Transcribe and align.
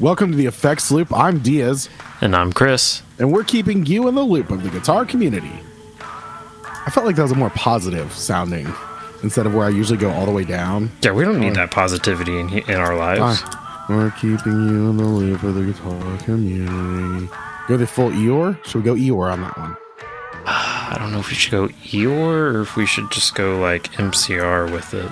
Welcome 0.00 0.32
to 0.32 0.36
the 0.36 0.46
Effects 0.46 0.90
Loop. 0.90 1.12
I'm 1.12 1.38
Diaz, 1.38 1.88
And 2.20 2.34
I'm 2.34 2.52
Chris. 2.52 3.02
and 3.18 3.32
we're 3.32 3.44
keeping 3.44 3.86
you 3.86 4.08
in 4.08 4.14
the 4.14 4.22
loop 4.22 4.50
of 4.50 4.62
the 4.62 4.70
guitar 4.70 5.04
community. 5.04 5.52
I 6.00 6.90
felt 6.90 7.06
like 7.06 7.16
that 7.16 7.22
was 7.22 7.32
a 7.32 7.36
more 7.36 7.50
positive 7.50 8.12
sounding 8.12 8.66
instead 9.22 9.46
of 9.46 9.54
where 9.54 9.64
I 9.66 9.70
usually 9.70 9.98
go 9.98 10.10
all 10.10 10.26
the 10.26 10.32
way 10.32 10.44
down. 10.44 10.90
Yeah, 11.02 11.12
we 11.12 11.24
don't 11.24 11.40
need 11.40 11.54
that 11.54 11.70
positivity 11.70 12.38
in, 12.38 12.50
in 12.50 12.74
our 12.74 12.96
lives. 12.96 13.20
Ah, 13.44 13.86
we're 13.88 14.10
keeping 14.12 14.68
you 14.68 14.90
in 14.90 14.96
the 14.96 15.04
loop 15.04 15.42
of 15.42 15.54
the 15.54 15.62
guitar 15.64 16.18
community. 16.18 17.28
Go 17.68 17.76
the 17.76 17.86
full 17.86 18.10
Eeyore? 18.10 18.62
Should 18.66 18.78
we 18.78 18.82
go 18.82 18.94
Eeyore 18.94 19.32
on 19.32 19.40
that 19.42 19.56
one? 19.56 19.76
I 20.46 20.96
don't 20.98 21.12
know 21.12 21.20
if 21.20 21.28
we 21.28 21.34
should 21.34 21.52
go 21.52 21.68
Eeyore 21.68 22.54
or 22.54 22.60
if 22.62 22.76
we 22.76 22.84
should 22.84 23.10
just 23.10 23.34
go 23.34 23.58
like 23.60 23.92
MCR 23.92 24.70
with 24.72 24.92
it 24.92 25.10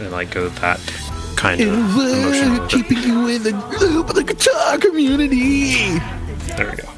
and 0.00 0.10
like 0.10 0.30
go 0.32 0.48
that 0.48 0.80
kind 1.36 1.60
of 1.60 1.68
emotional. 1.68 2.64
with 2.64 2.64
it. 2.64 2.70
keeping 2.70 2.98
you 3.02 3.28
in 3.28 3.42
the 3.42 3.52
loop 3.80 4.08
of 4.08 4.14
the 4.14 4.24
guitar 4.24 4.78
community. 4.78 5.98
There 6.56 6.70
we 6.70 6.76
go. 6.76 6.88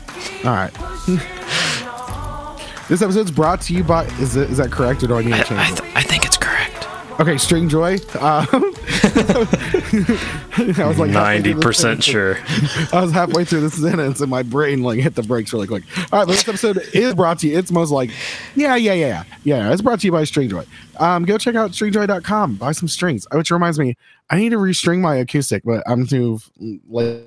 All 0.44 0.54
right. 0.54 0.72
this 2.88 3.02
episode's 3.02 3.30
brought 3.30 3.60
to 3.62 3.74
you 3.74 3.82
by. 3.84 4.04
Is, 4.20 4.36
it, 4.36 4.50
is 4.50 4.58
that 4.58 4.70
correct 4.70 5.02
or 5.02 5.08
do 5.08 5.14
I 5.16 5.22
need 5.22 5.34
to 5.34 5.44
change 5.44 5.60
I, 5.60 5.70
it? 5.72 5.76
th- 5.78 5.96
I 5.96 6.02
think 6.02 6.24
it's 6.24 6.36
correct. 6.36 6.86
Okay, 7.18 7.34
Stringjoy. 7.36 7.96
Um, 8.20 8.46
I 10.78 10.86
was 10.86 10.98
like 10.98 11.10
ninety 11.10 11.54
percent 11.54 12.02
sure. 12.02 12.38
I 12.92 13.00
was 13.02 13.12
halfway 13.12 13.44
through 13.44 13.60
this 13.62 13.80
sentence 13.80 14.20
and 14.20 14.30
my 14.30 14.42
brain 14.42 14.82
like 14.82 15.00
hit 15.00 15.14
the 15.14 15.22
brakes 15.22 15.52
really 15.52 15.66
quick. 15.66 15.84
All 16.12 16.18
right, 16.18 16.26
but 16.26 16.32
this 16.32 16.46
episode 16.46 16.78
is 16.92 17.14
brought 17.14 17.38
to 17.40 17.48
you. 17.48 17.58
It's 17.58 17.70
most 17.70 17.90
like, 17.90 18.10
yeah, 18.54 18.76
yeah, 18.76 18.92
yeah, 18.92 19.06
yeah. 19.06 19.24
Yeah, 19.44 19.72
it's 19.72 19.82
brought 19.82 20.00
to 20.00 20.06
you 20.06 20.12
by 20.12 20.22
Stringjoy. 20.22 20.66
Um, 20.98 21.24
go 21.24 21.38
check 21.38 21.54
out 21.54 21.72
stringjoy.com. 21.72 22.56
Buy 22.56 22.72
some 22.72 22.88
strings. 22.88 23.26
Which 23.32 23.50
reminds 23.50 23.78
me, 23.78 23.96
I 24.30 24.36
need 24.36 24.50
to 24.50 24.58
restring 24.58 25.00
my 25.00 25.16
acoustic, 25.16 25.62
but 25.64 25.82
I'm 25.86 26.06
too 26.06 26.40
lazy 26.86 27.24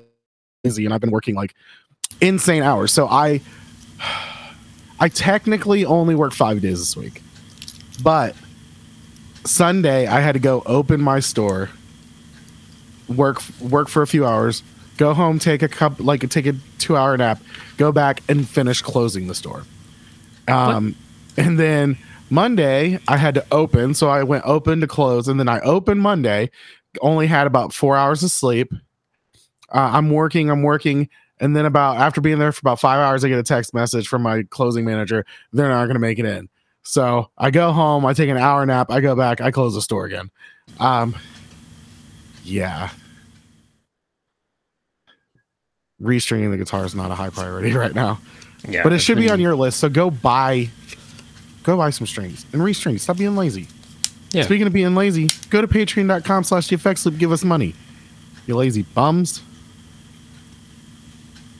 and 0.64 0.92
I've 0.92 1.00
been 1.00 1.10
working 1.10 1.34
like 1.34 1.54
insane 2.20 2.62
hours. 2.62 2.92
So 2.92 3.06
I, 3.08 3.40
I 4.98 5.08
technically 5.08 5.84
only 5.84 6.14
work 6.14 6.32
five 6.32 6.60
days 6.60 6.78
this 6.78 6.96
week, 6.96 7.22
but 8.02 8.34
Sunday 9.44 10.06
I 10.06 10.20
had 10.20 10.32
to 10.32 10.38
go 10.38 10.62
open 10.66 11.00
my 11.00 11.20
store, 11.20 11.70
work 13.10 13.42
work 13.60 13.88
for 13.88 14.02
a 14.02 14.06
few 14.06 14.26
hours, 14.26 14.62
go 14.96 15.14
home, 15.14 15.38
take 15.38 15.62
a 15.62 15.68
cup 15.68 16.00
like 16.00 16.28
take 16.30 16.46
a 16.46 16.54
two 16.78 16.96
hour 16.96 17.16
nap, 17.16 17.40
go 17.76 17.92
back 17.92 18.22
and 18.28 18.48
finish 18.48 18.82
closing 18.82 19.26
the 19.26 19.34
store. 19.34 19.64
Um, 20.48 20.96
and 21.36 21.58
then 21.58 21.96
Monday 22.30 22.98
I 23.08 23.16
had 23.16 23.34
to 23.34 23.46
open, 23.52 23.94
so 23.94 24.08
I 24.08 24.22
went 24.22 24.44
open 24.46 24.80
to 24.80 24.86
close, 24.86 25.28
and 25.28 25.38
then 25.38 25.48
I 25.48 25.60
opened 25.60 26.00
Monday, 26.00 26.50
only 27.00 27.26
had 27.26 27.46
about 27.46 27.72
four 27.72 27.96
hours 27.96 28.22
of 28.22 28.30
sleep. 28.30 28.72
Uh, 29.72 29.90
I'm 29.92 30.10
working, 30.10 30.50
I'm 30.50 30.62
working, 30.62 31.08
and 31.38 31.54
then 31.54 31.64
about 31.64 31.96
after 31.96 32.20
being 32.20 32.38
there 32.38 32.52
for 32.52 32.60
about 32.60 32.80
five 32.80 32.98
hours, 32.98 33.24
I 33.24 33.28
get 33.28 33.38
a 33.38 33.44
text 33.44 33.72
message 33.72 34.08
from 34.08 34.22
my 34.22 34.42
closing 34.50 34.84
manager. 34.84 35.24
They're 35.52 35.68
not 35.68 35.84
going 35.84 35.94
to 35.94 36.00
make 36.00 36.18
it 36.18 36.24
in. 36.24 36.48
So 36.82 37.30
I 37.38 37.50
go 37.50 37.72
home, 37.72 38.04
I 38.04 38.12
take 38.12 38.30
an 38.30 38.36
hour 38.36 38.64
nap, 38.66 38.90
I 38.90 39.00
go 39.00 39.14
back, 39.14 39.40
I 39.40 39.50
close 39.50 39.74
the 39.74 39.82
store 39.82 40.06
again. 40.06 40.30
Um, 40.78 41.14
yeah. 42.42 42.90
Restringing 46.00 46.50
the 46.50 46.56
guitar 46.56 46.84
is 46.84 46.94
not 46.94 47.10
a 47.10 47.14
high 47.14 47.30
priority 47.30 47.72
right 47.74 47.94
now, 47.94 48.20
Yeah, 48.66 48.82
but 48.82 48.92
it 48.92 49.00
should 49.00 49.18
be 49.18 49.28
on 49.30 49.38
your 49.40 49.54
list. 49.54 49.80
So 49.80 49.88
go 49.88 50.10
buy, 50.10 50.70
go 51.62 51.76
buy 51.76 51.90
some 51.90 52.06
strings 52.06 52.46
and 52.52 52.62
restring. 52.62 52.98
Stop 52.98 53.18
being 53.18 53.36
lazy. 53.36 53.68
Yeah. 54.32 54.44
Speaking 54.44 54.66
of 54.66 54.72
being 54.72 54.94
lazy, 54.94 55.28
go 55.50 55.60
to 55.60 55.66
patreon.com 55.68 56.44
slash 56.44 56.68
the 56.68 56.74
effects 56.76 57.04
loop. 57.04 57.18
Give 57.18 57.32
us 57.32 57.44
money. 57.44 57.74
You 58.46 58.56
lazy 58.56 58.82
bums. 58.82 59.42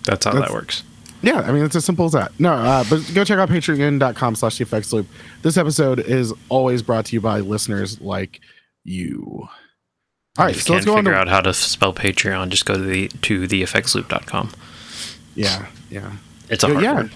That's 0.04 0.24
how 0.24 0.32
That's- 0.32 0.48
that 0.50 0.54
works. 0.54 0.82
Yeah, 1.22 1.40
I 1.40 1.52
mean 1.52 1.62
it's 1.66 1.76
as 1.76 1.84
simple 1.84 2.06
as 2.06 2.12
that. 2.12 2.32
No, 2.40 2.54
uh, 2.54 2.82
but 2.88 3.02
go 3.12 3.24
check 3.24 3.38
out 3.38 3.50
patreon.com 3.50 4.36
slash 4.36 4.56
the 4.56 4.62
effects 4.62 4.90
loop. 4.90 5.06
This 5.42 5.58
episode 5.58 5.98
is 6.00 6.32
always 6.48 6.80
brought 6.80 7.04
to 7.06 7.12
you 7.14 7.20
by 7.20 7.40
listeners 7.40 8.00
like 8.00 8.40
you. 8.84 9.46
All 10.38 10.44
right, 10.46 10.50
if 10.52 10.56
you 10.58 10.62
so 10.62 10.72
let's 10.74 10.84
can't 10.84 10.96
on 10.96 11.04
figure 11.04 11.12
to 11.12 11.18
out 11.18 11.28
how 11.28 11.40
to 11.40 11.52
spell 11.52 11.92
Patreon, 11.92 12.48
just 12.50 12.64
go 12.64 12.74
to 12.74 12.80
the 12.82 13.08
to 13.08 13.48
theeffectsloop.com. 13.48 14.50
yeah, 15.34 15.66
yeah. 15.90 16.12
It's 16.48 16.62
a 16.64 16.68
Go- 16.68 16.72
hard 16.74 16.84
yeah. 16.84 16.94
word. 16.94 17.12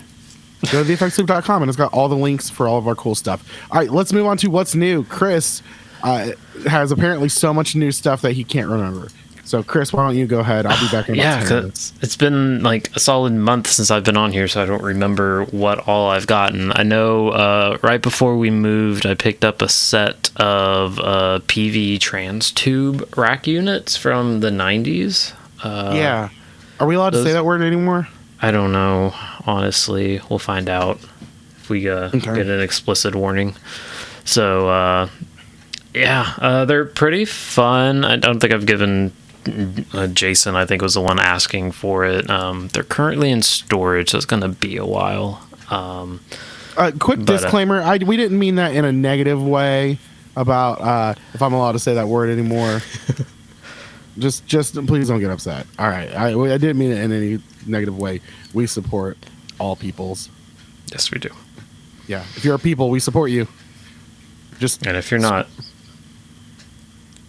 Go 0.73 0.83
to 0.83 0.91
theeffectsloop.com 0.97 1.63
and 1.63 1.69
it's 1.69 1.77
got 1.77 1.93
all 1.93 2.09
the 2.09 2.17
links 2.17 2.49
for 2.51 2.67
all 2.67 2.79
of 2.79 2.89
our 2.89 2.95
cool 2.95 3.15
stuff. 3.15 3.49
All 3.71 3.79
right, 3.79 3.91
let's 3.91 4.13
move 4.13 4.27
on 4.27 4.37
to 4.39 4.49
what's 4.49 4.75
new. 4.75 5.05
Chris 5.05 5.63
uh, 6.03 6.33
has 6.67 6.91
apparently 6.91 7.29
so 7.29 7.53
much 7.55 7.77
new 7.77 7.93
stuff 7.93 8.23
that 8.23 8.33
he 8.33 8.43
can't 8.45 8.69
remember. 8.69 9.09
So, 9.47 9.63
Chris, 9.63 9.93
why 9.93 10.07
don't 10.07 10.17
you 10.17 10.27
go 10.27 10.41
ahead? 10.41 10.65
I'll 10.65 10.81
be 10.81 10.91
back 10.91 11.09
in 11.11 11.17
Yeah, 11.17 11.45
10 11.47 11.71
'cause 11.71 11.93
it's 12.01 12.17
been 12.17 12.63
like 12.63 12.91
a 12.97 12.99
solid 13.01 13.35
month 13.35 13.67
since 13.69 13.91
I've 13.91 14.03
been 14.03 14.17
on 14.17 14.33
here, 14.33 14.49
so 14.49 14.63
I 14.63 14.67
don't 14.67 14.83
remember 14.83 15.45
what 15.45 15.81
all 15.87 16.09
I've 16.11 16.27
gotten. 16.27 16.73
I 16.75 16.83
know 16.83 17.29
uh, 17.29 17.77
right 17.83 18.01
before 18.01 18.37
we 18.39 18.49
moved, 18.51 19.05
I 19.05 19.13
picked 19.15 19.45
up 19.45 19.61
a 19.61 19.69
set 19.69 20.31
of 20.37 20.99
uh, 20.99 21.41
Peavey 21.47 21.99
TransTube 21.99 23.17
rack 23.19 23.47
units 23.47 23.97
from 23.97 24.41
the 24.41 24.51
90s. 24.51 25.35
Uh, 25.63 25.93
yeah. 25.95 26.29
Are 26.81 26.87
we 26.87 26.95
allowed 26.95 27.11
to 27.13 27.23
say 27.23 27.33
that 27.33 27.45
word 27.45 27.61
anymore? 27.63 28.09
I 28.41 28.51
don't 28.51 28.73
know. 28.73 29.15
Honestly, 29.47 30.21
we'll 30.31 30.39
find 30.39 30.69
out 30.71 30.99
if 31.61 31.69
we 31.69 31.89
uh, 31.89 32.09
Okay. 32.15 32.19
get 32.21 32.47
an 32.47 32.61
explicit 32.61 33.15
warning. 33.15 33.55
So, 34.25 34.69
uh, 34.69 35.09
yeah, 35.95 36.33
uh, 36.39 36.65
they're 36.65 36.87
pretty 36.87 37.27
fun. 37.27 38.05
I 38.05 38.17
don't 38.17 38.41
think 38.41 38.53
I've 38.53 38.67
given 38.67 39.13
uh, 39.93 40.07
Jason. 40.09 40.57
I 40.57 40.67
think 40.67 40.83
was 40.83 40.95
the 40.95 41.01
one 41.01 41.19
asking 41.21 41.73
for 41.73 42.05
it. 42.05 42.29
Um, 42.31 42.69
they're 42.69 42.83
currently 42.85 43.31
in 43.31 43.43
storage, 43.43 44.11
so 44.11 44.17
it's 44.19 44.27
going 44.27 44.43
to 44.43 44.49
be 44.49 44.77
a 44.77 44.87
while. 44.87 45.47
Um, 45.71 46.21
Uh, 46.77 46.91
quick 46.99 47.21
But, 47.25 47.31
uh, 47.35 47.37
disclaimer: 47.39 47.81
I 47.83 47.99
we 47.99 48.17
didn't 48.17 48.39
mean 48.39 48.57
that 48.57 48.75
in 48.75 48.85
a 48.85 48.93
negative 48.93 49.43
way 49.43 49.99
about 50.37 50.81
uh, 50.81 51.15
if 51.33 51.41
I'm 51.43 51.53
allowed 51.53 51.73
to 51.73 51.79
say 51.79 51.95
that 51.95 52.09
word 52.09 52.31
anymore. 52.31 52.81
just, 54.19 54.47
just 54.47 54.75
please 54.87 55.09
don't 55.09 55.21
get 55.21 55.31
upset. 55.31 55.67
All 55.79 55.89
right, 55.89 56.13
I, 56.15 56.29
I 56.35 56.59
didn't 56.59 56.79
mean 56.79 56.91
it 56.93 56.99
in 56.99 57.13
any 57.13 57.39
negative 57.67 57.97
way. 57.99 58.21
We 58.53 58.67
support 58.67 59.17
all 59.61 59.77
peoples. 59.77 60.29
yes, 60.91 61.11
we 61.13 61.19
do. 61.19 61.31
Yeah, 62.09 62.25
if 62.37 62.45
you're 62.45 62.57
a 62.57 62.59
people, 62.59 62.91
we 62.91 63.01
support 63.01 63.31
you. 63.31 63.47
Just 64.59 64.87
And 64.87 64.97
if 64.97 65.11
you're 65.11 65.21
not, 65.21 65.49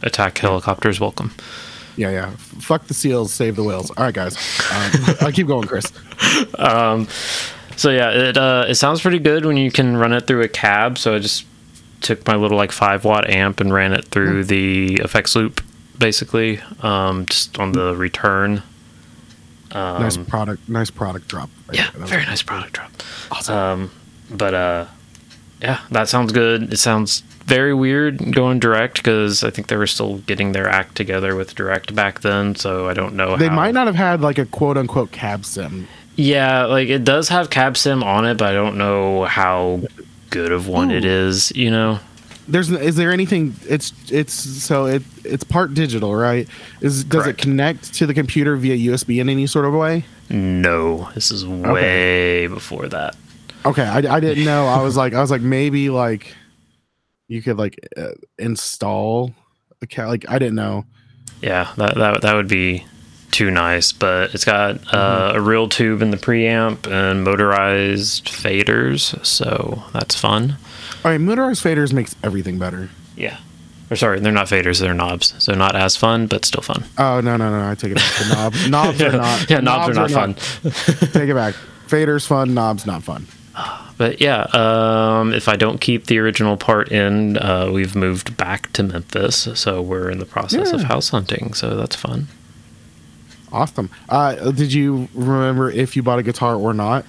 attack 0.01 0.37
helicopters 0.37 0.99
welcome. 0.99 1.31
Yeah, 1.97 2.09
yeah. 2.11 2.29
Fuck 2.35 2.87
the 2.87 2.93
seals, 2.93 3.33
save 3.33 3.55
the 3.55 3.63
whales. 3.63 3.91
All 3.91 4.03
right, 4.03 4.13
guys. 4.13 4.35
Um, 4.71 5.15
I 5.21 5.31
keep 5.33 5.47
going, 5.47 5.67
Chris. 5.67 5.91
Um, 6.57 7.07
so 7.75 7.89
yeah, 7.91 8.09
it 8.09 8.37
uh, 8.37 8.65
it 8.67 8.75
sounds 8.75 9.01
pretty 9.01 9.19
good 9.19 9.45
when 9.45 9.57
you 9.57 9.69
can 9.69 9.97
run 9.97 10.13
it 10.13 10.27
through 10.27 10.41
a 10.41 10.47
cab. 10.47 10.97
So 10.97 11.13
I 11.13 11.19
just 11.19 11.45
took 12.01 12.25
my 12.27 12.35
little 12.35 12.57
like 12.57 12.71
five 12.71 13.03
watt 13.03 13.29
amp 13.29 13.59
and 13.59 13.73
ran 13.73 13.93
it 13.93 14.05
through 14.05 14.45
the 14.45 14.95
effects 14.95 15.35
loop, 15.35 15.61
basically, 15.97 16.61
um, 16.81 17.25
just 17.25 17.59
on 17.59 17.73
the 17.73 17.95
return. 17.95 18.63
Um, 19.71 20.01
nice 20.01 20.17
product. 20.17 20.69
Nice 20.69 20.89
product 20.89 21.27
drop. 21.27 21.49
right 21.67 21.77
yeah, 21.77 21.83
there. 21.83 21.91
That 21.93 22.01
was 22.01 22.09
very 22.09 22.25
nice 22.25 22.41
product 22.41 22.73
drop. 22.73 22.91
Awesome. 23.31 23.55
Um, 23.55 23.91
but 24.31 24.53
uh, 24.53 24.85
yeah, 25.61 25.81
that 25.91 26.07
sounds 26.07 26.31
good. 26.31 26.73
It 26.73 26.77
sounds 26.77 27.23
very 27.45 27.73
weird 27.73 28.33
going 28.33 28.59
direct 28.59 28.97
because 28.97 29.43
I 29.43 29.49
think 29.51 29.67
they 29.67 29.75
were 29.77 29.87
still 29.87 30.17
getting 30.19 30.51
their 30.51 30.67
act 30.67 30.95
together 30.95 31.35
with 31.35 31.55
direct 31.55 31.93
back 31.95 32.21
then. 32.21 32.55
So 32.55 32.87
I 32.89 32.93
don't 32.93 33.15
know. 33.15 33.37
they 33.37 33.47
how- 33.47 33.55
might 33.55 33.73
not 33.73 33.87
have 33.87 33.95
had 33.95 34.21
like 34.21 34.37
a 34.37 34.45
quote 34.45 34.77
unquote 34.77 35.11
cab 35.11 35.45
sim. 35.45 35.87
Yeah, 36.15 36.65
like 36.65 36.87
it 36.89 37.03
does 37.03 37.29
have 37.29 37.49
cab 37.49 37.75
sim 37.77 38.01
on 38.03 38.25
it, 38.25 38.37
but 38.37 38.47
I 38.49 38.53
don't 38.53 38.77
know 38.77 39.25
how 39.25 39.81
good 40.29 40.51
of 40.51 40.67
one 40.67 40.89
it 40.91 41.03
Ooh. 41.05 41.07
is. 41.07 41.51
You 41.55 41.69
know, 41.71 41.99
There's 42.47 42.71
is 42.71 42.95
there 42.95 43.11
anything? 43.11 43.53
It's 43.67 43.91
it's 44.09 44.33
so 44.33 44.85
it 44.85 45.03
it's 45.23 45.43
part 45.43 45.73
digital, 45.73 46.15
right? 46.15 46.47
Is 46.81 47.03
does 47.03 47.23
Correct. 47.23 47.39
it 47.39 47.41
connect 47.43 47.93
to 47.95 48.05
the 48.07 48.13
computer 48.13 48.55
via 48.55 48.91
USB 48.91 49.19
in 49.19 49.29
any 49.29 49.45
sort 49.47 49.65
of 49.65 49.73
way? 49.73 50.05
no, 50.29 51.09
this 51.13 51.29
is 51.31 51.45
way 51.45 52.47
before 52.47 52.87
that. 52.87 53.15
Okay, 53.63 53.83
I, 53.83 53.97
I 54.15 54.19
didn't 54.19 54.45
know. 54.45 54.65
I 54.67 54.81
was 54.81 54.95
like 54.97 55.13
I 55.13 55.21
was 55.21 55.29
like 55.29 55.41
maybe 55.41 55.89
like 55.89 56.33
you 57.27 57.41
could 57.41 57.57
like 57.57 57.79
uh, 57.97 58.09
install 58.37 59.31
a 59.81 59.87
cat. 59.87 60.07
like 60.07 60.25
I 60.29 60.39
didn't 60.39 60.55
know. 60.55 60.85
Yeah, 61.41 61.71
that 61.77 61.95
that 61.95 62.21
that 62.21 62.33
would 62.35 62.47
be 62.47 62.85
too 63.31 63.51
nice, 63.51 63.91
but 63.91 64.33
it's 64.33 64.45
got 64.45 64.75
uh, 64.93 65.31
Mm-hmm. 65.31 65.37
a 65.37 65.41
real 65.41 65.67
tube 65.67 66.01
in 66.01 66.11
the 66.11 66.17
preamp 66.17 66.87
and 66.89 67.23
motorized 67.23 68.27
faders, 68.29 69.23
so 69.25 69.83
that's 69.93 70.15
fun. 70.19 70.55
All 71.03 71.11
right, 71.11 71.19
motorized 71.19 71.63
faders 71.63 71.91
makes 71.93 72.15
everything 72.23 72.57
better. 72.57 72.89
Yeah. 73.17 73.37
Or 73.91 73.95
sorry, 73.95 74.19
they're 74.19 74.31
not 74.31 74.47
faders, 74.47 74.79
they're 74.79 74.93
knobs. 74.95 75.35
So 75.37 75.53
not 75.53 75.75
as 75.75 75.95
fun, 75.95 76.25
but 76.27 76.43
still 76.45 76.63
fun. 76.63 76.85
Oh 76.97 77.21
no 77.21 77.37
no 77.37 77.49
no! 77.51 77.69
I 77.69 77.75
take 77.75 77.91
it 77.91 77.95
back. 77.97 78.13
The 78.19 78.33
knob 78.33 78.53
knobs 78.69 79.01
are 79.01 79.11
not. 79.17 79.49
yeah, 79.49 79.59
knobs, 79.59 79.89
are 79.97 80.07
not 80.07 80.11
fun. 80.11 80.33
Take 81.11 81.29
it 81.29 81.35
back. 81.35 81.53
Faders 81.87 82.25
fun. 82.25 82.53
Knobs 82.55 82.85
not 82.87 83.03
fun. 83.03 83.27
But 83.97 84.19
yeah, 84.19 84.41
um, 84.53 85.33
if 85.33 85.47
I 85.47 85.55
don't 85.55 85.79
keep 85.79 86.07
the 86.07 86.19
original 86.19 86.57
part 86.57 86.91
in, 86.91 87.37
uh, 87.37 87.71
we've 87.71 87.95
moved 87.95 88.35
back 88.35 88.71
to 88.73 88.83
Memphis, 88.83 89.47
so 89.53 89.81
we're 89.81 90.09
in 90.09 90.19
the 90.19 90.25
process 90.25 90.73
of 90.73 90.83
house 90.83 91.09
hunting. 91.09 91.53
So 91.53 91.75
that's 91.75 91.95
fun. 91.95 92.27
Awesome. 93.53 93.89
Uh, 94.09 94.51
did 94.51 94.73
you 94.73 95.07
remember 95.13 95.71
if 95.71 95.95
you 95.95 96.03
bought 96.03 96.19
a 96.19 96.23
guitar 96.23 96.55
or 96.55 96.73
not? 96.73 97.05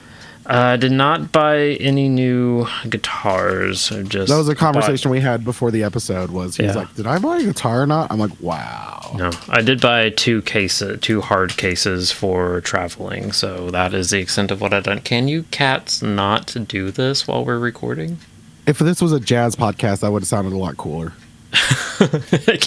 I 0.49 0.75
uh, 0.75 0.77
did 0.77 0.93
not 0.93 1.33
buy 1.33 1.59
any 1.81 2.09
new 2.09 2.67
guitars. 2.89 3.91
I 3.91 4.03
just 4.03 4.31
that 4.31 4.37
was 4.37 4.49
a 4.49 4.55
conversation 4.55 5.09
bought, 5.09 5.13
we 5.13 5.21
had 5.21 5.45
before 5.45 5.71
the 5.71 5.83
episode. 5.83 6.31
Was 6.31 6.57
he's 6.57 6.67
yeah. 6.67 6.75
like, 6.75 6.95
"Did 6.95 7.07
I 7.07 7.19
buy 7.19 7.39
a 7.39 7.45
guitar 7.45 7.83
or 7.83 7.87
not?" 7.87 8.13
I'm 8.13 8.19
like, 8.19 8.41
"Wow." 8.41 9.15
No, 9.17 9.31
I 9.49 9.63
did 9.63 9.81
buy 9.81 10.11
two 10.11 10.43
cases, 10.43 11.01
two 11.01 11.21
hard 11.21 11.57
cases 11.57 12.13
for 12.13 12.61
traveling. 12.61 13.33
So 13.33 13.71
that 13.71 13.93
is 13.93 14.11
the 14.11 14.19
extent 14.19 14.51
of 14.51 14.61
what 14.61 14.73
I've 14.73 14.85
done. 14.85 15.01
Can 15.01 15.27
you 15.27 15.45
cats 15.45 16.03
not 16.03 16.55
do 16.69 16.91
this 16.91 17.27
while 17.27 17.45
we're 17.45 17.59
recording? 17.59 18.19
If 18.67 18.79
this 18.79 19.01
was 19.01 19.13
a 19.13 19.21
jazz 19.21 19.57
podcast, 19.57 20.01
that 20.01 20.13
would 20.13 20.23
have 20.23 20.29
sounded 20.29 20.53
a 20.53 20.59
lot 20.59 20.77
cooler. 20.77 21.13
hey, 21.99 22.59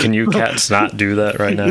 can 0.00 0.12
you 0.12 0.26
cats 0.26 0.70
not 0.70 0.96
do 0.96 1.16
that 1.16 1.38
right 1.38 1.56
now? 1.56 1.70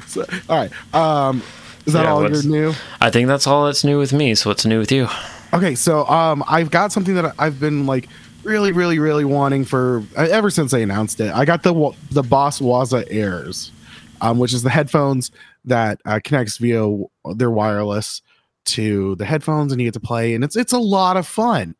so, 0.06 0.24
all 0.48 0.56
right. 0.56 0.94
Um, 0.94 1.42
is 1.88 1.94
that 1.94 2.04
yeah, 2.04 2.12
all 2.12 2.30
you're 2.30 2.42
new? 2.42 2.74
I 3.00 3.10
think 3.10 3.28
that's 3.28 3.46
all 3.46 3.66
that's 3.66 3.82
new 3.82 3.98
with 3.98 4.12
me. 4.12 4.34
So 4.34 4.50
what's 4.50 4.66
new 4.66 4.78
with 4.78 4.92
you? 4.92 5.08
Okay, 5.54 5.74
so 5.74 6.06
um, 6.06 6.44
I've 6.46 6.70
got 6.70 6.92
something 6.92 7.14
that 7.14 7.34
I've 7.38 7.58
been 7.58 7.86
like 7.86 8.08
really, 8.42 8.72
really, 8.72 8.98
really 8.98 9.24
wanting 9.24 9.64
for 9.64 10.04
uh, 10.16 10.28
ever 10.30 10.50
since 10.50 10.70
they 10.70 10.82
announced 10.82 11.18
it. 11.20 11.34
I 11.34 11.44
got 11.46 11.62
the 11.62 11.92
the 12.10 12.22
Boss 12.22 12.60
Waza 12.60 13.06
Airs, 13.10 13.72
um, 14.20 14.38
which 14.38 14.52
is 14.52 14.62
the 14.62 14.70
headphones 14.70 15.30
that 15.64 16.00
uh, 16.04 16.20
connects 16.22 16.58
via 16.58 16.86
their 17.34 17.50
wireless 17.50 18.20
to 18.66 19.14
the 19.16 19.24
headphones, 19.24 19.72
and 19.72 19.80
you 19.80 19.86
get 19.86 19.94
to 19.94 20.00
play, 20.00 20.34
and 20.34 20.44
it's 20.44 20.56
it's 20.56 20.74
a 20.74 20.78
lot 20.78 21.16
of 21.16 21.26
fun. 21.26 21.74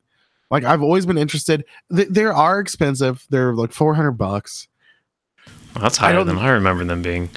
Like 0.50 0.64
I've 0.64 0.82
always 0.82 1.05
been 1.05 1.19
interested. 1.19 1.64
Th- 1.94 2.08
they 2.08 2.25
are 2.25 2.58
expensive. 2.58 3.26
They're 3.28 3.55
like 3.55 3.72
four 3.72 3.94
hundred 3.94 4.12
bucks. 4.12 4.69
Well, 5.75 5.82
that's 5.82 5.99
higher 5.99 6.25
than 6.25 6.38
I 6.38 6.49
remember 6.49 6.84
them 6.84 7.02
being. 7.02 7.28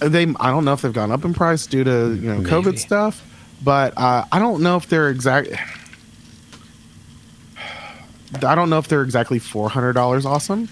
They, 0.00 0.22
I 0.38 0.50
don't 0.50 0.64
know 0.64 0.72
if 0.72 0.82
they've 0.82 0.92
gone 0.92 1.10
up 1.10 1.24
in 1.24 1.34
price 1.34 1.66
due 1.66 1.84
to 1.84 1.90
you 2.14 2.28
know 2.28 2.38
Maybe. 2.38 2.50
COVID 2.50 2.78
stuff, 2.78 3.24
but 3.62 3.92
uh, 3.96 4.24
I 4.30 4.38
don't 4.38 4.62
know 4.62 4.76
if 4.76 4.88
they're 4.88 5.10
exact. 5.10 5.48
I 8.44 8.54
don't 8.54 8.70
know 8.70 8.78
if 8.78 8.88
they're 8.88 9.02
exactly 9.02 9.38
four 9.38 9.68
hundred 9.70 9.94
dollars 9.94 10.24
awesome, 10.26 10.68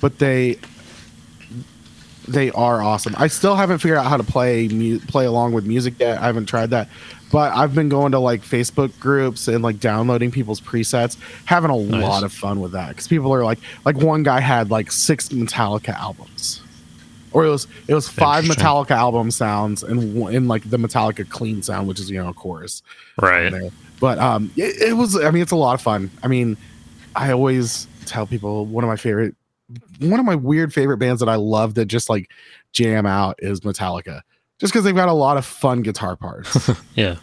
but 0.00 0.18
they 0.18 0.58
they 2.28 2.50
are 2.52 2.80
awesome. 2.80 3.14
I 3.18 3.26
still 3.26 3.56
haven't 3.56 3.78
figured 3.78 3.98
out 3.98 4.06
how 4.06 4.16
to 4.16 4.22
play 4.24 4.68
mu- 4.68 5.00
play 5.00 5.26
along 5.26 5.52
with 5.52 5.66
music 5.66 5.94
yet. 5.98 6.18
I 6.20 6.26
haven't 6.26 6.46
tried 6.46 6.70
that, 6.70 6.88
but 7.30 7.52
I've 7.52 7.74
been 7.74 7.88
going 7.88 8.12
to 8.12 8.18
like 8.18 8.42
Facebook 8.42 8.98
groups 9.00 9.48
and 9.48 9.62
like 9.62 9.80
downloading 9.80 10.30
people's 10.30 10.60
presets, 10.60 11.16
having 11.44 11.70
a 11.70 11.76
nice. 11.76 12.02
lot 12.02 12.22
of 12.22 12.32
fun 12.32 12.60
with 12.60 12.72
that 12.72 12.90
because 12.90 13.08
people 13.08 13.34
are 13.34 13.44
like 13.44 13.58
like 13.84 13.96
one 13.96 14.22
guy 14.22 14.40
had 14.40 14.70
like 14.70 14.92
six 14.92 15.28
Metallica 15.30 15.90
albums, 15.90 16.61
or 17.32 17.44
it 17.44 17.50
was 17.50 17.66
it 17.88 17.94
was 17.94 18.08
five 18.08 18.44
Metallica 18.44 18.92
album 18.92 19.30
sounds 19.30 19.82
and 19.82 20.16
in 20.28 20.48
like 20.48 20.68
the 20.68 20.76
Metallica 20.76 21.28
clean 21.28 21.62
sound, 21.62 21.88
which 21.88 22.00
is 22.00 22.10
you 22.10 22.22
know 22.22 22.28
a 22.28 22.34
chorus, 22.34 22.82
right? 23.20 23.52
But 24.00 24.18
um, 24.18 24.50
it, 24.56 24.90
it 24.90 24.92
was 24.94 25.16
I 25.16 25.30
mean 25.30 25.42
it's 25.42 25.52
a 25.52 25.56
lot 25.56 25.74
of 25.74 25.80
fun. 25.80 26.10
I 26.22 26.28
mean, 26.28 26.56
I 27.14 27.32
always 27.32 27.86
tell 28.06 28.26
people 28.26 28.66
one 28.66 28.84
of 28.84 28.88
my 28.88 28.96
favorite 28.96 29.34
one 30.00 30.20
of 30.20 30.26
my 30.26 30.34
weird 30.34 30.74
favorite 30.74 30.98
bands 30.98 31.20
that 31.20 31.28
I 31.28 31.36
love 31.36 31.74
that 31.74 31.86
just 31.86 32.10
like 32.10 32.30
jam 32.72 33.06
out 33.06 33.36
is 33.38 33.60
Metallica 33.60 34.22
just 34.62 34.72
because 34.72 34.84
they've 34.84 34.94
got 34.94 35.08
a 35.08 35.12
lot 35.12 35.36
of 35.36 35.44
fun 35.44 35.82
guitar 35.82 36.14
parts. 36.14 36.70
yeah. 36.94 37.16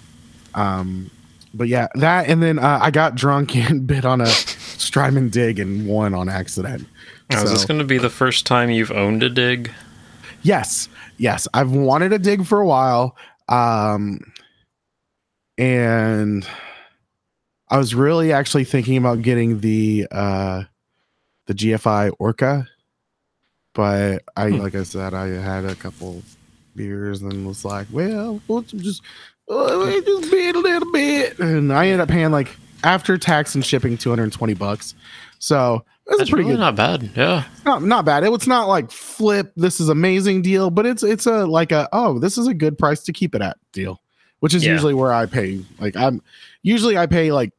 Um, 0.55 1.09
but 1.53 1.69
yeah, 1.69 1.88
that 1.95 2.27
and 2.27 2.44
then 2.44 2.59
uh, 2.59 2.79
I 2.81 2.91
got 2.91 3.15
drunk 3.15 3.55
and 3.69 3.88
bit 3.88 4.05
on 4.05 4.21
a 4.21 4.27
Strymon 4.27 5.29
dig 5.29 5.59
and 5.59 5.88
won 5.88 6.13
on 6.13 6.27
accident. 6.29 6.85
Now, 7.29 7.38
so, 7.38 7.44
is 7.45 7.51
this 7.51 7.65
going 7.65 7.79
to 7.79 7.85
be 7.85 7.97
the 7.97 8.09
first 8.09 8.45
time 8.45 8.71
you've 8.71 8.91
owned 8.91 9.23
a 9.23 9.29
dig? 9.29 9.71
Yes, 10.41 10.89
yes. 11.18 11.47
I've 11.53 11.71
wanted 11.71 12.13
a 12.13 12.19
dig 12.19 12.45
for 12.45 12.59
a 12.59 12.65
while, 12.65 13.15
um, 13.47 14.19
and 15.57 16.47
I 17.69 17.77
was 17.77 17.94
really 17.94 18.31
actually 18.31 18.63
thinking 18.63 18.97
about 18.97 19.21
getting 19.21 19.59
the 19.59 20.07
uh, 20.12 20.63
the 21.47 21.53
GFI 21.53 22.13
Orca, 22.19 22.68
but 23.74 24.24
I, 24.36 24.50
hmm. 24.50 24.57
like 24.57 24.75
I 24.75 24.83
said, 24.83 25.13
I 25.13 25.27
had 25.27 25.65
a 25.65 25.75
couple 25.75 26.21
beers 26.75 27.21
and 27.21 27.45
was 27.45 27.65
like, 27.65 27.88
well, 27.91 28.41
we'll 28.47 28.62
just 28.62 29.01
uh, 29.50 30.01
just 30.01 30.31
bid 30.31 30.56
a 30.56 30.59
little 30.59 30.91
bit, 30.91 31.39
and 31.39 31.74
I 31.74 31.88
ended 31.88 32.01
up 32.01 32.09
paying 32.09 32.31
like 32.31 32.56
after 32.83 33.18
tax 33.18 33.56
and 33.56 33.65
shipping 33.65 33.97
220 33.97 34.53
bucks. 34.53 34.95
So 35.39 35.83
that's, 36.06 36.19
that's 36.19 36.30
pretty 36.30 36.44
really 36.44 36.56
good. 36.56 36.59
Not 36.59 36.75
bad. 36.75 37.12
Yeah. 37.15 37.45
Not 37.65 37.83
not 37.83 38.06
bad. 38.06 38.24
It, 38.24 38.31
it's 38.31 38.47
not 38.47 38.68
like 38.68 38.91
flip. 38.91 39.53
This 39.56 39.80
is 39.80 39.89
amazing 39.89 40.41
deal, 40.41 40.69
but 40.69 40.86
it's 40.86 41.01
it's 41.01 41.25
a 41.25 41.45
like 41.45 41.71
a 41.71 41.88
oh 41.94 42.19
this 42.19 42.38
is 42.38 42.47
a 42.47 42.53
good 42.53 42.77
price 42.77 43.03
to 43.03 43.13
keep 43.13 43.33
it 43.33 43.41
at 43.41 43.57
deal, 43.71 44.01
which 44.39 44.53
is 44.53 44.65
yeah. 44.65 44.74
usually 44.74 44.94
where 44.94 45.13
I 45.13 45.25
pay. 45.25 45.63
Like 45.80 45.95
I'm 45.95 46.21
usually 46.62 46.97
I 46.97 47.06
pay 47.06 47.31
like 47.31 47.51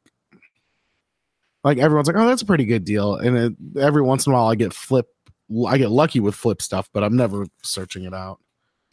like 1.64 1.78
everyone's 1.78 2.06
like 2.06 2.16
oh 2.16 2.28
that's 2.28 2.42
a 2.42 2.46
pretty 2.46 2.66
good 2.66 2.84
deal, 2.84 3.16
and 3.16 3.36
it, 3.36 3.80
every 3.80 4.02
once 4.02 4.26
in 4.26 4.32
a 4.32 4.36
while 4.36 4.48
I 4.48 4.54
get 4.54 4.72
flip. 4.72 5.06
I 5.66 5.78
get 5.78 5.90
lucky 5.90 6.20
with 6.20 6.36
flip 6.36 6.62
stuff, 6.62 6.88
but 6.92 7.02
I'm 7.02 7.16
never 7.16 7.44
searching 7.64 8.04
it 8.04 8.14
out. 8.14 8.38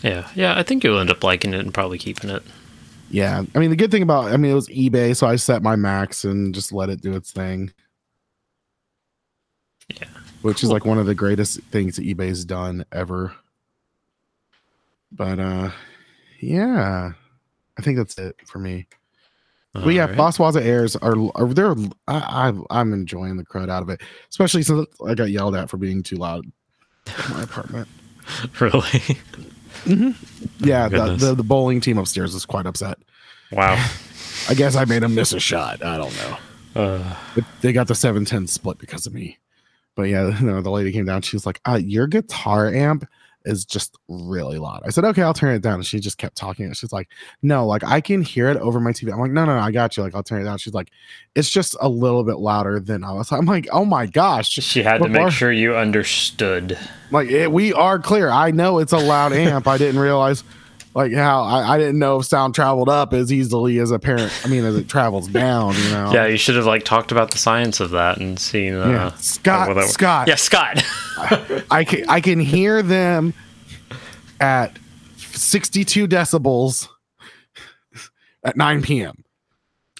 Yeah, 0.01 0.28
yeah, 0.34 0.57
I 0.57 0.63
think 0.63 0.84
you'll 0.84 0.98
end 0.98 1.12
up 1.12 1.24
liking 1.24 1.54
it 1.54 1.60
and 1.60 1.72
probably 1.72 2.00
keeping 2.00 2.31
it. 2.31 2.42
Yeah, 3.10 3.44
I 3.54 3.60
mean 3.60 3.69
the 3.69 3.75
good 3.75 3.92
thing 3.92 4.01
about 4.01 4.25
I 4.25 4.38
mean 4.38 4.51
it 4.51 4.56
was 4.56 4.68
eBay, 4.69 5.16
so 5.16 5.28
I 5.28 5.36
set 5.36 5.62
my 5.62 5.75
max 5.75 6.24
and 6.24 6.56
just 6.56 6.72
let 6.72 6.89
it 6.89 7.01
do 7.01 7.16
its 7.16 7.31
thing. 7.31 7.72
Yeah, 9.89 10.07
which 10.42 10.62
cool. 10.62 10.68
is 10.68 10.72
like 10.72 10.86
one 10.86 10.98
of 10.98 11.06
the 11.06 11.16
greatest 11.16 11.62
things 11.72 11.95
that 11.95 12.06
eBay's 12.06 12.45
done 12.45 12.86
ever. 12.92 13.34
But 15.12 15.39
uh, 15.39 15.72
yeah, 16.39 17.12
I 17.78 17.81
think 17.81 17.98
that's 17.98 18.18
it 18.18 18.36
for 18.45 18.60
me. 18.60 18.88
All 19.75 19.84
but 19.84 19.94
yeah, 19.94 20.06
right. 20.06 20.18
Boss 20.18 20.38
Waza 20.38 20.62
airs 20.62 20.95
are 20.98 21.16
are 21.36 21.54
there. 21.54 21.75
I, 22.07 22.51
I 22.51 22.80
I'm 22.80 22.94
enjoying 22.94 23.38
the 23.38 23.45
crud 23.45 23.69
out 23.69 23.84
of 23.84 23.89
it, 23.89 24.01
especially 24.30 24.63
since 24.63 24.88
I 25.06 25.13
got 25.13 25.30
yelled 25.30 25.56
at 25.56 25.69
for 25.69 25.78
being 25.78 26.04
too 26.04 26.18
loud 26.18 26.45
in 26.45 27.34
my 27.34 27.44
apartment. 27.44 27.88
really? 28.60 28.81
Mm-hmm. 29.86 30.12
Yeah, 30.60 30.89
the, 30.89 31.16
the, 31.16 31.36
the 31.36 31.44
bowling 31.44 31.80
team 31.80 31.98
upstairs 31.98 32.36
is 32.36 32.45
quite 32.45 32.66
upset. 32.66 32.98
Wow. 33.51 33.74
I 34.50 34.54
guess 34.54 34.75
I 34.75 34.86
made 34.86 35.04
them 35.04 35.16
miss 35.16 35.34
a 35.34 35.39
shot. 35.39 35.84
I 35.84 35.98
don't 35.98 36.16
know. 36.18 36.38
Uh, 36.75 37.16
they 37.62 37.74
got 37.74 37.88
the 37.88 37.95
710 37.95 38.48
split 38.48 38.78
because 38.78 39.07
of 39.07 39.13
me. 39.13 39.38
But 39.98 40.04
yeah, 40.04 40.40
you 40.40 40.48
know, 40.48 40.62
the 40.62 40.72
lady 40.72 40.94
came 40.94 41.04
down. 41.04 41.24
She 41.24 41.36
was 41.36 41.46
like, 41.46 41.60
uh, 41.68 41.80
Your 41.84 42.08
guitar 42.08 42.70
amp 42.70 43.06
is 43.48 43.66
just 43.66 43.98
really 44.10 44.58
loud. 44.58 44.82
I 44.86 44.89
said, 44.89 45.06
okay, 45.06 45.22
I'll 45.22 45.34
turn 45.34 45.56
it 45.56 45.62
down. 45.62 45.75
And 45.75 45.86
she 45.86 46.00
just 46.00 46.18
kept 46.18 46.36
talking. 46.36 46.66
And 46.66 46.75
She's 46.75 46.92
like, 46.92 47.08
no, 47.42 47.66
like 47.66 47.82
I 47.84 48.01
can 48.01 48.22
hear 48.22 48.50
it 48.50 48.58
over 48.58 48.80
my 48.80 48.92
TV. 48.92 49.12
I'm 49.12 49.20
like, 49.20 49.32
no, 49.32 49.46
no, 49.46 49.56
no, 49.56 49.62
I 49.62 49.72
got 49.72 49.96
you. 49.96 50.04
Like, 50.04 50.13
I'll 50.13 50.24
turn 50.24 50.42
it 50.42 50.46
down. 50.46 50.58
She's 50.58 50.74
like, 50.74 50.92
it's 51.34 51.50
just 51.50 51.75
a 51.80 51.88
little 51.88 52.25
bit 52.25 52.38
louder 52.38 52.80
than 52.80 53.06
I 53.06 53.13
was. 53.13 53.32
I'm 53.32 53.46
like, 53.46 53.68
oh 53.72 53.86
my 53.86 54.06
gosh. 54.06 54.50
She 54.50 54.84
had 54.84 55.01
to 55.01 55.08
make 55.08 55.32
sure 55.32 55.51
you 55.51 55.75
understood. 55.75 56.77
Like, 57.10 57.30
it, 57.30 57.51
we 57.51 57.72
are 57.74 58.00
clear. 58.00 58.30
I 58.30 58.51
know 58.51 58.80
it's 58.80 58.94
a 58.94 58.98
loud 58.98 59.32
amp. 59.32 59.66
I 59.66 59.77
didn't 59.77 60.01
realize 60.01 60.44
like 60.98 61.13
how 61.13 61.44
I, 61.44 61.75
I, 61.75 61.77
didn't 61.77 62.00
know 62.00 62.20
if 62.20 62.25
sound 62.25 62.56
traveled 62.56 62.89
up 62.89 63.13
as 63.13 63.32
easily 63.32 63.77
as 63.77 63.92
a 63.92 64.00
parent. 64.00 64.34
I 64.44 64.48
mean, 64.48 64.66
as 64.66 64.75
it 64.75 64.89
travels 64.89 65.27
down, 65.27 65.75
you 65.75 65.92
know. 65.92 66.12
Yeah, 66.12 66.25
you 66.25 66.38
should 66.38 66.56
have 66.56 66.66
like 66.66 66.86
talked 66.86 67.12
about 67.12 67.30
the 67.30 67.38
science 67.38 67.80
of 67.80 67.92
that 67.92 68.18
and 68.18 68.39
seen. 68.39 68.74
Uh, 68.74 68.89
yeah. 68.89 69.13
Scott, 69.18 69.84
Scott. 69.84 70.27
Yeah, 70.27 70.36
Scott. 70.36 70.84
I, 71.18 71.63
I, 71.72 71.84
can 71.84 72.10
I 72.10 72.20
can 72.20 72.39
hear 72.39 72.82
them 72.82 73.36
at 74.39 74.80
62 75.18 76.08
decibels 76.08 76.88
at 78.44 78.58
9 78.58 78.82
p.m. 78.82 79.24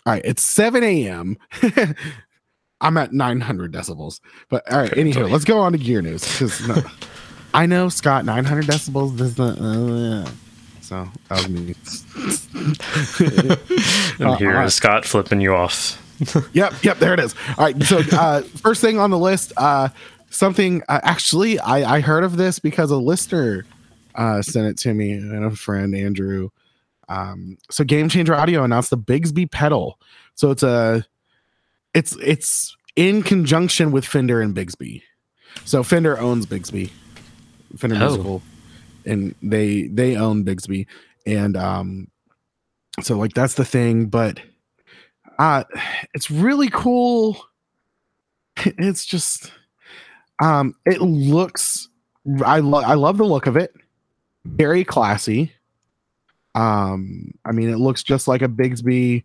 All 0.08 0.14
right, 0.14 0.24
it's 0.26 0.42
7 0.42 0.84
a.m. 0.84 1.38
I'm 2.82 2.98
at 2.98 3.14
900 3.14 3.72
decibels. 3.72 4.20
But 4.50 4.72
all 4.72 4.80
right, 4.80 4.92
anywho, 4.94 5.30
let's 5.30 5.46
go 5.46 5.60
on 5.60 5.74
to 5.74 5.78
gear 5.78 6.02
news 6.02 6.24
because 6.24 6.68
no, 6.68 6.82
I 7.54 7.68
know 7.68 7.88
Scott 7.88 8.26
900 8.26 8.66
decibels 8.66 9.16
does 9.16 9.38
not. 9.38 9.60
Uh, 9.62 10.28
so 10.88 11.06
that 11.28 11.36
was 11.36 11.50
me. 11.50 11.76
and 14.26 14.38
here 14.38 14.52
uh, 14.52 14.62
right. 14.62 14.72
Scott 14.72 15.04
flipping 15.04 15.42
you 15.42 15.54
off. 15.54 16.02
yep, 16.54 16.74
yep, 16.82 16.98
there 17.00 17.14
it 17.14 17.20
is. 17.20 17.36
All 17.58 17.66
right, 17.66 17.84
so 17.84 18.00
uh, 18.14 18.42
first 18.42 18.80
thing 18.80 18.98
on 18.98 19.12
the 19.12 19.18
list, 19.18 19.52
uh, 19.58 19.90
something 20.30 20.82
uh, 20.88 21.02
actually 21.04 21.60
I, 21.60 21.98
I 21.98 22.00
heard 22.00 22.24
of 22.24 22.38
this 22.38 22.60
because 22.60 22.90
a 22.90 22.96
listener 22.96 23.66
uh, 24.16 24.42
sent 24.42 24.68
it 24.68 24.78
to 24.80 24.94
me 24.94 25.12
and 25.12 25.44
a 25.44 25.52
friend 25.52 25.94
Andrew. 25.94 26.50
Um, 27.10 27.58
so 27.70 27.84
Game 27.84 28.08
Changer 28.08 28.34
Audio 28.34 28.64
announced 28.64 28.90
the 28.90 28.98
Bigsby 28.98 29.52
pedal. 29.52 30.00
So 30.36 30.52
it's 30.52 30.64
a 30.64 31.06
it's 31.94 32.16
it's 32.24 32.78
in 32.96 33.24
conjunction 33.24 33.92
with 33.92 34.06
Fender 34.06 34.40
and 34.40 34.56
Bigsby. 34.56 35.02
So 35.66 35.84
Fender 35.84 36.18
owns 36.18 36.46
Bigsby, 36.46 36.92
Fender 37.76 37.98
oh. 37.98 38.00
Musical 38.00 38.42
and 39.08 39.34
they 39.42 39.88
they 39.88 40.16
own 40.16 40.44
Bigsby, 40.46 40.86
and 41.26 41.56
um, 41.58 42.08
so 43.02 43.18
like 43.18 43.34
that's 43.34 43.56
the 43.56 43.66
thing. 43.66 44.06
But 44.08 44.40
uh, 45.40 45.64
it's 46.14 46.30
really 46.32 46.70
cool. 46.70 47.38
It's 48.80 49.06
just 49.06 49.52
um, 50.42 50.74
it 50.86 51.00
looks 51.00 51.90
I 52.44 52.60
love 52.60 52.84
I 52.86 52.96
love 52.96 53.18
the 53.18 53.24
look 53.24 53.46
of 53.46 53.56
it. 53.56 53.72
Very 54.46 54.84
classy. 54.84 55.52
Um, 56.56 57.32
I 57.46 57.52
mean, 57.52 57.70
it 57.70 57.78
looks 57.78 58.02
just 58.02 58.28
like 58.28 58.42
a 58.42 58.48
Bigsby, 58.48 59.24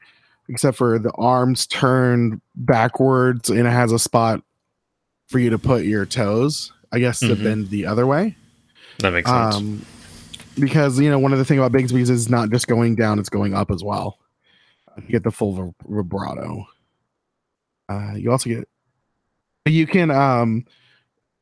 except 0.50 0.76
for 0.76 0.98
the 0.98 1.12
arms 1.12 1.66
turned 1.66 2.42
backwards, 2.54 3.48
and 3.48 3.60
it 3.60 3.70
has 3.70 3.90
a 3.90 3.98
spot 3.98 4.42
for 5.28 5.38
you 5.38 5.48
to 5.50 5.58
put 5.58 5.84
your 5.84 6.04
toes. 6.04 6.72
I 6.92 6.98
guess 6.98 7.20
to 7.20 7.34
Mhm. 7.34 7.42
bend 7.42 7.70
the 7.70 7.86
other 7.86 8.06
way. 8.06 8.36
That 9.02 9.12
makes 9.12 9.28
sense. 9.28 9.56
Um, 9.56 9.84
because 10.58 10.98
you 11.00 11.10
know 11.10 11.18
one 11.18 11.32
of 11.32 11.38
the 11.38 11.44
things 11.44 11.58
about 11.58 11.72
Bigsby's 11.72 12.10
is 12.10 12.28
not 12.28 12.50
just 12.50 12.66
going 12.68 12.94
down; 12.94 13.18
it's 13.18 13.28
going 13.28 13.54
up 13.54 13.70
as 13.70 13.82
well. 13.82 14.18
You 14.96 15.08
get 15.08 15.24
the 15.24 15.30
full 15.30 15.74
vibrato. 15.86 16.66
Uh, 17.88 18.14
you 18.16 18.30
also 18.30 18.48
get 18.48 18.68
you 19.66 19.86
can 19.86 20.10
um 20.10 20.64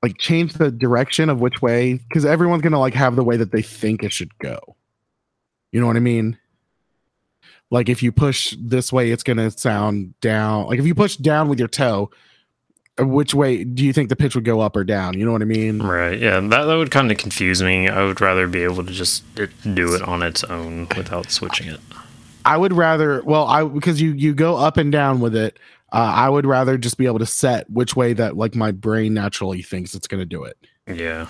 like 0.02 0.16
change 0.18 0.54
the 0.54 0.70
direction 0.70 1.28
of 1.28 1.40
which 1.40 1.60
way 1.60 1.94
because 1.94 2.24
everyone's 2.24 2.62
gonna 2.62 2.80
like 2.80 2.94
have 2.94 3.16
the 3.16 3.24
way 3.24 3.36
that 3.36 3.52
they 3.52 3.62
think 3.62 4.02
it 4.02 4.12
should 4.12 4.36
go. 4.38 4.58
You 5.72 5.80
know 5.80 5.86
what 5.86 5.96
I 5.96 6.00
mean? 6.00 6.38
Like 7.70 7.88
if 7.88 8.02
you 8.02 8.10
push 8.10 8.56
this 8.58 8.92
way, 8.92 9.10
it's 9.10 9.22
gonna 9.22 9.50
sound 9.50 10.18
down. 10.20 10.66
Like 10.66 10.78
if 10.78 10.86
you 10.86 10.94
push 10.94 11.16
down 11.16 11.48
with 11.48 11.58
your 11.58 11.68
toe, 11.68 12.10
which 13.00 13.34
way 13.34 13.64
do 13.64 13.84
you 13.84 13.92
think 13.92 14.08
the 14.08 14.16
pitch 14.16 14.34
would 14.34 14.44
go 14.44 14.60
up 14.60 14.76
or 14.76 14.84
down? 14.84 15.18
You 15.18 15.24
know 15.24 15.32
what 15.32 15.42
I 15.42 15.46
mean? 15.46 15.80
Right. 15.80 16.18
Yeah. 16.18 16.40
That, 16.40 16.64
that 16.64 16.74
would 16.76 16.90
kind 16.90 17.10
of 17.10 17.18
confuse 17.18 17.62
me. 17.62 17.88
I 17.88 18.04
would 18.04 18.20
rather 18.20 18.46
be 18.46 18.62
able 18.62 18.84
to 18.84 18.92
just 18.92 19.24
do 19.34 19.94
it 19.94 20.02
on 20.02 20.22
its 20.22 20.44
own 20.44 20.88
without 20.96 21.30
switching 21.30 21.68
it. 21.68 21.80
I 22.44 22.56
would 22.56 22.72
rather 22.72 23.22
well, 23.22 23.46
I 23.46 23.64
because 23.64 24.00
you 24.00 24.12
you 24.12 24.34
go 24.34 24.56
up 24.56 24.76
and 24.76 24.90
down 24.90 25.20
with 25.20 25.36
it. 25.36 25.58
Uh, 25.92 26.12
I 26.14 26.28
would 26.28 26.46
rather 26.46 26.78
just 26.78 26.98
be 26.98 27.06
able 27.06 27.18
to 27.18 27.26
set 27.26 27.68
which 27.68 27.96
way 27.96 28.12
that 28.12 28.36
like 28.36 28.54
my 28.54 28.70
brain 28.70 29.12
naturally 29.12 29.62
thinks 29.62 29.94
it's 29.94 30.06
gonna 30.06 30.24
do 30.24 30.44
it. 30.44 30.56
Yeah. 30.86 31.26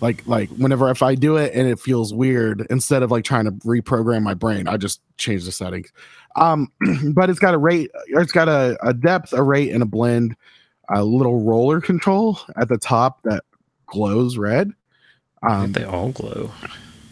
Like 0.00 0.26
like 0.26 0.50
whenever 0.50 0.90
if 0.90 1.02
I 1.02 1.14
do 1.14 1.36
it 1.36 1.54
and 1.54 1.66
it 1.68 1.80
feels 1.80 2.12
weird, 2.12 2.66
instead 2.70 3.02
of 3.02 3.10
like 3.10 3.24
trying 3.24 3.46
to 3.46 3.52
reprogram 3.52 4.22
my 4.22 4.34
brain, 4.34 4.68
I 4.68 4.76
just 4.76 5.00
change 5.16 5.44
the 5.44 5.52
settings. 5.52 5.92
Um, 6.36 6.70
but 7.14 7.30
it's 7.30 7.38
got 7.38 7.54
a 7.54 7.58
rate, 7.58 7.90
or 8.14 8.20
it's 8.20 8.32
got 8.32 8.48
a, 8.48 8.76
a 8.86 8.92
depth, 8.92 9.32
a 9.32 9.42
rate, 9.42 9.72
and 9.72 9.82
a 9.82 9.86
blend. 9.86 10.36
A 10.88 11.04
little 11.04 11.40
roller 11.42 11.80
control 11.80 12.38
at 12.56 12.68
the 12.68 12.78
top 12.78 13.22
that 13.22 13.42
glows 13.86 14.36
red. 14.36 14.72
Um, 15.42 15.72
they 15.72 15.84
all 15.84 16.10
glow. 16.10 16.50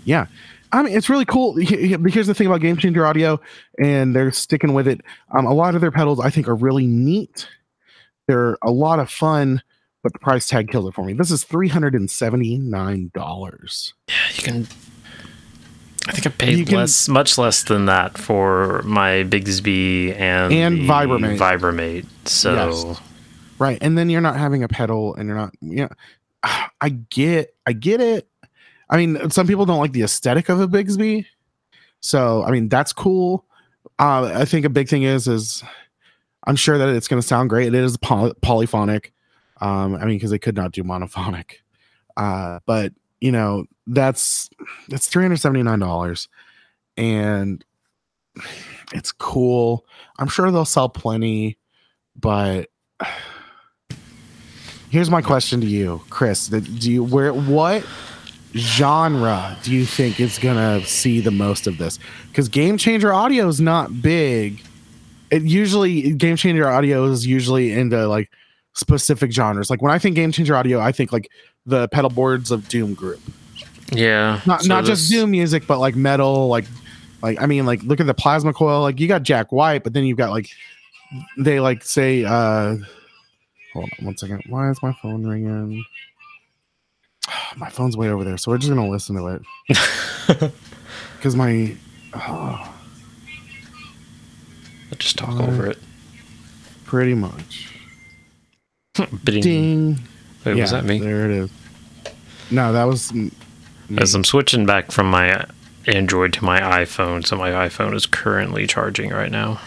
yeah. 0.05 0.27
I 0.75 0.83
mean, 0.83 0.97
it's 0.97 1.11
really 1.11 1.27
cool. 1.27 1.55
He- 1.57 1.89
he- 1.89 2.11
Here's 2.11 2.27
the 2.27 2.35
thing 2.35 2.47
about 2.47 2.63
Game 2.63 2.77
Changer 2.79 3.05
Audio, 3.07 3.41
and 3.79 4.17
they're 4.17 4.33
sticking 4.33 4.73
with 4.73 4.89
it. 4.89 5.03
Um, 5.37 5.45
a 5.45 5.53
lot 5.53 5.75
of 5.75 5.81
their 5.83 5.91
pedals, 5.91 6.19
I 6.19 6.31
think, 6.31 6.49
are 6.49 6.55
really 6.55 6.87
neat. 6.87 7.47
They're 8.27 8.57
a 8.63 8.71
lot 8.71 8.99
of 8.99 9.11
fun, 9.11 9.63
but 10.03 10.15
the 10.15 10.19
price 10.19 10.47
tag 10.49 10.71
kills 10.71 10.89
it 10.89 10.95
for 10.95 11.05
me. 11.05 11.13
This 11.13 11.31
is 11.31 11.45
three 11.45 11.69
hundred 11.69 11.95
and 11.95 12.11
seventy 12.11 12.57
nine 12.57 13.11
dollars. 13.15 13.93
Yeah, 14.09 14.15
you 14.35 14.43
can. 14.43 14.69
I 16.09 16.13
think 16.13 16.27
I 16.27 16.31
paid 16.31 16.67
can- 16.69 16.79
less, 16.79 17.07
much 17.09 17.37
less 17.37 17.63
than 17.65 17.85
that 17.87 18.17
for 18.17 18.81
my 18.85 19.25
Bigsby 19.29 20.19
and 20.19 20.53
And 20.53 20.79
Vibramate. 20.89 21.37
Vibramate. 21.39 22.07
So 22.25 22.55
Yes. 22.55 23.01
Right, 23.63 23.79
and 23.81 23.97
then 23.97 24.11
you're 24.11 24.21
not 24.21 24.37
having 24.37 24.65
a 24.65 24.69
pedal, 24.69 25.15
and 25.15 25.29
you're 25.29 25.37
not. 25.37 25.55
Yeah, 25.61 25.87
I 26.81 26.89
get, 26.89 27.55
I 27.65 27.73
get 27.73 28.01
it. 28.01 28.29
I 28.91 28.97
mean, 28.97 29.31
some 29.31 29.47
people 29.47 29.67
don't 29.67 29.79
like 29.79 29.93
the 29.93 30.03
aesthetic 30.03 30.49
of 30.49 30.61
a 30.61 30.67
Bigsby, 30.67 31.27
so 32.01 32.43
I 32.43 32.51
mean 32.51 32.69
that's 32.69 32.93
cool. 32.93 33.47
Uh, 34.01 34.33
I 34.35 34.47
think 34.47 34.67
a 34.67 34.69
big 34.69 34.89
thing 34.89 35.05
is 35.05 35.29
is 35.29 35.63
I'm 36.45 36.57
sure 36.57 36.77
that 36.77 36.89
it's 36.89 37.07
going 37.07 37.23
to 37.23 37.27
sound 37.27 37.51
great. 37.51 37.69
It 37.69 37.75
is 37.75 37.97
poly- 37.99 38.35
polyphonic. 38.43 39.13
Um, 39.61 39.95
I 39.95 40.07
mean, 40.07 40.17
because 40.17 40.33
they 40.33 40.41
could 40.41 40.57
not 40.57 40.73
do 40.73 40.83
monophonic, 40.83 41.59
uh, 42.17 42.59
but 42.67 42.93
you 43.21 43.31
know 43.31 43.67
that's 43.87 44.51
that's 44.89 45.07
three 45.07 45.23
hundred 45.23 45.37
seventy 45.37 45.63
nine 45.63 45.79
dollars, 45.79 46.29
and 46.97 47.65
it's 48.93 49.13
cool. 49.13 49.87
I'm 50.19 50.27
sure 50.27 50.51
they'll 50.51 50.65
sell 50.65 50.89
plenty, 50.89 51.59
but 52.17 52.69
here's 54.93 55.11
my 55.11 55.23
question 55.23 55.61
to 55.63 55.67
you, 55.67 56.03
Chris. 56.11 56.49
Do 56.49 56.61
you 56.93 57.03
where 57.03 57.33
what 57.33 57.85
genre 58.55 59.57
do 59.63 59.73
you 59.73 59.87
think 59.87 60.21
is 60.21 60.39
gonna 60.39 60.85
see 60.85 61.21
the 61.21 61.31
most 61.31 61.67
of 61.67 61.79
this? 61.79 61.99
Because 62.29 62.49
Game 62.49 62.77
Changer 62.79 63.13
Audio 63.13 63.49
is 63.49 63.61
not 63.61 64.03
big. 64.03 64.63
It 65.31 65.43
usually 65.43 66.13
Game 66.13 66.37
Changer 66.37 66.69
Audio 66.69 67.07
is 67.07 67.27
usually 67.27 67.73
into 67.73 68.07
like 68.07 68.31
specific 68.75 69.33
genres. 69.33 69.71
Like 69.71 69.83
when 69.83 69.93
I 69.93 69.99
think 69.99 70.15
Game 70.15 70.31
Changer 70.31 70.55
Audio, 70.55 70.79
I 70.79 70.93
think 70.93 71.11
like 71.11 71.31
the 71.65 71.89
pedal 71.89 72.11
boards 72.11 72.51
of 72.51 72.69
Doom 72.69 72.93
group. 72.95 73.21
yeah, 73.93 74.41
Not 74.47 74.63
so 74.63 74.69
not 74.69 74.85
just 74.85 75.11
Doom 75.11 75.31
music, 75.31 75.67
but 75.67 75.79
like 75.79 75.97
metal, 75.97 76.49
like 76.49 76.67
like 77.23 77.41
I 77.41 77.47
mean, 77.47 77.65
like 77.65 77.83
look 77.83 77.99
at 77.99 78.07
the 78.07 78.15
plasma 78.15 78.53
coil. 78.53 78.83
Like 78.83 79.01
you 79.01 79.09
got 79.09 79.23
Jack 79.23 79.53
White, 79.53 79.85
but 79.85 79.95
then 79.95 80.05
you've 80.05 80.19
got 80.19 80.31
like 80.31 80.51
they 81.39 81.61
like 81.61 81.83
say 81.83 82.25
uh 82.25 82.77
hold 83.73 83.91
on 83.99 84.07
one 84.07 84.17
second. 84.17 84.43
Why 84.49 84.71
is 84.71 84.83
my 84.83 84.93
phone 85.03 85.27
ringing? 85.27 85.85
My 87.57 87.69
phone's 87.69 87.97
way 87.97 88.09
over 88.09 88.25
there, 88.25 88.37
so 88.39 88.51
we're 88.51 88.59
just 88.59 88.73
gonna 88.73 88.89
listen 88.89 89.17
to 89.17 89.27
it. 89.29 90.53
Because 91.17 91.37
my 91.37 91.77
oh, 92.15 92.75
Just 94.99 95.19
talk 95.19 95.39
Uh, 95.39 95.45
over 95.45 95.67
it. 95.67 95.79
pretty 96.85 97.15
much. 97.15 97.73
Ding. 99.25 99.41
Ding. 99.43 99.99
Wait, 100.45 100.57
was 100.57 100.71
that 100.73 100.85
me? 100.85 100.99
There 100.99 101.27
it 101.27 101.31
is. 101.31 101.51
No, 102.51 102.73
that 102.73 102.85
was 102.85 103.13
me. 103.15 103.31
As 103.99 104.15
I'm 104.15 104.25
switching 104.25 104.67
back 104.67 104.91
from 104.91 105.09
my 105.11 105.45
Android 105.87 106.33
to 106.35 106.45
my 106.45 106.59
iPhone, 106.61 107.25
so 107.27 107.37
my 107.37 107.51
iPhone 107.51 107.95
is 107.95 108.07
currently 108.07 108.67
charging 108.67 109.11
right 109.11 109.31
now. 109.31 109.61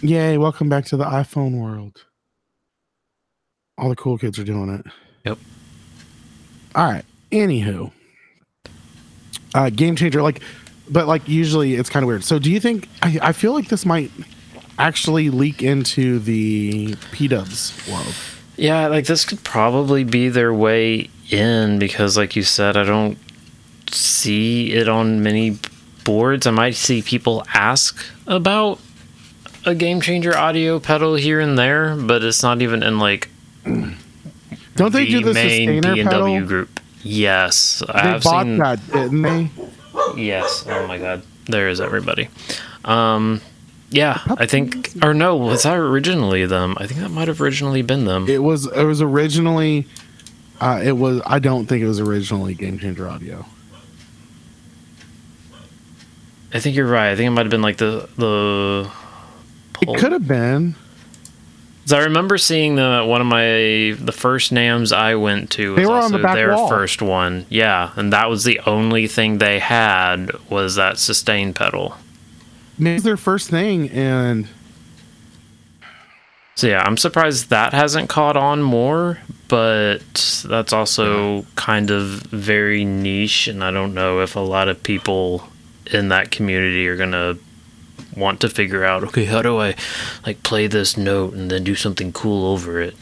Yay, 0.00 0.38
welcome 0.38 0.68
back 0.68 0.84
to 0.86 0.96
the 0.96 1.04
iPhone 1.04 1.60
world. 1.60 2.04
All 3.78 3.88
the 3.88 3.96
cool 3.96 4.18
kids 4.18 4.38
are 4.38 4.44
doing 4.44 4.70
it. 4.70 4.86
Yep. 5.24 5.38
All 6.74 6.90
right. 6.90 7.04
Anywho. 7.30 7.92
Uh 9.54 9.70
game 9.70 9.96
changer, 9.96 10.22
like 10.22 10.40
but 10.88 11.06
like 11.06 11.28
usually 11.28 11.74
it's 11.74 11.90
kind 11.90 12.02
of 12.04 12.08
weird. 12.08 12.24
So 12.24 12.38
do 12.38 12.50
you 12.50 12.60
think 12.60 12.88
I, 13.02 13.18
I 13.22 13.32
feel 13.32 13.52
like 13.52 13.68
this 13.68 13.84
might 13.84 14.10
actually 14.78 15.30
leak 15.30 15.62
into 15.62 16.18
the 16.18 16.96
P 17.12 17.28
dubs 17.28 17.72
world? 17.90 18.14
Yeah, 18.56 18.88
like 18.88 19.06
this 19.06 19.24
could 19.24 19.42
probably 19.44 20.04
be 20.04 20.28
their 20.28 20.52
way 20.52 21.10
in 21.30 21.78
because, 21.78 22.16
like 22.16 22.36
you 22.36 22.42
said, 22.42 22.76
I 22.76 22.84
don't 22.84 23.18
see 23.90 24.72
it 24.72 24.88
on 24.88 25.22
many 25.22 25.58
boards. 26.04 26.46
I 26.46 26.52
might 26.52 26.74
see 26.74 27.02
people 27.02 27.44
ask 27.52 27.96
about 28.26 28.80
a 29.64 29.74
game 29.74 30.00
changer 30.00 30.36
audio 30.36 30.80
pedal 30.80 31.16
here 31.16 31.40
and 31.40 31.58
there, 31.58 31.96
but 31.96 32.22
it's 32.22 32.42
not 32.42 32.62
even 32.62 32.82
in 32.82 32.98
like 32.98 33.28
Don't 34.76 34.92
they 34.92 35.06
do 35.06 35.22
the 35.22 35.32
main 35.34 35.48
sustainer 35.82 35.94
P&W 35.94 36.04
pedal? 36.04 36.46
group. 36.46 36.80
Yes, 37.02 37.82
I 37.88 38.02
They 38.02 38.08
have 38.08 38.22
bought 38.22 38.44
seen 38.44 38.58
that, 38.58 38.86
didn't 38.92 39.22
they? 39.22 39.50
Yes. 40.16 40.64
Oh 40.68 40.86
my 40.86 40.98
god. 40.98 41.22
There 41.46 41.68
is 41.68 41.80
everybody. 41.80 42.28
Um 42.84 43.40
yeah, 43.90 44.20
I 44.26 44.46
think 44.46 44.90
or 45.02 45.14
no, 45.14 45.36
was 45.36 45.62
that 45.62 45.76
originally 45.78 46.44
them? 46.44 46.74
I 46.78 46.86
think 46.86 47.00
that 47.00 47.10
might 47.10 47.28
have 47.28 47.40
originally 47.40 47.82
been 47.82 48.04
them. 48.04 48.28
It 48.28 48.42
was 48.42 48.66
it 48.66 48.82
was 48.84 49.00
originally 49.00 49.86
uh 50.60 50.80
it 50.84 50.92
was 50.92 51.22
I 51.24 51.38
don't 51.38 51.66
think 51.66 51.82
it 51.82 51.86
was 51.86 52.00
originally 52.00 52.54
Game 52.54 52.78
Changer 52.78 53.08
Audio. 53.08 53.46
I 56.52 56.60
think 56.60 56.76
you're 56.76 56.86
right. 56.86 57.10
I 57.10 57.16
think 57.16 57.26
it 57.26 57.30
might 57.30 57.42
have 57.44 57.50
been 57.50 57.62
like 57.62 57.76
the 57.76 58.08
the 58.16 58.90
It 59.82 59.98
could 59.98 60.12
have 60.12 60.26
been. 60.26 60.74
'Cause 61.86 61.92
I 61.92 62.00
remember 62.00 62.36
seeing 62.36 62.74
the 62.74 63.04
one 63.06 63.20
of 63.20 63.28
my 63.28 63.94
the 64.04 64.12
first 64.12 64.52
NAMMs 64.52 64.92
I 64.92 65.14
went 65.14 65.50
to 65.52 65.70
was 65.74 65.76
They 65.78 65.86
were 65.86 65.92
on 65.94 66.02
also 66.02 66.16
the 66.16 66.22
back 66.24 66.34
their 66.34 66.52
wall. 66.52 66.68
first 66.68 67.00
one. 67.00 67.46
Yeah, 67.48 67.90
and 67.94 68.12
that 68.12 68.28
was 68.28 68.42
the 68.42 68.58
only 68.66 69.06
thing 69.06 69.38
they 69.38 69.60
had 69.60 70.32
was 70.50 70.74
that 70.74 70.98
sustain 70.98 71.54
pedal. 71.54 71.96
It's 72.80 73.04
their 73.04 73.16
first 73.16 73.50
thing 73.50 73.88
and 73.90 74.48
So 76.56 76.66
yeah, 76.66 76.82
I'm 76.84 76.96
surprised 76.96 77.50
that 77.50 77.72
hasn't 77.72 78.08
caught 78.08 78.36
on 78.36 78.62
more, 78.62 79.18
but 79.46 80.42
that's 80.48 80.72
also 80.72 81.44
kind 81.54 81.90
of 81.92 82.02
very 82.32 82.84
niche, 82.84 83.46
and 83.46 83.62
I 83.62 83.70
don't 83.70 83.94
know 83.94 84.20
if 84.22 84.34
a 84.36 84.40
lot 84.40 84.68
of 84.68 84.82
people 84.82 85.48
in 85.92 86.08
that 86.08 86.30
community 86.32 86.88
are 86.88 86.96
gonna 86.96 87.36
want 88.16 88.40
to 88.40 88.48
figure 88.48 88.84
out, 88.84 89.04
okay, 89.04 89.24
how 89.26 89.42
do 89.42 89.58
I 89.60 89.74
like 90.26 90.42
play 90.42 90.66
this 90.66 90.96
note 90.96 91.34
and 91.34 91.50
then 91.50 91.64
do 91.64 91.74
something 91.74 92.12
cool 92.12 92.46
over 92.52 92.80
it. 92.80 92.94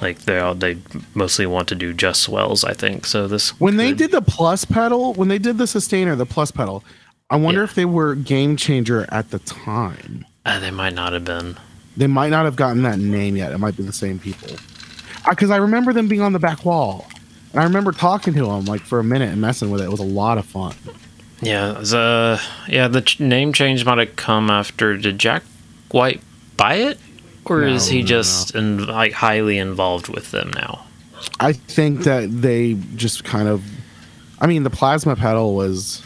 Like 0.00 0.20
they 0.20 0.38
all 0.38 0.54
they 0.54 0.78
mostly 1.14 1.46
want 1.46 1.68
to 1.68 1.74
do 1.74 1.92
just 1.92 2.22
swells, 2.22 2.64
I 2.64 2.72
think. 2.72 3.04
So 3.06 3.26
this 3.26 3.50
when 3.60 3.76
they 3.76 3.92
did 3.92 4.10
the 4.12 4.22
plus 4.22 4.64
pedal, 4.64 5.14
when 5.14 5.28
they 5.28 5.38
did 5.38 5.58
the 5.58 5.66
sustainer, 5.66 6.14
the 6.14 6.26
plus 6.26 6.50
pedal, 6.50 6.84
I 7.30 7.36
wonder 7.36 7.60
Yeah. 7.60 7.64
if 7.64 7.74
they 7.74 7.84
were 7.84 8.14
game 8.14 8.56
changer 8.56 9.06
at 9.10 9.30
the 9.30 9.38
time. 9.40 10.24
uh, 10.46 10.60
they 10.60 10.70
might 10.70 10.94
not 10.94 11.12
have 11.12 11.24
been. 11.24 11.56
They 11.96 12.06
might 12.06 12.30
not 12.30 12.44
have 12.44 12.54
gotten 12.54 12.82
that 12.84 12.98
name 13.00 13.36
yet. 13.36 13.50
It 13.52 13.58
might 13.58 13.76
be 13.76 13.82
the 13.82 13.92
same 13.92 14.18
people. 14.20 14.50
Because 15.28 15.50
I 15.50 15.56
remember 15.56 15.92
them 15.92 16.06
being 16.06 16.22
on 16.22 16.32
the 16.32 16.38
back 16.38 16.64
wall. 16.64 17.06
And 17.52 17.60
I 17.60 17.64
remember 17.64 17.90
talking 17.92 18.34
to 18.34 18.46
them 18.46 18.64
like 18.66 18.82
for 18.82 19.00
a 19.00 19.04
minute 19.04 19.30
and 19.30 19.40
messing 19.40 19.68
with 19.70 19.80
it. 19.80 19.84
It 19.84 19.90
was 19.90 19.98
a 20.00 20.04
lot 20.04 20.38
of 20.38 20.46
fun. 20.46 20.74
Yeah, 21.40 21.72
the 21.74 22.42
yeah 22.68 22.88
the 22.88 23.02
ch- 23.02 23.20
name 23.20 23.52
change 23.52 23.84
might 23.84 23.98
have 23.98 24.16
come 24.16 24.50
after. 24.50 24.96
Did 24.96 25.18
Jack 25.18 25.42
White 25.90 26.20
buy 26.56 26.74
it, 26.74 26.98
or 27.44 27.60
No, 27.60 27.68
is 27.68 27.88
he 27.88 28.00
no, 28.00 28.06
just 28.06 28.54
in, 28.54 28.86
like 28.86 29.12
highly 29.12 29.58
involved 29.58 30.08
with 30.08 30.30
them 30.32 30.50
now? 30.54 30.84
I 31.40 31.52
think 31.52 32.02
that 32.04 32.28
they 32.30 32.74
just 32.94 33.24
kind 33.24 33.48
of, 33.48 33.64
I 34.40 34.46
mean, 34.46 34.62
the 34.62 34.70
plasma 34.70 35.16
pedal 35.16 35.54
was 35.54 36.02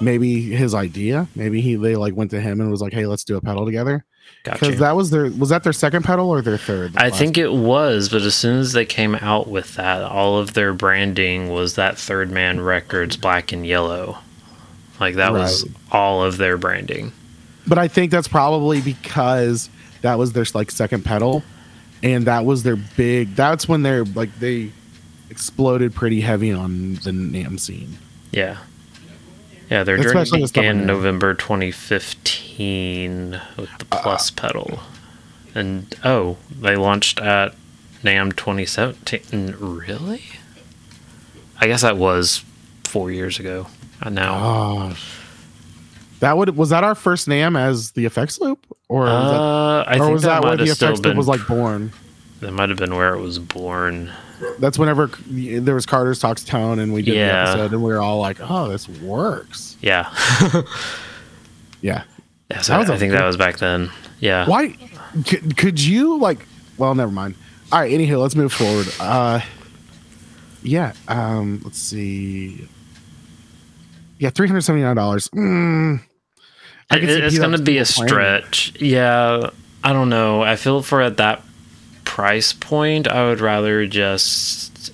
maybe 0.00 0.42
his 0.42 0.74
idea. 0.74 1.28
Maybe 1.34 1.60
he 1.60 1.74
they 1.76 1.96
like 1.96 2.14
went 2.14 2.30
to 2.32 2.40
him 2.40 2.60
and 2.60 2.70
was 2.70 2.80
like, 2.80 2.92
"Hey, 2.92 3.06
let's 3.06 3.24
do 3.24 3.36
a 3.36 3.40
pedal 3.40 3.64
together." 3.66 4.04
Gotcha. 4.42 4.58
Because 4.60 4.78
that 4.80 4.96
was 4.96 5.10
their 5.10 5.30
was 5.30 5.50
that 5.50 5.64
their 5.64 5.72
second 5.74 6.02
pedal 6.04 6.30
or 6.30 6.40
their 6.40 6.56
third? 6.56 6.96
I 6.96 7.10
think 7.10 7.36
it 7.36 7.52
was, 7.52 8.08
but 8.08 8.22
as 8.22 8.34
soon 8.34 8.58
as 8.58 8.72
they 8.72 8.86
came 8.86 9.14
out 9.16 9.48
with 9.48 9.74
that, 9.74 10.02
all 10.02 10.38
of 10.38 10.54
their 10.54 10.72
branding 10.72 11.50
was 11.50 11.74
that 11.74 11.98
Third 11.98 12.30
Man 12.30 12.60
Records 12.60 13.16
black 13.18 13.52
and 13.52 13.66
yellow. 13.66 14.18
Like 14.98 15.16
that 15.16 15.32
was 15.32 15.68
all 15.92 16.22
of 16.22 16.36
their 16.38 16.56
branding. 16.56 17.12
but 17.66 17.76
I 17.78 17.88
think 17.88 18.10
that's 18.10 18.28
probably 18.28 18.80
because 18.80 19.68
that 20.02 20.18
was 20.18 20.32
their 20.32 20.46
like 20.54 20.70
second 20.70 21.04
pedal, 21.04 21.42
and 22.02 22.26
that 22.26 22.46
was 22.46 22.62
their 22.62 22.76
big. 22.76 23.34
That's 23.34 23.68
when 23.68 23.82
they're 23.82 24.04
like 24.04 24.34
they 24.38 24.72
exploded 25.28 25.94
pretty 25.94 26.22
heavy 26.22 26.50
on 26.52 26.94
the 26.94 27.10
NAMM 27.10 27.60
scene. 27.60 27.98
Yeah. 28.30 28.56
Yeah, 29.70 29.84
their 29.84 29.98
journey 29.98 30.18
with 30.18 30.28
stuff 30.28 30.52
began. 30.54 30.86
November 30.86 31.34
2015 31.34 33.40
with 33.56 33.70
the 33.78 33.86
Uh, 33.92 34.02
Plus 34.02 34.30
pedal. 34.30 34.80
And 35.54 35.94
oh, 36.04 36.36
they 36.60 36.76
launched 36.76 37.20
at 37.20 37.54
NAMM 38.02 38.36
2017. 38.36 39.54
Really? 39.58 40.22
I 41.60 41.66
guess 41.66 41.82
that 41.82 41.96
was 41.96 42.44
four 42.84 43.10
years 43.10 43.38
ago. 43.38 43.66
Uh, 44.02 44.10
now. 44.10 44.38
Oh, 44.40 44.96
that 46.20 46.36
would 46.36 46.56
was 46.56 46.70
that 46.70 46.84
our 46.84 46.94
first 46.94 47.28
NAMM 47.28 47.58
as 47.58 47.92
the 47.92 48.06
effects 48.06 48.40
loop, 48.40 48.64
or 48.88 49.02
was 49.02 49.30
that, 49.30 49.40
Uh, 49.40 49.84
I 49.86 49.96
or 49.96 49.98
think 50.00 50.12
was 50.12 50.22
that, 50.22 50.42
that 50.42 50.48
where 50.48 50.56
the 50.56 50.64
effects 50.64 51.00
loop 51.00 51.16
was 51.16 51.28
like 51.28 51.46
born? 51.46 51.92
that 52.40 52.52
might 52.52 52.70
have 52.70 52.78
been 52.78 52.94
where 52.96 53.14
it 53.14 53.20
was 53.20 53.38
born. 53.38 54.10
That's 54.58 54.78
whenever 54.78 55.10
there 55.28 55.74
was 55.74 55.86
Carter's 55.86 56.18
talks 56.18 56.44
tone, 56.44 56.78
and 56.78 56.92
we 56.92 57.02
did 57.02 57.14
Yeah. 57.14 57.44
the 57.44 57.50
episode, 57.50 57.72
and 57.72 57.82
we 57.82 57.92
were 57.92 58.00
all 58.00 58.18
like, 58.20 58.38
"Oh, 58.40 58.68
this 58.68 58.88
works." 58.88 59.76
Yeah. 59.80 60.12
Yeah. 61.82 62.02
yeah 62.50 62.60
so 62.60 62.78
was 62.78 62.90
I 62.90 62.94
a 62.94 62.98
think 62.98 63.12
that 63.12 63.24
was 63.24 63.38
back 63.38 63.56
then. 63.58 63.90
Yeah. 64.18 64.46
Why 64.46 64.76
could, 65.26 65.56
could 65.56 65.80
you 65.80 66.18
like? 66.18 66.46
Well, 66.76 66.94
never 66.94 67.10
mind. 67.10 67.34
All 67.72 67.80
right. 67.80 67.90
Anyhow, 67.90 68.16
let's 68.18 68.34
move 68.36 68.52
forward. 68.52 68.86
Uh, 69.00 69.40
yeah. 70.62 70.92
Um, 71.08 71.62
let's 71.64 71.78
see. 71.78 72.68
Yeah, 74.18 74.28
three 74.28 74.46
hundred 74.46 74.60
seventy 74.60 74.82
nine 74.84 74.96
dollars. 74.96 75.28
Mm, 75.28 76.02
I 76.90 76.96
it's 76.98 77.38
going 77.38 77.52
to 77.52 77.62
be 77.62 77.78
a 77.78 77.86
stretch. 77.86 78.74
Yeah, 78.78 79.48
I 79.82 79.92
don't 79.94 80.10
know. 80.10 80.42
I 80.42 80.56
feel 80.56 80.82
for 80.82 81.00
at 81.00 81.16
that 81.16 81.42
price 82.10 82.52
point, 82.52 83.06
I 83.06 83.28
would 83.28 83.40
rather 83.40 83.86
just. 83.86 84.92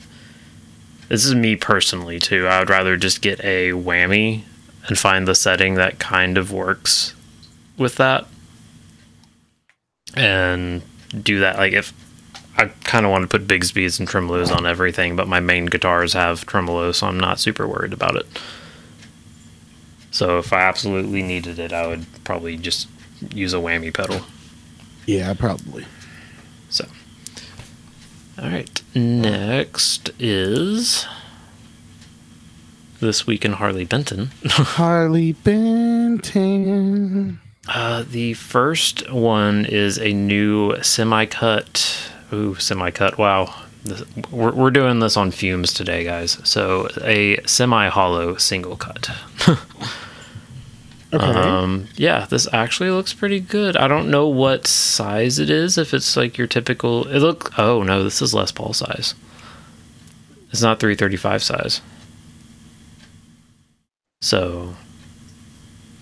This 1.08 1.25
is 1.25 1.35
me 1.35 1.56
personally 1.56 2.18
too. 2.18 2.46
I 2.46 2.58
would 2.58 2.68
rather 2.68 2.99
just 2.99 3.23
get 3.23 3.40
a 3.42 3.70
whammy 3.70 4.42
and 4.87 4.99
find 4.99 5.26
the 5.26 5.35
setting 5.35 5.76
that 5.76 5.99
kind 5.99 6.37
of 6.37 6.52
works 6.52 7.14
with 7.78 7.96
that, 7.96 8.26
and 10.14 10.82
do 11.23 11.40
that. 11.40 11.56
Like 11.56 11.73
if 11.73 11.94
I 12.58 12.66
kind 12.85 13.06
of 13.06 13.12
want 13.12 13.23
to 13.23 13.38
put 13.38 13.49
Bigsby's 13.49 13.99
and 13.99 14.06
tremolos 14.06 14.54
on 14.54 14.66
everything, 14.66 15.16
but 15.16 15.26
my 15.26 15.40
main 15.40 15.66
guitars 15.66 16.12
have 16.12 16.44
tremolo, 16.44 16.92
so 16.92 17.06
I'm 17.06 17.18
not 17.18 17.40
super 17.40 17.66
worried 17.66 17.94
about 17.94 18.16
it. 18.16 18.26
So 20.11 20.38
if 20.38 20.52
I 20.52 20.60
absolutely 20.60 21.23
needed 21.23 21.58
it, 21.58 21.73
I 21.73 21.86
would 21.86 22.04
probably 22.25 22.58
just 22.58 22.88
use 23.32 23.54
a 23.54 23.58
whammy 23.58 23.93
pedal. 23.93 24.21
Yeah, 25.06 25.32
probably. 25.32 25.86
So, 26.69 26.86
all 28.38 28.49
right. 28.50 28.82
Next 28.94 30.10
is 30.18 31.06
this 33.00 33.26
week 33.26 33.44
in 33.44 33.52
Harley 33.54 33.84
Benton. 33.84 34.30
Harley 34.46 35.32
Benton. 35.32 36.70
Uh, 37.68 38.04
the 38.08 38.34
first 38.34 39.10
one 39.10 39.64
is 39.64 39.99
a 39.99 40.12
new 40.12 40.80
semi-cut. 40.82 42.12
Ooh, 42.32 42.54
semi-cut! 42.56 43.18
Wow, 43.18 43.54
this, 43.84 44.02
we're 44.30 44.52
we're 44.52 44.70
doing 44.70 45.00
this 45.00 45.16
on 45.16 45.30
fumes 45.30 45.72
today, 45.72 46.04
guys. 46.04 46.38
So 46.44 46.88
a 47.02 47.40
semi-hollow 47.46 48.36
single 48.36 48.76
cut. 48.76 49.10
Okay. 51.22 51.38
Um, 51.38 51.88
yeah, 51.96 52.26
this 52.26 52.46
actually 52.52 52.90
looks 52.90 53.14
pretty 53.14 53.40
good. 53.40 53.76
I 53.76 53.88
don't 53.88 54.10
know 54.10 54.28
what 54.28 54.66
size 54.66 55.38
it 55.38 55.50
is. 55.50 55.78
If 55.78 55.94
it's 55.94 56.16
like 56.16 56.36
your 56.38 56.46
typical, 56.46 57.06
it 57.08 57.20
look. 57.20 57.58
Oh 57.58 57.82
no, 57.82 58.04
this 58.04 58.20
is 58.20 58.34
Les 58.34 58.52
Paul 58.52 58.72
size. 58.72 59.14
It's 60.50 60.62
not 60.62 60.80
335 60.80 61.42
size. 61.42 61.80
So, 64.22 64.74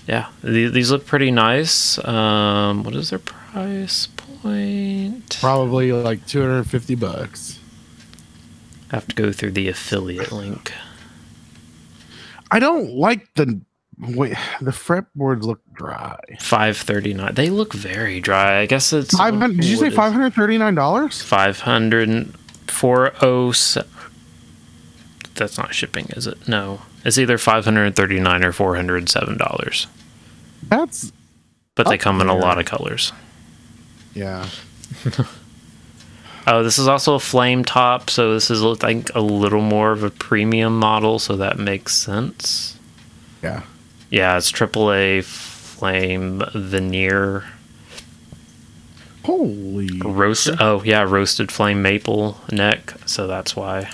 yeah, 0.06 0.28
these, 0.42 0.72
these 0.72 0.90
look 0.90 1.06
pretty 1.06 1.30
nice. 1.30 2.02
Um, 2.06 2.84
what 2.84 2.94
is 2.94 3.10
their 3.10 3.18
price 3.18 4.06
point? 4.06 5.38
probably 5.40 5.90
like 5.92 6.26
two 6.26 6.40
hundred 6.40 6.64
fifty 6.64 6.94
bucks. 6.94 7.58
I 8.92 8.96
have 8.96 9.06
to 9.08 9.14
go 9.14 9.32
through 9.32 9.52
the 9.52 9.68
affiliate 9.68 10.30
link. 10.30 10.72
I 12.50 12.58
don't 12.58 12.90
like 12.90 13.26
the 13.34 13.60
wait. 13.98 14.36
The 14.60 14.70
fretboards 14.70 15.42
look 15.42 15.60
dry. 15.74 16.18
539. 16.40 17.34
They 17.34 17.50
look 17.50 17.72
very 17.72 18.20
dry. 18.20 18.60
I 18.60 18.66
guess 18.66 18.92
it's 18.92 19.16
Five 19.16 19.34
hundred. 19.36 19.60
Did 19.60 19.66
you 19.70 19.76
say 19.76 19.90
five 19.90 20.12
hundred 20.12 20.34
thirty 20.34 20.58
nine 20.58 20.74
dollars? 20.74 21.22
500 21.22 22.34
407 22.68 23.90
that's 25.34 25.58
not 25.58 25.74
shipping 25.74 26.06
is 26.16 26.26
it 26.26 26.48
no 26.48 26.80
it's 27.04 27.18
either 27.18 27.36
539 27.38 28.44
or 28.44 28.52
407 28.52 29.36
dollars 29.36 29.86
That's 30.68 31.12
but 31.74 31.88
they 31.88 31.98
come 31.98 32.20
in 32.20 32.28
a 32.28 32.36
lot 32.36 32.58
of 32.58 32.64
colors 32.66 33.12
yeah. 34.14 34.48
oh 36.46 36.62
this 36.62 36.78
is 36.78 36.86
also 36.86 37.14
a 37.14 37.20
flame 37.20 37.64
top 37.64 38.08
so 38.10 38.32
this 38.32 38.50
is 38.50 38.62
I 38.64 38.74
think 38.76 39.14
a 39.14 39.20
little 39.20 39.60
more 39.60 39.90
of 39.92 40.04
a 40.04 40.10
premium 40.10 40.78
model 40.78 41.18
so 41.18 41.36
that 41.36 41.58
makes 41.58 41.94
sense 41.96 42.78
Yeah. 43.42 43.62
Yeah 44.14 44.36
it's 44.36 44.50
AAA 44.52 45.24
flame 45.24 46.42
veneer 46.54 47.44
Holy. 49.24 49.88
roast 50.04 50.50
oh 50.60 50.82
yeah 50.84 51.02
roasted 51.02 51.50
flame 51.50 51.80
maple 51.82 52.38
neck 52.52 52.94
so 53.06 53.26
that's 53.26 53.56
why 53.56 53.90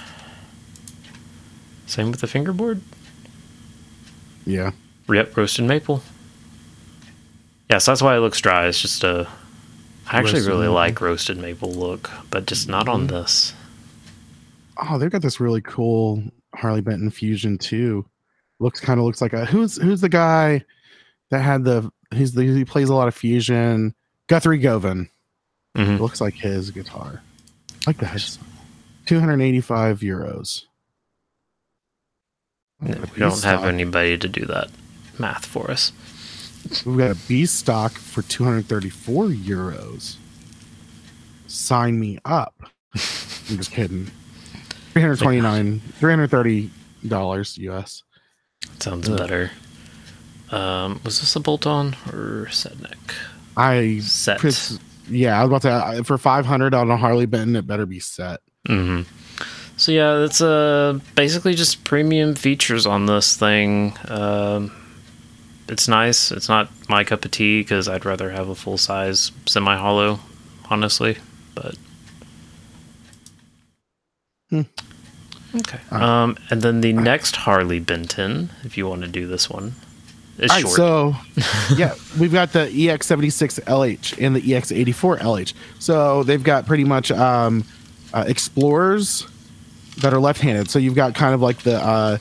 same 1.87 2.11
with 2.11 2.21
the 2.21 2.27
fingerboard 2.27 2.81
Yeah. 4.45 4.71
Yep, 5.09 5.37
roasted 5.37 5.65
maple. 5.65 6.03
Yes, 7.69 7.85
that's 7.85 8.01
why 8.01 8.15
it 8.17 8.21
looks 8.21 8.41
dry. 8.41 8.67
It's 8.69 8.81
just 8.81 9.03
a. 9.03 9.27
I 10.07 10.19
actually 10.19 10.35
Roasted 10.35 10.47
really 10.47 10.61
maple. 10.67 10.75
like 10.75 11.01
roasted 11.01 11.37
maple 11.39 11.73
look, 11.73 12.09
but 12.31 12.47
just 12.47 12.69
not 12.69 12.89
on 12.89 13.09
Mm-hmm. 13.09 13.17
this. 13.17 13.55
Oh, 14.81 14.99
they've 14.99 15.11
got 15.11 15.23
this 15.23 15.41
really 15.41 15.61
cool 15.63 16.23
Harley 16.55 16.81
Benton 16.81 17.11
Fusion 17.11 17.59
too. 17.59 18.07
Looks 18.61 18.79
kind 18.81 19.01
of 19.01 19.07
looks 19.07 19.21
like 19.21 19.33
a 19.33 19.45
who's 19.47 19.77
who's 19.81 20.01
the 20.03 20.09
guy 20.09 20.63
that 21.31 21.41
had 21.41 21.65
the 21.65 21.91
he's 22.13 22.33
the 22.35 22.45
he 22.45 22.65
plays 22.65 22.89
a 22.89 22.95
lot 22.95 23.09
of 23.09 23.15
fusion. 23.15 23.95
Guthrie 24.29 24.59
Govan. 24.59 25.09
Mhm. 25.77 25.99
Looks 25.99 26.21
like 26.21 26.35
his 26.35 26.71
guitar. 26.71 27.23
I 27.87 27.91
like 27.91 27.99
that. 27.99 28.39
Two 29.07 29.19
hundred 29.19 29.41
eighty-five 29.41 30.01
euros. 30.01 30.65
We 32.83 32.95
don't 33.19 33.43
have 33.45 33.65
anybody 33.65 34.17
to 34.17 34.29
do 34.29 34.45
that 34.47 34.69
math 35.19 35.45
for 35.47 35.71
us. 35.71 35.93
We've 36.87 36.97
got 36.99 37.11
a 37.11 37.19
B 37.29 37.45
stock 37.47 37.93
for 37.93 38.23
234 38.23 39.27
euros. 39.27 40.17
Sign 41.47 41.99
me 41.99 42.19
up. 42.25 42.55
I'm 42.95 43.57
just 43.57 43.71
kidding. 43.71 44.07
329, 44.93 45.81
330 45.99 46.71
dollars 47.07 47.57
US. 47.59 48.03
Sounds 48.79 49.09
Ugh. 49.09 49.19
better. 49.19 49.51
Um, 50.51 51.01
was 51.05 51.21
this 51.21 51.37
a 51.37 51.41
bolt 51.41 51.67
on 51.67 51.97
or 52.13 52.49
set 52.51 52.81
neck? 52.81 53.15
I 53.57 53.99
Set. 54.01 54.39
Chris, 54.41 54.79
yeah, 55.09 55.39
I 55.41 55.45
was 55.45 55.63
about 55.65 55.97
to 55.97 56.05
for 56.05 56.19
500 56.19 56.75
on 56.75 56.91
a 56.91 56.97
Harley 56.97 57.27
Benton. 57.27 57.57
It 57.57 57.67
better 57.67 57.87
be 57.87 58.01
set. 58.01 58.41
hmm 58.67 59.03
So 59.77 59.93
yeah, 59.93 60.25
it's 60.25 60.41
uh, 60.41 60.99
basically 61.15 61.55
just 61.55 61.85
premium 61.85 62.35
features 62.35 62.87
on 62.87 63.07
this 63.07 63.37
thing. 63.37 63.97
Um, 64.09 64.73
it's 65.69 65.87
nice. 65.89 66.33
It's 66.33 66.49
not 66.49 66.69
my 66.89 67.05
cup 67.05 67.25
of 67.25 67.31
tea 67.31 67.61
because 67.61 67.87
I'd 67.89 68.05
rather 68.05 68.31
have 68.31 68.49
a 68.49 68.55
full 68.55 68.79
size 68.79 69.31
semi 69.47 69.77
hollow, 69.77 70.19
honestly. 70.69 71.17
But 71.55 71.77
Okay. 75.55 75.79
Um, 75.91 76.37
and 76.51 76.63
then 76.63 76.81
the 76.81 76.93
next 76.93 77.37
Harley 77.37 77.81
Benton, 77.81 78.51
if 78.65 78.77
you 78.77 78.87
want 78.89 79.03
to 79.03 79.09
do 79.09 79.27
this 79.27 79.51
one, 79.51 79.75
is 80.39 80.51
All 80.51 80.57
right, 80.57 80.63
short. 80.63 80.77
so 80.77 81.17
yeah, 81.77 81.95
we've 82.19 82.33
got 82.33 82.53
the 82.53 82.69
E 82.71 82.87
EX76 82.87 83.61
LH 83.65 84.25
and 84.25 84.37
the 84.37 84.41
E 84.41 84.53
EX84 84.55 85.19
LH. 85.19 85.55
So 85.79 86.23
they've 86.23 86.43
got 86.43 86.67
pretty 86.67 86.85
much 86.85 87.11
um, 87.11 87.65
uh, 88.13 88.25
explorers 88.27 89.27
that 89.99 90.15
are 90.15 90.21
left-handed. 90.21 90.71
So 90.71 90.79
you've 90.79 90.95
got 90.95 91.15
kind 91.15 91.35
of 91.35 91.41
like 91.41 91.59
the 91.63 91.77
uh, 91.77 92.19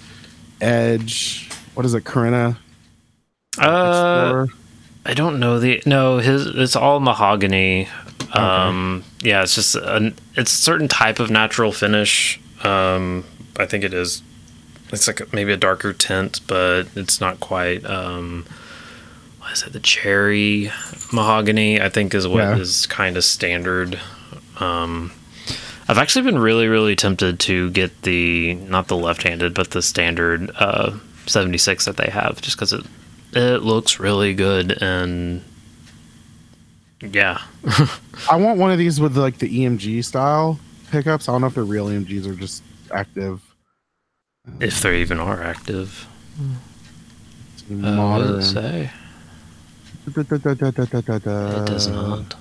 Edge. 0.61 1.49
What 1.75 1.85
is 1.85 1.93
it, 1.93 2.03
Corinna? 2.03 2.57
uh, 3.57 4.45
I 5.05 5.13
don't 5.13 5.39
know 5.39 5.59
the 5.59 5.81
no 5.85 6.17
his 6.17 6.45
it's 6.47 6.75
all 6.75 6.99
mahogany. 6.99 7.87
Um, 8.33 9.03
yeah, 9.21 9.41
it's 9.41 9.55
just 9.55 9.75
an 9.75 10.15
it's 10.35 10.53
a 10.53 10.55
certain 10.55 10.87
type 10.87 11.19
of 11.19 11.29
natural 11.31 11.71
finish. 11.71 12.39
Um, 12.63 13.25
I 13.57 13.65
think 13.65 13.83
it 13.83 13.93
is. 13.93 14.21
It's 14.91 15.07
like 15.07 15.31
maybe 15.33 15.53
a 15.53 15.57
darker 15.57 15.93
tint, 15.93 16.41
but 16.47 16.83
it's 16.95 17.21
not 17.21 17.39
quite. 17.39 17.85
Um, 17.85 18.45
what 19.39 19.51
is 19.53 19.63
it? 19.63 19.73
The 19.73 19.79
cherry 19.79 20.71
mahogany, 21.13 21.79
I 21.81 21.89
think, 21.89 22.13
is 22.13 22.27
what 22.27 22.57
is 22.59 22.85
Yeah. 22.89 22.95
kind 22.95 23.17
of 23.17 23.23
standard. 23.23 23.99
Um, 24.59 25.11
I've 25.87 25.97
actually 25.97 26.25
been 26.25 26.39
really, 26.39 26.67
really 26.67 26.95
tempted 26.95 27.39
to 27.41 27.69
get 27.71 28.01
the 28.03 28.53
not 28.55 28.87
the 28.87 28.97
left-handed, 28.97 29.53
but 29.53 29.71
the 29.71 29.81
standard 29.81 30.51
uh, 30.57 30.97
76 31.25 31.85
that 31.85 31.97
they 31.97 32.09
have, 32.09 32.41
just 32.41 32.57
because 32.57 32.73
it 32.73 32.85
it 33.31 33.61
looks 33.63 33.99
really 33.99 34.33
good 34.33 34.81
and 34.81 35.43
yeah, 37.01 37.39
I 38.29 38.35
want 38.35 38.59
one 38.59 38.71
of 38.71 38.77
these 38.79 38.99
with 38.99 39.15
like 39.15 39.37
the 39.37 39.47
EMG 39.65 40.03
style 40.03 40.59
pickups. 40.89 41.27
I 41.29 41.31
don't 41.31 41.41
know 41.41 41.47
if 41.47 41.55
they're 41.55 41.63
real 41.63 41.87
EMGs 41.87 42.25
or 42.25 42.33
just 42.35 42.63
active. 42.91 43.41
if 44.59 44.81
they 44.81 45.01
even 45.01 45.19
are 45.19 45.41
active. 45.41 46.07
Uh, 47.71 47.95
what 48.11 48.19
does 48.19 48.49
it 48.49 48.53
say? 48.53 48.91
It 51.61 51.67
does 51.67 51.87
not. 51.87 52.35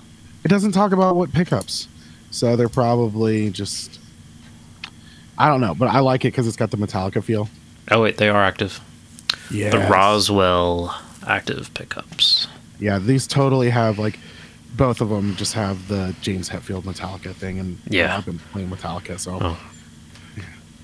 It 0.44 0.48
doesn't 0.48 0.72
talk 0.72 0.92
about 0.92 1.16
what 1.16 1.32
pickups, 1.32 1.88
so 2.30 2.56
they're 2.56 2.68
probably 2.68 3.50
just. 3.50 3.98
I 5.36 5.48
don't 5.48 5.60
know, 5.60 5.74
but 5.74 5.88
I 5.88 6.00
like 6.00 6.24
it 6.24 6.28
because 6.28 6.46
it's 6.46 6.56
got 6.56 6.70
the 6.70 6.76
Metallica 6.76 7.22
feel. 7.22 7.48
Oh 7.90 8.02
wait, 8.02 8.16
they 8.16 8.28
are 8.28 8.42
active. 8.42 8.80
Yeah, 9.50 9.70
The 9.70 9.78
Roswell 9.78 10.98
active 11.26 11.72
pickups. 11.74 12.48
Yeah, 12.80 12.98
these 12.98 13.26
totally 13.26 13.70
have 13.70 13.98
like 13.98 14.18
both 14.78 15.02
of 15.02 15.10
them 15.10 15.36
just 15.36 15.52
have 15.52 15.88
the 15.88 16.14
James 16.22 16.48
Hetfield 16.48 16.84
Metallica 16.84 17.34
thing, 17.34 17.58
and 17.58 17.78
Yeah. 17.90 18.16
I've 18.16 18.24
been 18.24 18.38
playing 18.38 18.70
Metallica, 18.70 19.18
so. 19.18 19.38
Oh. 19.42 19.58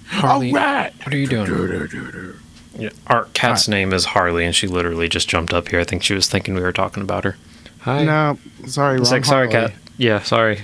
Harley, 0.08 0.52
right. 0.52 0.92
what 1.02 1.14
are 1.14 1.16
you 1.16 1.26
doing? 1.26 2.34
Yeah, 2.78 2.90
our 3.06 3.24
cat's 3.32 3.68
name 3.68 3.92
is 3.94 4.04
Harley, 4.04 4.44
and 4.44 4.54
she 4.54 4.66
literally 4.66 5.08
just 5.08 5.28
jumped 5.28 5.54
up 5.54 5.68
here. 5.68 5.80
I 5.80 5.84
think 5.84 6.02
she 6.02 6.12
was 6.12 6.28
thinking 6.28 6.54
we 6.54 6.60
were 6.60 6.72
talking 6.72 7.02
about 7.02 7.24
her. 7.24 7.36
Hi. 7.80 8.04
No, 8.04 8.38
sorry, 8.66 8.98
It's 9.00 9.10
like, 9.10 9.24
sorry, 9.24 9.50
Harley. 9.50 9.68
cat. 9.70 9.78
Yeah, 9.96 10.20
sorry. 10.22 10.60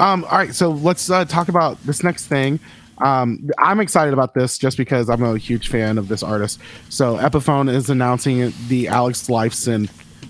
Um, 0.00 0.24
all 0.24 0.38
right, 0.38 0.54
so 0.54 0.70
let's 0.70 1.08
uh, 1.10 1.24
talk 1.26 1.48
about 1.48 1.80
this 1.84 2.02
next 2.02 2.26
thing. 2.26 2.58
Um, 2.98 3.50
I'm 3.58 3.80
excited 3.80 4.12
about 4.14 4.34
this 4.34 4.56
just 4.58 4.76
because 4.76 5.08
I'm 5.08 5.22
a 5.22 5.36
huge 5.38 5.68
fan 5.68 5.98
of 5.98 6.08
this 6.08 6.22
artist. 6.22 6.58
So 6.88 7.16
Epiphone 7.18 7.72
is 7.72 7.90
announcing 7.90 8.52
the 8.68 8.88
Alex 8.88 9.28
Lifeson 9.28 9.88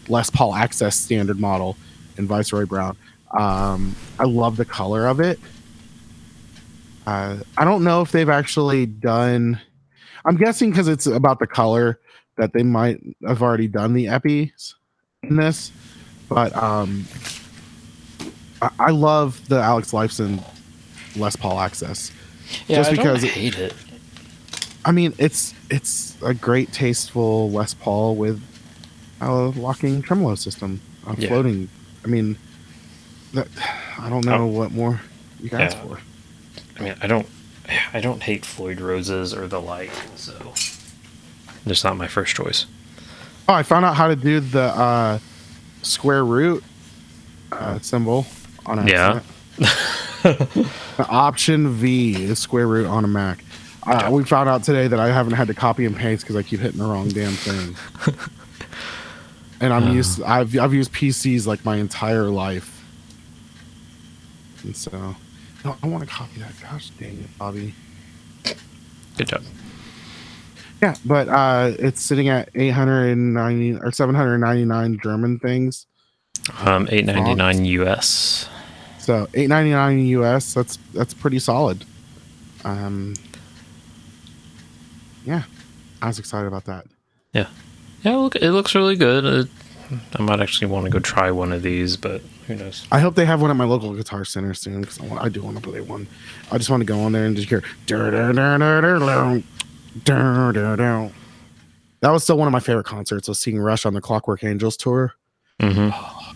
Les 0.09 0.29
Paul 0.31 0.53
Axcess 0.53 0.95
standard 0.95 1.39
model 1.41 1.77
in 2.17 2.27
Viceroy 2.27 2.67
Brown. 2.67 2.97
Um, 3.37 3.95
I 4.19 4.25
love 4.25 4.57
the 4.57 4.65
color 4.65 5.07
of 5.07 5.21
it. 5.21 5.39
Uh, 7.07 7.39
I 7.59 7.65
don't 7.65 7.85
know 7.85 8.01
if 8.01 8.13
they've 8.13 8.29
actually 8.29 8.87
done. 8.87 9.61
I'm 10.25 10.37
guessing 10.37 10.71
because 10.71 10.89
it's 10.89 11.07
about 11.07 11.39
the 11.39 11.47
color 11.47 11.99
that 12.37 12.53
they 12.53 12.63
might 12.63 13.01
have 13.27 13.43
already 13.43 13.69
done 13.69 13.93
the 13.93 14.07
epis 14.07 14.75
in 15.23 15.37
this, 15.37 15.71
but 16.29 16.55
um, 16.57 17.05
I, 18.63 18.71
I 18.79 18.91
love 18.91 19.47
the 19.49 19.61
Alex 19.61 19.93
Lifeson 19.93 20.43
Les 21.17 21.37
Paul 21.37 21.57
Axcess. 21.57 22.11
Yeah, 22.67 22.77
Just 22.77 22.93
I 22.93 22.97
because 22.97 23.21
don't 23.23 23.31
hate 23.33 23.59
it. 23.59 23.75
I 24.87 24.93
mean, 24.93 25.15
it's 25.19 25.55
it's 25.71 26.17
a 26.23 26.35
great, 26.35 26.73
tasteful 26.73 27.51
Les 27.51 27.75
Paul 27.75 28.17
with 28.17 28.43
a 29.21 29.31
locking 29.33 30.03
tremolo 30.03 30.35
system, 30.35 30.81
a 31.07 31.15
Yeah. 31.17 31.29
floating. 31.29 31.69
I 32.05 32.07
mean, 32.07 32.37
that, 33.33 33.49
I 33.99 34.09
don't 34.11 34.25
know 34.25 34.43
Oh. 34.43 34.47
what 34.47 34.73
more 34.73 35.01
you 35.41 35.49
can 35.51 35.61
ask 35.61 35.77
for. 35.79 35.99
I 36.79 36.83
mean, 36.83 36.95
I 37.03 37.07
don't, 37.07 37.27
I 37.93 38.01
don't 38.01 38.23
hate 38.23 38.45
Floyd 38.45 38.81
Roses 38.81 39.33
or 39.35 39.47
the 39.49 39.61
like, 39.61 39.91
so 40.17 40.53
it's 41.67 41.83
not 41.85 41.97
my 41.97 42.07
first 42.09 42.35
choice. 42.37 42.67
Oh, 43.49 43.55
I 43.55 43.63
found 43.63 43.85
out 43.85 43.97
how 43.97 44.09
to 44.09 44.17
do 44.17 44.41
the 44.41 44.63
uh, 44.63 45.19
square 45.83 46.25
root 46.25 46.63
uh, 47.53 47.79
symbol 47.81 48.27
on 48.67 48.79
a 48.81 48.87
Yeah. 48.87 49.21
option 51.09 51.69
V 51.75 52.25
is 52.25 52.39
square 52.39 52.67
root 52.67 52.87
on 52.87 53.05
a 53.05 53.09
Mac. 53.09 53.45
Uh, 53.87 54.09
we 54.11 54.25
found 54.25 54.49
out 54.49 54.65
today 54.65 54.89
that 54.89 54.99
I 54.99 55.09
haven't 55.09 55.35
had 55.35 55.47
to 55.49 55.55
copy 55.55 55.85
and 55.85 55.95
paste 55.95 56.23
because 56.25 56.37
I 56.37 56.43
keep 56.43 56.61
hitting 56.61 56.79
the 56.79 56.87
wrong 56.87 57.09
damn 57.09 57.33
thing. 57.33 57.77
and 59.65 59.73
I'm 59.73 59.95
used. 59.95 60.23
I've 60.23 60.57
I've 60.59 60.75
used 60.75 60.93
PCs 60.93 61.47
like 61.47 61.65
my 61.65 61.77
entire 61.77 62.25
life, 62.25 62.85
and 64.63 64.77
so 64.77 65.17
no, 65.65 65.77
I 65.83 65.87
want 65.87 66.05
to 66.05 66.11
copy 66.11 66.41
that. 66.41 66.53
Gosh 66.63 66.91
dang 66.91 67.19
it, 67.19 67.39
Bobby. 67.39 67.75
Good 69.17 69.29
job. 69.29 69.43
Yeah, 70.83 70.95
but 71.05 71.29
uh, 71.29 71.73
it's 71.79 72.03
sitting 72.03 72.29
at 72.29 72.51
890 72.55 73.77
or 73.77 73.91
799 73.91 75.01
German 75.03 75.39
things. 75.39 75.87
Um, 76.61 76.89
eight 76.91 77.07
ninety 77.07 77.35
nine 77.35 77.65
US. 77.65 78.51
So 78.99 79.29
899 79.33 80.07
US. 80.21 80.53
That's 80.53 80.79
that's 80.93 81.15
pretty 81.15 81.39
solid. 81.39 81.87
Um, 82.65 83.15
yeah, 85.25 85.45
I 86.03 86.09
was 86.09 86.19
excited 86.19 86.47
about 86.47 86.65
that. 86.67 86.87
Yeah, 87.33 87.47
yeah, 88.05 88.17
look, 88.17 88.37
it 88.37 88.53
looks 88.53 88.75
really 88.75 88.97
good. 88.97 89.25
Uh, 89.25 89.97
I 90.19 90.23
might 90.23 90.41
actually 90.41 90.69
want 90.69 90.85
to 90.85 90.91
go 90.91 90.99
try 90.99 91.31
one 91.31 91.53
of 91.53 91.63
these, 91.63 91.97
but 91.97 92.21
who 92.47 92.55
knows? 92.55 92.87
I 92.93 93.01
hope 93.01 93.15
they 93.15 93.25
have 93.25 93.41
one 93.41 93.51
at 93.51 93.57
my 93.57 93.65
local 93.65 93.95
guitar 93.95 94.25
center 94.25 94.53
soon 94.53 94.83
because 94.83 95.01
I, 95.01 95.25
I, 95.25 95.29
do 95.29 95.43
want 95.43 95.57
to 95.57 95.63
play 95.63 95.81
one. 95.81 96.07
I 96.53 96.59
just 96.59 96.69
want 96.69 96.83
to 96.83 96.85
go 96.85 97.01
on 97.01 97.13
there 97.13 97.25
and 97.25 97.35
just 97.35 97.49
hear. 97.49 97.63
That 102.01 102.11
was 102.11 102.23
still 102.23 102.37
one 102.37 102.47
of 102.47 102.53
my 102.53 102.61
favorite 102.61 102.85
concerts. 102.85 103.29
Was 103.29 103.41
seeing 103.41 103.59
Rush 103.59 103.87
on 103.87 103.95
the 103.95 104.03
Clockwork 104.03 104.45
Angels 104.45 104.77
tour. 104.77 105.15
Mm-hmm. 105.61 106.35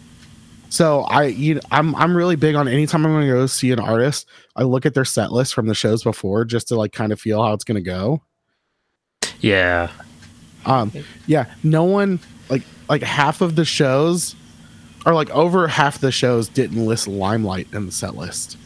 So 0.70 1.02
I, 1.02 1.24
you, 1.24 1.56
know, 1.56 1.60
I'm, 1.70 1.94
I'm 1.94 2.16
really 2.16 2.36
big 2.36 2.54
on 2.54 2.68
anytime 2.68 3.04
I'm 3.04 3.12
going 3.12 3.26
to 3.26 3.32
go 3.32 3.46
see 3.46 3.72
an 3.72 3.80
artist. 3.80 4.26
I 4.56 4.62
look 4.62 4.86
at 4.86 4.94
their 4.94 5.04
set 5.04 5.32
list 5.32 5.54
from 5.54 5.66
the 5.66 5.74
shows 5.74 6.02
before 6.02 6.46
just 6.46 6.68
to 6.68 6.76
like 6.76 6.92
kind 6.92 7.12
of 7.12 7.20
feel 7.20 7.42
how 7.42 7.52
it's 7.52 7.64
going 7.64 7.74
to 7.74 7.82
go. 7.82 8.22
Yeah, 9.40 9.90
um, 10.66 10.92
yeah, 11.26 11.46
no 11.62 11.84
one 11.84 12.20
like 12.48 12.62
like 12.88 13.02
half 13.02 13.40
of 13.40 13.56
the 13.56 13.64
shows, 13.64 14.34
or 15.06 15.14
like 15.14 15.30
over 15.30 15.68
half 15.68 15.98
the 15.98 16.12
shows 16.12 16.48
didn't 16.48 16.84
list 16.84 17.08
Limelight 17.08 17.68
in 17.72 17.86
the 17.86 17.92
set 17.92 18.16
list. 18.16 18.56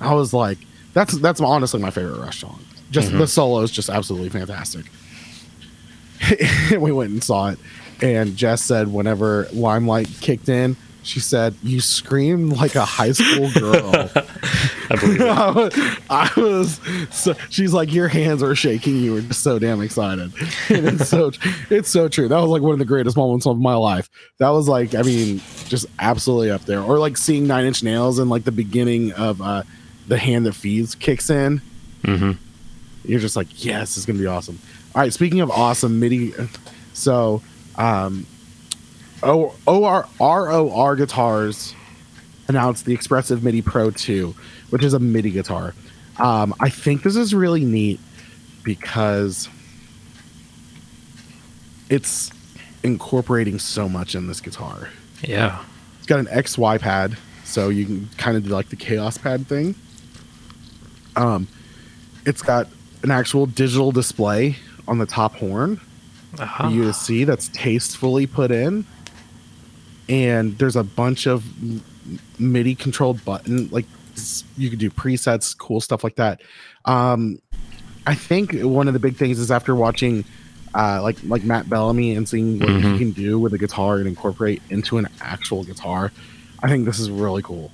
I 0.00 0.14
was 0.14 0.32
like, 0.32 0.58
that's 0.92 1.16
that's 1.18 1.40
honestly 1.40 1.80
my 1.80 1.90
favorite 1.90 2.18
Rush 2.18 2.40
song. 2.40 2.64
Just 2.90 3.12
the 3.12 3.26
solo 3.26 3.60
is 3.62 3.70
just 3.70 3.88
absolutely 3.88 4.28
fantastic. 4.28 4.84
we 6.78 6.92
went 6.92 7.10
and 7.10 7.24
saw 7.24 7.50
it, 7.50 7.58
and 8.02 8.36
Jess 8.36 8.62
said 8.62 8.92
whenever 8.92 9.48
Limelight 9.52 10.08
kicked 10.20 10.48
in, 10.48 10.76
she 11.02 11.20
said, 11.20 11.54
"You 11.62 11.80
scream 11.80 12.50
like 12.50 12.74
a 12.74 12.84
high 12.84 13.12
school 13.12 13.50
girl." 13.52 13.90
I 14.90 14.96
believe 14.96 15.20
it. 15.20 15.28
I 15.28 15.50
was, 15.50 16.00
I 16.10 16.30
was 16.36 16.80
so, 17.10 17.34
she's 17.48 17.72
like 17.72 17.92
your 17.92 18.08
hands 18.08 18.42
are 18.42 18.54
shaking. 18.54 18.98
You 18.98 19.14
were 19.14 19.20
just 19.22 19.42
so 19.42 19.58
damn 19.58 19.80
excited. 19.80 20.32
And 20.68 20.86
it's 20.86 21.08
so 21.08 21.32
it's 21.70 21.88
so 21.88 22.08
true. 22.08 22.28
That 22.28 22.38
was 22.38 22.50
like 22.50 22.62
one 22.62 22.72
of 22.72 22.78
the 22.78 22.84
greatest 22.84 23.16
moments 23.16 23.46
of 23.46 23.58
my 23.58 23.74
life. 23.74 24.08
That 24.38 24.50
was 24.50 24.68
like 24.68 24.94
i 24.94 25.02
mean 25.02 25.40
just 25.68 25.86
absolutely 25.98 26.50
up 26.50 26.62
there. 26.64 26.80
Or 26.80 26.98
like 26.98 27.16
seeing 27.16 27.46
nine 27.46 27.64
inch 27.64 27.82
nails 27.82 28.18
and 28.18 28.30
like 28.30 28.44
the 28.44 28.52
beginning 28.52 29.12
of 29.12 29.42
uh 29.42 29.62
the 30.08 30.18
hand 30.18 30.46
that 30.46 30.54
feeds 30.54 30.94
kicks 30.94 31.30
in. 31.30 31.60
Mm-hmm. 32.02 32.32
you're 33.04 33.20
just 33.20 33.36
like 33.36 33.64
yes 33.64 33.96
it's 33.96 34.06
gonna 34.06 34.18
be 34.18 34.26
awesome. 34.26 34.58
All 34.94 35.02
right 35.02 35.12
speaking 35.12 35.40
of 35.40 35.50
awesome 35.50 36.00
midi 36.00 36.32
so 36.92 37.42
um 37.76 38.26
o 39.22 39.54
or 39.66 40.04
ror 40.18 40.96
guitars 40.96 41.74
announced 42.48 42.84
the 42.84 42.96
Expressiv 42.96 43.42
midi 43.42 43.62
pro 43.62 43.90
2 43.90 44.34
which 44.70 44.82
is 44.84 44.94
a 44.94 44.98
midi 44.98 45.30
guitar 45.30 45.74
um 46.18 46.54
i 46.60 46.68
think 46.68 47.02
this 47.02 47.16
is 47.16 47.34
really 47.34 47.64
neat 47.64 48.00
because 48.64 49.48
it's 51.88 52.30
incorporating 52.82 53.58
so 53.58 53.88
much 53.88 54.14
in 54.14 54.26
this 54.26 54.40
guitar 54.40 54.88
Yeah, 55.22 55.62
it's 55.98 56.06
got 56.06 56.18
an 56.18 56.26
XY 56.26 56.80
pad, 56.80 57.16
so 57.44 57.68
you 57.68 57.84
can 57.86 58.08
kind 58.16 58.36
of 58.36 58.44
do 58.44 58.48
like 58.50 58.70
the 58.70 58.76
Kaoss 58.76 59.20
Pad 59.20 59.46
thing. 59.46 59.74
Um, 61.14 61.46
it's 62.26 62.42
got 62.42 62.66
an 63.04 63.10
actual 63.12 63.46
digital 63.46 63.92
display 63.92 64.56
on 64.88 64.98
the 64.98 65.06
top 65.06 65.36
horn 65.36 65.80
Ah. 66.40 66.62
for 66.62 66.74
you 66.74 66.84
to 66.84 66.92
see 66.94 67.24
that's 67.24 67.48
tastefully 67.48 68.26
put 68.26 68.50
in. 68.50 68.84
And 70.08 70.58
there's 70.58 70.76
a 70.76 70.84
bunch 70.84 71.26
of 71.26 71.44
MIDI 72.38 72.74
controlled 72.74 73.24
button, 73.24 73.68
like 73.70 73.86
you 74.58 74.68
could 74.68 74.78
do 74.78 74.90
presets, 74.90 75.56
cool 75.56 75.80
stuff 75.80 76.04
like 76.04 76.16
that. 76.16 76.40
Um, 76.84 77.38
I 78.06 78.14
think 78.14 78.52
one 78.60 78.88
of 78.88 78.94
the 78.94 79.00
big 79.00 79.16
things 79.16 79.38
is 79.38 79.50
after 79.50 79.74
watching, 79.74 80.24
uh, 80.74 81.00
like 81.02 81.16
like 81.24 81.44
Matt 81.44 81.68
Bellamy 81.70 82.14
and 82.16 82.28
seeing 82.28 82.58
what 82.58 82.68
Mhm. 82.68 82.92
he 82.92 82.98
can 82.98 83.10
do 83.12 83.38
with 83.38 83.54
a 83.54 83.58
guitar 83.58 83.98
and 83.98 84.08
incorporate 84.08 84.60
into 84.70 84.98
an 84.98 85.08
actual 85.20 85.62
guitar. 85.64 86.10
I 86.62 86.68
think 86.68 86.84
this 86.84 86.98
is 86.98 87.10
really 87.10 87.42
cool 87.42 87.70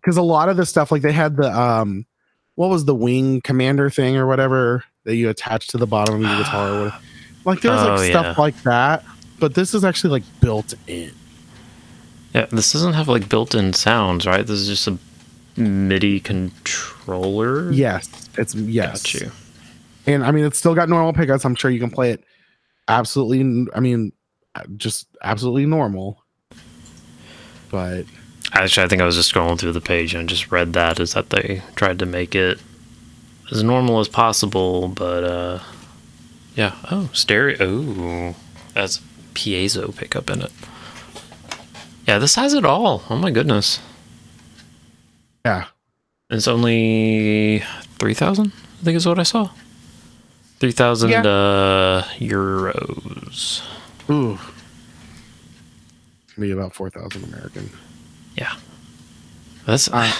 because 0.00 0.16
a 0.16 0.22
lot 0.22 0.48
of 0.48 0.56
the 0.56 0.64
stuff, 0.66 0.92
like 0.92 1.02
they 1.02 1.12
had 1.12 1.36
the 1.36 1.50
um, 1.58 2.06
what 2.54 2.68
was 2.70 2.84
the 2.84 2.94
wing 2.94 3.40
commander 3.40 3.90
thing 3.90 4.16
or 4.16 4.26
whatever 4.26 4.84
that 5.04 5.16
you 5.16 5.28
attach 5.28 5.66
to 5.68 5.78
the 5.78 5.86
bottom 5.86 6.16
of 6.16 6.20
your 6.22 6.38
guitar 6.38 6.68
or 6.68 6.78
whatever. 6.84 6.96
Like 7.44 7.60
there's 7.62 7.80
Oh, 7.80 7.94
like 7.96 8.10
stuff 8.10 8.36
yeah. 8.38 8.42
like 8.42 8.62
that, 8.62 9.04
but 9.40 9.54
this 9.54 9.74
is 9.74 9.84
actually 9.84 10.10
like 10.10 10.40
built 10.40 10.74
in. 10.86 11.10
Yeah, 12.34 12.46
this 12.46 12.72
doesn't 12.72 12.94
have 12.94 13.08
like 13.08 13.28
built-in 13.28 13.72
sounds, 13.72 14.26
right? 14.26 14.46
This 14.46 14.60
is 14.60 14.68
just 14.68 14.88
a 14.88 14.98
MIDI 15.60 16.20
controller. 16.20 17.70
Yes, 17.72 18.08
it's 18.38 18.54
yes. 18.54 19.02
Got 19.02 19.14
you. 19.14 19.32
And 20.06 20.24
I 20.24 20.30
mean, 20.30 20.44
it's 20.44 20.58
still 20.58 20.74
got 20.74 20.88
normal 20.88 21.12
pickups. 21.12 21.44
I'm 21.44 21.54
sure 21.54 21.70
you 21.70 21.80
can 21.80 21.90
play 21.90 22.10
it 22.12 22.24
absolutely. 22.88 23.68
I 23.74 23.80
mean, 23.80 24.12
uh, 24.54 24.62
just 24.76 25.06
absolutely 25.22 25.66
normal. 25.66 26.22
But 27.70 28.04
Actually, 28.54 28.84
I 28.84 28.88
think 28.88 29.00
I 29.00 29.06
was 29.06 29.16
just 29.16 29.32
scrolling 29.32 29.58
through 29.58 29.72
the 29.72 29.80
page 29.80 30.14
and 30.14 30.28
just 30.28 30.52
read 30.52 30.74
that 30.74 31.00
is 31.00 31.14
that 31.14 31.30
they 31.30 31.62
tried 31.74 31.98
to 32.00 32.06
make 32.06 32.34
it 32.34 32.58
as 33.50 33.62
normal 33.62 33.98
as 34.00 34.08
possible, 34.08 34.88
but 34.88 35.24
uh, 35.24 35.58
yeah. 36.54 36.74
Oh, 36.90 37.08
stereo. 37.14 37.56
Oh, 37.60 38.34
that's 38.74 39.00
piezo 39.34 39.94
pickup 39.96 40.28
in 40.28 40.42
it. 40.42 40.52
Yeah, 42.06 42.18
this 42.18 42.34
has 42.34 42.54
it 42.54 42.64
all. 42.64 43.02
Oh 43.10 43.16
my 43.16 43.30
goodness. 43.30 43.80
yeah, 45.44 45.66
It's 46.30 46.48
only 46.48 47.62
three 47.98 48.14
thousand. 48.14 48.52
I 48.80 48.84
think 48.84 48.96
is 48.96 49.06
what 49.06 49.18
I 49.18 49.22
saw. 49.24 49.50
Three 50.60 50.72
thousand 50.72 51.10
Yeah. 51.10 51.22
uh, 51.22 52.02
euros. 52.18 53.62
ooh, 54.10 54.38
be 56.38 56.50
about 56.50 56.74
four 56.74 56.90
thousand 56.90 57.24
American. 57.24 57.70
Yeah, 58.36 58.54
that's 59.66 59.88
Uh, 59.88 60.10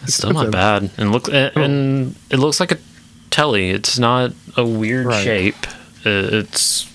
that's 0.00 0.14
still 0.14 0.32
not 0.32 0.50
bad. 0.50 0.90
And 0.98 1.12
look, 1.12 1.28
and, 1.28 1.56
and 1.56 2.14
it 2.30 2.38
looks 2.38 2.60
like 2.60 2.72
a 2.72 2.78
telly. 3.30 3.70
It's 3.70 3.98
not 3.98 4.32
a 4.56 4.64
weird 4.64 5.06
Right. 5.06 5.24
shape. 5.24 5.66
It's 6.04 6.86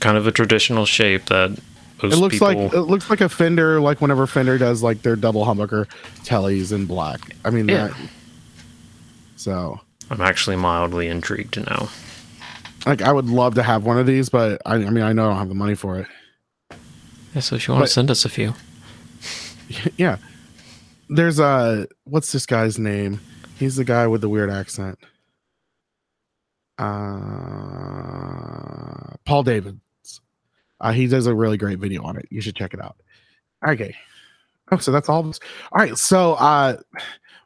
kind 0.00 0.16
of 0.16 0.26
a 0.26 0.32
traditional 0.32 0.86
shape 0.86 1.26
that 1.26 1.58
most 2.02 2.14
It 2.14 2.20
looks 2.20 2.34
people. 2.34 2.48
like 2.48 2.72
it 2.74 2.80
looks 2.82 3.10
like 3.10 3.20
a 3.20 3.28
Fender, 3.28 3.80
like 3.80 4.00
whenever 4.00 4.26
Fender 4.26 4.58
does 4.58 4.82
like 4.82 5.02
their 5.02 5.16
double 5.16 5.44
humbucker 5.44 5.86
tellies 6.24 6.72
in 6.72 6.86
black. 6.86 7.20
I 7.44 7.50
mean, 7.50 7.68
Yeah. 7.68 7.88
that, 7.88 7.96
so 9.36 9.80
I'm 10.10 10.20
actually 10.20 10.56
mildly 10.56 11.08
intrigued 11.08 11.56
now. 11.68 11.88
like 12.86 13.02
I 13.02 13.12
would 13.12 13.26
love 13.26 13.54
to 13.56 13.62
have 13.62 13.84
one 13.84 13.98
of 13.98 14.06
these, 14.06 14.28
but 14.28 14.60
I, 14.66 14.74
I 14.74 14.90
mean, 14.90 15.04
I 15.04 15.12
know 15.12 15.26
I 15.26 15.28
don't 15.30 15.38
have 15.38 15.48
the 15.48 15.54
money 15.54 15.74
for 15.74 15.98
it. 15.98 16.06
Yeah, 17.34 17.40
so 17.40 17.56
if 17.56 17.66
you 17.66 17.72
want 17.74 17.82
But- 17.82 17.86
to 17.86 17.92
send 17.92 18.10
us 18.10 18.24
a 18.24 18.28
few, 18.28 18.54
yeah. 19.96 20.16
There's 21.08 21.38
a 21.38 21.86
what's 22.04 22.32
this 22.32 22.46
guy's 22.46 22.78
name? 22.78 23.20
He's 23.58 23.76
the 23.76 23.84
guy 23.84 24.06
with 24.06 24.20
the 24.22 24.28
weird 24.28 24.50
accent. 24.50 24.98
Uh 26.78 26.84
Paul 29.24 29.42
Davids. 29.44 29.78
Uh, 30.82 30.92
he 30.92 31.06
does 31.06 31.26
a 31.26 31.34
really 31.34 31.56
great 31.56 31.78
video 31.78 32.02
on 32.02 32.16
it. 32.18 32.26
You 32.30 32.40
should 32.42 32.54
check 32.56 32.74
it 32.74 32.80
out. 32.82 32.96
Okay. 33.66 33.94
Oh, 34.70 34.76
so 34.78 34.90
that's 34.92 35.08
all 35.08 35.26
us. 35.28 35.40
All 35.72 35.80
right. 35.80 35.96
So 35.96 36.34
uh 36.34 36.76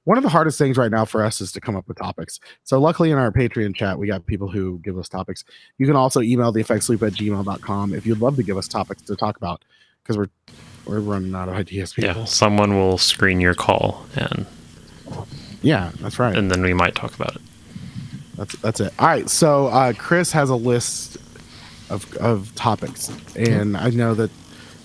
one 0.04 0.16
of 0.16 0.22
the 0.22 0.30
hardest 0.30 0.56
things 0.58 0.76
right 0.76 0.90
now 0.90 1.04
for 1.04 1.24
us 1.24 1.40
is 1.40 1.50
to 1.52 1.60
come 1.60 1.74
up 1.74 1.88
with 1.88 1.98
topics. 1.98 2.38
So 2.62 2.80
luckily 2.80 3.10
in 3.10 3.18
our 3.18 3.32
Patreon 3.32 3.74
chat, 3.74 3.98
we 3.98 4.06
got 4.06 4.24
people 4.24 4.46
who 4.48 4.78
give 4.84 4.96
us 4.98 5.08
topics. 5.08 5.42
You 5.78 5.86
can 5.86 5.96
also 5.96 6.20
email 6.20 6.52
the 6.52 6.60
effects 6.60 6.88
loop 6.88 7.02
at 7.02 7.12
gmail.com 7.14 7.92
if 7.94 8.06
you'd 8.06 8.20
love 8.20 8.36
to 8.36 8.44
give 8.44 8.56
us 8.56 8.68
topics 8.68 9.02
to 9.02 9.16
talk 9.16 9.36
about 9.36 9.64
because 10.02 10.16
we're 10.16 10.28
we're 10.86 11.00
running 11.00 11.34
out 11.34 11.48
of 11.48 11.54
ideas, 11.56 11.92
people. 11.92 12.10
yeah, 12.20 12.24
someone 12.26 12.74
will 12.76 12.96
screen 12.96 13.40
your 13.40 13.54
call, 13.54 14.06
and 14.14 14.46
Yeah, 15.62 15.90
that's 16.00 16.20
right. 16.20 16.36
and 16.36 16.48
then 16.48 16.62
we 16.62 16.72
might 16.74 16.94
talk 16.94 17.12
about 17.16 17.34
it. 17.34 17.42
That's 18.36 18.54
that's 18.58 18.80
it. 18.80 18.92
All 19.00 19.08
right. 19.08 19.28
So 19.28 19.66
uh, 19.66 19.92
Chris 19.94 20.30
has 20.30 20.48
a 20.50 20.54
list 20.54 21.16
of 21.90 22.12
of 22.16 22.54
topics, 22.54 23.10
and 23.36 23.76
I 23.76 23.90
know 23.90 24.14
that 24.14 24.30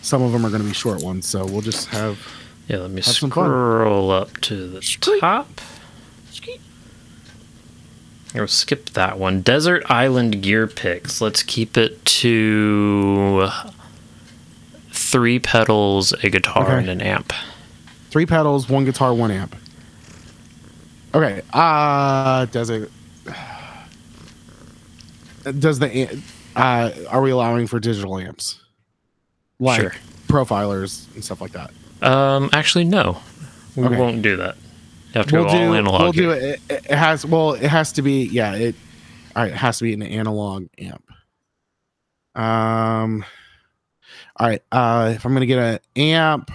some 0.02 0.22
of 0.22 0.32
them 0.32 0.46
are 0.46 0.50
going 0.50 0.62
to 0.62 0.68
be 0.68 0.74
short 0.74 1.02
ones. 1.04 1.28
So 1.28 1.46
we'll 1.46 1.62
just 1.62 1.88
have. 1.90 2.20
Yeah, 2.68 2.78
let 2.78 2.92
me 2.92 2.98
Have 3.02 3.16
some 3.16 3.30
fun. 3.32 3.46
scroll 3.46 4.12
up 4.12 4.38
to 4.42 4.68
the 4.70 4.82
Squeak. 4.82 5.20
top. 5.22 5.48
Or 8.34 8.48
skip 8.48 8.92
that 8.92 9.20
one. 9.20 9.42
Desert 9.42 9.84
Island 9.90 10.42
gear 10.42 10.66
picks. 10.66 11.20
Let's 11.20 11.44
keep 11.44 11.78
it 11.78 12.04
to 12.06 13.50
three 14.92 15.38
pedals, 15.38 16.14
a 16.24 16.30
guitar, 16.30 16.64
Okay. 16.68 16.78
and 16.78 16.90
an 16.90 17.02
amp. 17.02 17.34
Three 18.10 18.26
pedals, 18.26 18.70
one 18.70 18.86
guitar, 18.86 19.14
one 19.14 19.32
amp. 19.32 19.54
Okay. 21.14 21.42
Uh 21.52 22.46
does 22.46 22.70
it 22.70 22.90
does 25.60 25.80
the 25.80 25.94
am- 25.94 26.24
uh 26.56 26.92
are 27.10 27.22
we 27.22 27.32
allowing 27.32 27.68
for 27.68 27.80
digital 27.80 28.18
amps? 28.18 28.60
Like 29.60 29.80
Sure. 29.82 29.94
profilers 30.28 31.14
and 31.16 31.24
stuff 31.24 31.40
like 31.42 31.52
that. 31.52 31.72
Um, 32.02 32.50
actually, 32.54 32.86
no, 32.86 33.20
we 33.76 33.86
Okay. 33.86 33.96
won't 33.98 34.22
do 34.22 34.38
that. 34.38 34.56
You 35.14 35.20
have 35.20 35.28
to 35.28 35.36
We'll 35.36 35.46
all 35.46 35.52
do 35.52 35.74
analog. 35.76 36.02
we'll 36.02 36.12
do 36.14 36.32
it. 36.32 36.60
it. 36.70 36.86
It 36.90 36.98
has 36.98 37.26
well, 37.26 37.54
it 37.54 37.64
has 37.70 37.92
to 37.94 38.02
be 38.02 38.26
yeah, 38.26 38.54
it 38.56 38.76
all 39.36 39.44
right, 39.44 39.52
it 39.52 39.58
has 39.58 39.78
to 39.80 39.84
be 39.84 39.94
an 39.94 40.02
analog 40.02 40.68
amp. 40.78 41.04
Um 42.36 43.24
all 44.38 44.48
right, 44.48 44.64
uh 44.72 45.12
if 45.16 45.26
I'm 45.26 45.34
gonna 45.34 45.46
get 45.46 45.60
an 45.60 45.80
amp 45.96 46.52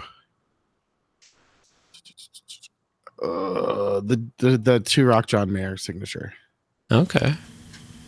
uh, 3.23 4.01
the, 4.01 4.23
the 4.39 4.59
the 4.59 4.81
Two-Rock 4.81 5.27
John 5.27 5.53
Mayer 5.53 5.77
signature. 5.77 6.35
Okay. 6.93 7.35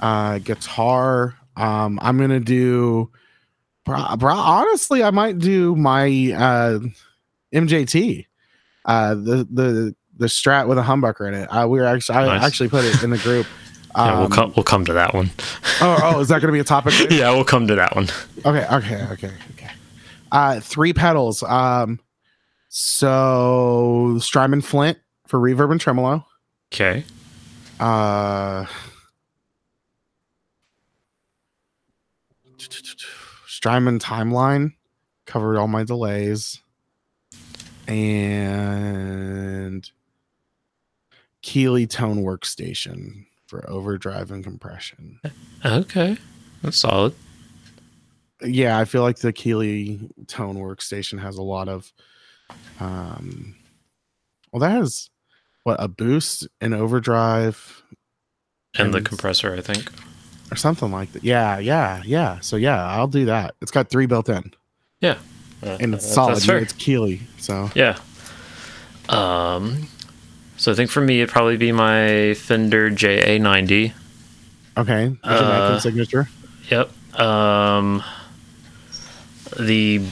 Uh 0.00 0.38
guitar. 0.38 1.36
Um 1.58 1.98
I'm 2.02 2.16
gonna 2.18 2.40
do 2.40 3.10
bro, 3.84 4.16
bro, 4.16 4.34
honestly 4.34 5.02
I 5.02 5.10
might 5.10 5.38
do 5.38 5.74
my 5.76 6.06
uh 6.36 6.78
MJT. 7.54 8.26
Uh 8.84 9.14
the 9.14 9.46
the 9.50 9.94
the 10.16 10.26
strat 10.26 10.66
with 10.68 10.78
a 10.78 10.82
humbucker 10.82 11.28
in 11.28 11.34
it. 11.34 11.46
Uh, 11.46 11.66
we 11.68 11.78
were 11.78 11.84
actually 11.86 12.16
I 12.18 12.44
actually 12.44 12.68
put 12.68 12.84
it 12.84 13.02
in 13.02 13.10
the 13.10 13.18
group. 13.18 13.46
Yeah, 13.96 14.14
we'll 14.18 14.24
Um, 14.26 14.30
come. 14.30 14.52
We'll 14.54 14.64
come 14.64 14.84
to 14.84 14.92
that 14.92 15.14
one. 15.14 15.30
oh, 15.80 15.98
oh, 16.04 16.20
is 16.20 16.28
that 16.28 16.40
going 16.42 16.48
to 16.48 16.52
be 16.52 16.60
a 16.60 16.64
topic? 16.64 16.92
yeah, 17.10 17.30
we'll 17.32 17.42
come 17.42 17.66
to 17.66 17.74
that 17.74 17.96
one. 17.96 18.06
Okay, 18.44 18.64
okay, 18.70 19.02
okay, 19.12 19.32
okay. 19.54 19.70
Uh, 20.30 20.60
three 20.60 20.92
pedals. 20.92 21.42
Um, 21.42 21.98
so 22.68 24.18
Strymon 24.20 24.60
Flint 24.62 24.98
for 25.26 25.40
reverb 25.40 25.72
and 25.72 25.80
tremolo. 25.80 26.24
Okay. 26.72 27.02
Uh, 27.80 28.66
Strymon 33.58 33.98
Timeline 33.98 34.74
covered 35.26 35.58
all 35.58 35.66
my 35.66 35.82
delays, 35.82 36.62
and 37.88 39.90
Keeley 41.42 41.88
Tone 41.88 42.22
Workstation 42.22 43.24
for 43.48 43.68
overdrive 43.68 44.30
and 44.30 44.44
compression. 44.44 45.18
Okay. 45.64 46.16
That's 46.62 46.76
solid. 46.76 47.16
yeah, 48.44 48.78
I 48.78 48.84
feel 48.84 49.02
like 49.02 49.18
the 49.18 49.32
Keeley 49.32 50.08
Tone 50.28 50.58
workstation 50.58 51.20
has 51.20 51.36
a 51.36 51.42
lot 51.42 51.68
of 51.68 51.92
um 52.78 53.56
well 54.52 54.60
that 54.60 54.70
has 54.70 55.10
what 55.64 55.82
a 55.82 55.88
boost 55.88 56.46
and 56.60 56.74
overdrive 56.74 57.82
And 58.76 58.94
the 58.94 59.00
compressor, 59.00 59.52
I 59.52 59.62
think. 59.62 59.90
Or 60.50 60.56
something 60.56 60.90
like 60.90 61.12
that. 61.12 61.24
Yeah, 61.24 61.58
yeah, 61.58 62.02
yeah. 62.04 62.38
So 62.40 62.56
yeah, 62.56 62.84
I'll 62.86 63.06
do 63.08 63.26
that. 63.26 63.54
It's 63.60 63.70
got 63.70 63.90
three 63.90 64.06
built 64.06 64.28
in 64.28 64.52
Yeah. 65.00 65.16
and 65.62 65.94
it's 65.94 66.04
That's- 66.04 66.14
solid. 66.14 66.36
that's. 66.42 66.62
It's 66.62 66.72
Keeley. 66.72 67.20
So 67.38 67.70
Yeah. 67.74 67.98
Um, 69.08 69.88
so 70.56 70.72
I 70.72 70.74
think 70.74 70.90
for 70.90 71.00
me, 71.00 71.20
it'd 71.20 71.30
probably 71.32 71.56
be 71.56 71.72
my 71.72 72.34
Fender 72.34 72.90
JA90. 72.90 73.92
okay. 74.76 75.16
That's 75.24 75.40
Uh, 75.42 75.48
Mackin 75.48 75.80
signature. 75.80 76.28
Yep. 76.70 76.90
Um, 77.20 78.02
the 79.58 80.02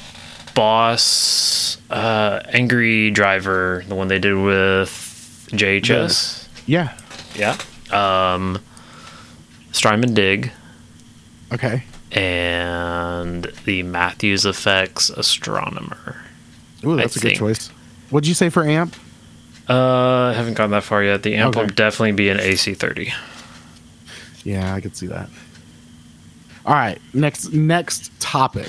Boss 0.54 1.76
uh, 1.90 2.40
Angry 2.48 3.10
Driver, 3.10 3.84
the 3.88 3.94
one 3.94 4.08
they 4.08 4.18
did 4.18 4.34
with 4.34 5.48
JHS. 5.52 6.48
Yeah. 6.66 6.96
Yeah. 7.34 7.56
Um, 7.90 8.58
Strymon 9.76 10.14
Dig 10.14 10.52
Okay. 11.52 11.84
and 12.12 13.44
the 13.66 13.82
Matthews 13.82 14.46
Effects 14.46 15.10
Astronomer. 15.10 16.16
Ooh, 16.84 16.96
that's 16.96 17.16
I 17.16 17.20
a 17.20 17.22
good 17.30 17.36
choice. 17.38 17.68
What'd 18.10 18.26
you 18.26 18.34
say 18.34 18.48
for 18.48 18.64
amp? 18.64 18.96
Uh, 19.68 20.28
I 20.28 20.32
haven't 20.34 20.54
gone 20.54 20.70
that 20.70 20.82
far 20.84 21.02
yet. 21.02 21.22
The 21.24 21.34
amp 21.34 21.56
will 21.56 21.66
definitely 21.66 22.12
be 22.12 22.28
an 22.30 22.38
AC30. 22.38 23.12
Yeah, 24.44 24.72
I 24.74 24.80
could 24.80 24.96
see 24.96 25.08
that. 25.08 25.28
All 26.64 26.74
right, 26.74 26.98
next 27.12 27.52
next 27.52 28.18
topic. 28.20 28.68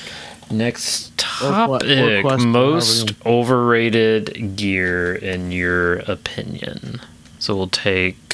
Next 0.52 1.12
Or 1.43 1.67
what- 1.67 1.84
or 1.86 2.22
topic: 2.24 2.39
most 2.46 3.13
overrated 3.26 4.56
gear 4.56 5.13
in 5.15 5.52
your 5.52 5.98
opinion. 6.00 7.00
So 7.39 7.56
we'll 7.56 7.67
take. 7.70 8.27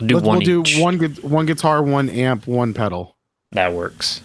We'll 0.00 0.08
do 0.08 0.14
Let's, 0.16 0.26
one 0.26 0.38
we'll 0.38 0.60
each. 0.60 0.74
do 0.76 0.82
one 0.82 0.98
one 1.22 1.46
guitar, 1.46 1.82
one 1.82 2.08
amp, 2.10 2.46
one 2.46 2.74
pedal. 2.74 3.16
That 3.52 3.72
works. 3.72 4.20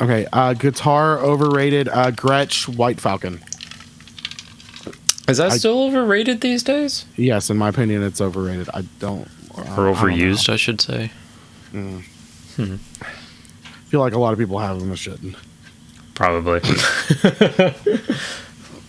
Okay, 0.00 0.26
uh, 0.32 0.52
guitar 0.52 1.18
overrated. 1.18 1.88
Uh, 1.88 2.10
Gretsch 2.10 2.68
White 2.76 3.00
Falcon. 3.00 3.42
Is 5.28 5.38
that 5.38 5.52
I- 5.52 5.56
still 5.56 5.84
overrated 5.84 6.40
these 6.42 6.62
days? 6.62 7.06
Yes, 7.16 7.48
in 7.50 7.56
my 7.56 7.68
opinion, 7.70 8.02
it's 8.02 8.20
overrated. 8.20 8.68
I 8.74 8.82
don't. 9.00 9.28
Or 9.54 9.62
I 9.62 9.64
don't 9.76 9.94
overused, 9.94 10.48
I 10.50 10.56
should 10.56 10.80
say. 10.82 11.10
I 11.74 12.02
feel 13.88 14.00
like 14.00 14.12
a 14.12 14.18
lot 14.18 14.32
of 14.34 14.38
people 14.38 14.58
have 14.58 14.78
them 14.78 14.90
that 14.90 14.96
shouldn't. 14.98 15.36
Probably. 16.14 16.60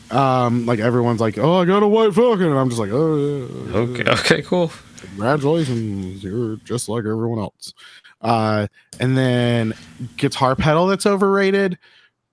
Um, 0.10 0.66
like 0.66 0.80
everyone's 0.80 1.20
like, 1.20 1.38
"Oh, 1.38 1.56
I 1.62 1.66
got 1.66 1.84
a 1.84 1.88
White 1.88 2.14
Falcon," 2.14 2.46
and 2.46 2.58
I'm 2.58 2.70
just 2.70 2.80
like, 2.80 2.92
"Oh, 2.94 3.18
yeah, 3.18 3.76
okay. 3.78 4.10
Okay. 4.12 4.42
Cool. 4.42 4.72
Congratulations, 5.00 6.24
you're 6.24 6.58
just 6.58 6.90
like 6.90 7.00
everyone 7.06 7.40
else." 7.40 7.74
Uh, 8.22 8.68
and 9.00 9.18
then 9.18 9.74
guitar 10.18 10.56
pedal 10.56 10.88
that's 10.88 11.06
overrated. 11.06 11.78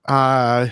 Uh, 0.05 0.67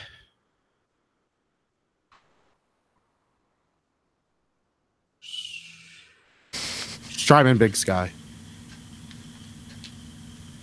Strymon 6.51 7.57
Big 7.57 7.75
Sky. 7.75 8.11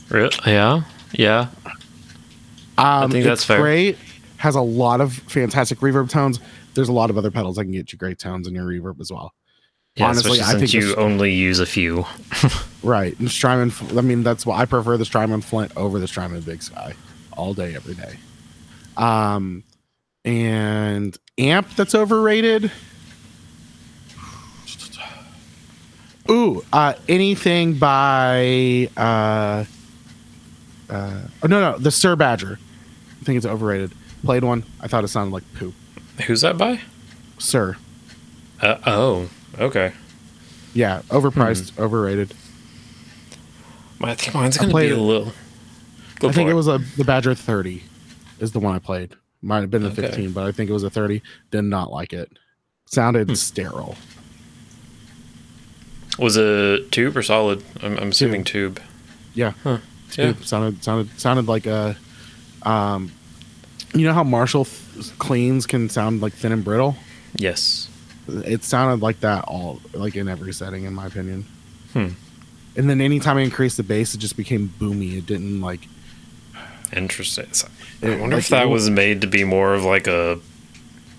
Re- 0.08 0.30
Yeah. 0.46 0.82
Yeah. 1.12 1.48
Um, 2.76 3.10
think 3.10 3.24
that's 3.24 3.44
fair. 3.44 3.60
Great. 3.60 3.98
Has 4.38 4.54
a 4.54 4.60
lot 4.60 5.00
of 5.00 5.12
fantastic 5.12 5.78
reverb 5.80 6.08
tones. 6.08 6.40
There's 6.74 6.88
a 6.88 6.92
lot 6.92 7.10
of 7.10 7.18
other 7.18 7.30
pedals 7.30 7.56
that 7.56 7.64
can 7.64 7.72
get 7.72 7.92
you 7.92 7.98
great 7.98 8.18
tones 8.18 8.46
in 8.46 8.54
your 8.54 8.64
reverb 8.64 9.00
as 9.00 9.10
well. 9.12 9.32
Yeah, 9.96 10.06
Honestly, 10.06 10.40
I 10.40 10.52
since 10.52 10.72
think 10.72 10.84
you 10.84 10.94
only 10.96 11.32
use 11.32 11.60
a 11.60 11.66
few. 11.66 12.04
Right. 12.82 13.18
And 13.18 13.30
Strymon, 13.30 13.72
I 13.94 14.00
mean, 14.00 14.22
that's 14.22 14.46
why 14.46 14.58
I 14.58 14.64
prefer 14.64 14.96
the 14.96 15.04
Strymon 15.04 15.42
Flint 15.42 15.70
over 15.76 15.98
the 15.98 16.08
Strymon 16.08 16.40
Big 16.40 16.62
Sky 16.62 16.94
all 17.32 17.52
day, 17.52 17.74
every 17.74 17.94
day. 17.94 18.18
Um, 18.96 19.64
and 20.24 21.14
amp 21.36 21.74
that's 21.76 21.94
overrated. 21.94 22.72
Ooh, 26.30 26.64
uh, 26.72 26.94
anything 27.08 27.74
by 27.74 28.88
uh, 28.96 29.64
uh, 30.88 31.20
oh 31.42 31.46
no 31.46 31.72
no 31.72 31.78
the 31.78 31.90
Suhr 31.90 32.16
Badger. 32.16 32.58
I 33.20 33.24
think 33.24 33.36
it's 33.36 33.46
overrated. 33.46 33.92
Played 34.24 34.44
one. 34.44 34.64
I 34.80 34.86
thought 34.86 35.02
it 35.02 35.08
sounded 35.08 35.32
like 35.34 35.44
poop. 35.54 35.74
Who's 36.26 36.42
that 36.42 36.56
by? 36.56 36.80
Sir. 37.38 37.76
Uh, 38.60 38.78
oh. 38.86 39.28
Okay. 39.58 39.92
Yeah, 40.74 41.02
overpriced, 41.08 41.78
overrated. 41.78 42.32
I 44.02 44.14
think 44.14 44.34
mine's 44.34 44.56
I 44.56 44.60
gonna 44.62 44.70
played 44.70 44.88
be 44.90 44.94
a 44.94 44.98
little. 45.00 45.32
Go 46.20 46.28
I 46.28 46.32
think 46.32 46.46
for 46.48 46.52
it 46.52 46.54
was 46.54 46.68
a 46.68 46.78
the 46.96 47.04
Badger 47.04 47.34
30 47.34 47.82
is 48.38 48.52
the 48.52 48.60
one 48.60 48.74
I 48.74 48.78
played. 48.78 49.14
Might 49.42 49.60
have 49.60 49.70
been 49.70 49.82
the 49.82 49.88
Okay. 49.90 50.02
15, 50.02 50.32
but 50.32 50.46
I 50.46 50.52
think 50.52 50.70
it 50.70 50.72
was 50.72 50.82
a 50.82 50.90
30. 50.90 51.22
Did 51.50 51.62
not 51.62 51.90
like 51.90 52.12
it. 52.12 52.30
Sounded 52.86 53.28
Hmm. 53.28 53.34
sterile. 53.34 53.96
Was 56.18 56.36
it 56.36 56.90
tube 56.92 57.16
or 57.16 57.22
solid? 57.22 57.62
I'm, 57.82 57.98
I'm 57.98 58.08
assuming 58.10 58.44
tube. 58.44 58.80
Yeah. 59.34 59.52
Huh. 59.62 59.78
Yeah. 60.16 60.30
It 60.30 60.44
sounded 60.44 60.82
sounded 60.82 61.18
sounded 61.20 61.46
like 61.46 61.66
a 61.66 61.96
um 62.62 63.12
you 63.94 64.06
know 64.06 64.12
how 64.14 64.24
Marshall 64.24 64.64
th- 64.66 65.18
cleans 65.18 65.66
can 65.66 65.88
sound 65.88 66.20
like 66.22 66.32
thin 66.32 66.52
and 66.52 66.64
brittle? 66.64 66.96
Yes. 67.34 67.88
It 68.44 68.64
sounded 68.64 69.02
like 69.02 69.20
that 69.20 69.44
all 69.44 69.80
like 69.92 70.16
in 70.16 70.28
every 70.28 70.52
setting 70.52 70.84
in 70.84 70.94
my 70.94 71.06
opinion. 71.06 71.46
Hmm. 71.92 72.08
And 72.76 72.88
then 72.88 73.00
anytime 73.00 73.36
I 73.36 73.40
increased 73.42 73.76
the 73.76 73.82
bass 73.82 74.14
it 74.14 74.18
just 74.18 74.36
became 74.36 74.72
boomy. 74.78 75.18
It 75.18 75.26
didn't 75.26 75.60
like 75.60 75.80
Interesting. 76.92 77.52
So- 77.52 77.68
I 78.02 78.10
wonder 78.16 78.36
like, 78.36 78.44
if 78.44 78.48
that 78.48 78.68
was 78.68 78.88
made 78.90 79.20
to 79.20 79.26
be 79.26 79.44
more 79.44 79.74
of 79.74 79.84
like 79.84 80.06
a 80.06 80.40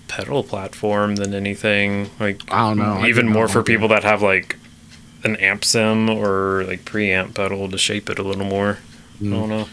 pedal 0.08 0.42
platform 0.42 1.16
than 1.16 1.32
anything. 1.32 2.10
Like 2.20 2.42
I 2.52 2.68
don't 2.68 2.78
know. 2.78 3.06
Even 3.06 3.28
more 3.28 3.48
for 3.48 3.62
people 3.62 3.88
that 3.88 4.02
have 4.04 4.20
like 4.22 4.56
an 5.24 5.36
amp 5.36 5.64
sim 5.64 6.10
or 6.10 6.64
like 6.66 6.84
preamp 6.84 7.34
pedal 7.34 7.70
to 7.70 7.78
shape 7.78 8.10
it 8.10 8.18
a 8.18 8.22
little 8.22 8.44
more. 8.44 8.78
I 9.20 9.24
don't 9.24 9.48
know. 9.48 9.68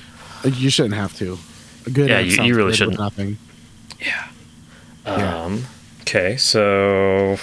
you 0.46 0.70
shouldn't 0.70 0.94
have 0.96 1.18
to. 1.18 1.38
A 1.88 1.90
good 1.90 2.10
Yeah, 2.10 2.20
you- 2.20 2.44
you 2.44 2.56
really 2.56 2.74
shouldn't. 2.76 3.00
Nothing. 3.00 3.38
Yeah. 4.00 4.28
Yeah. 5.06 5.44
Um, 5.44 5.66
okay, 6.10 6.38
so 6.38 7.38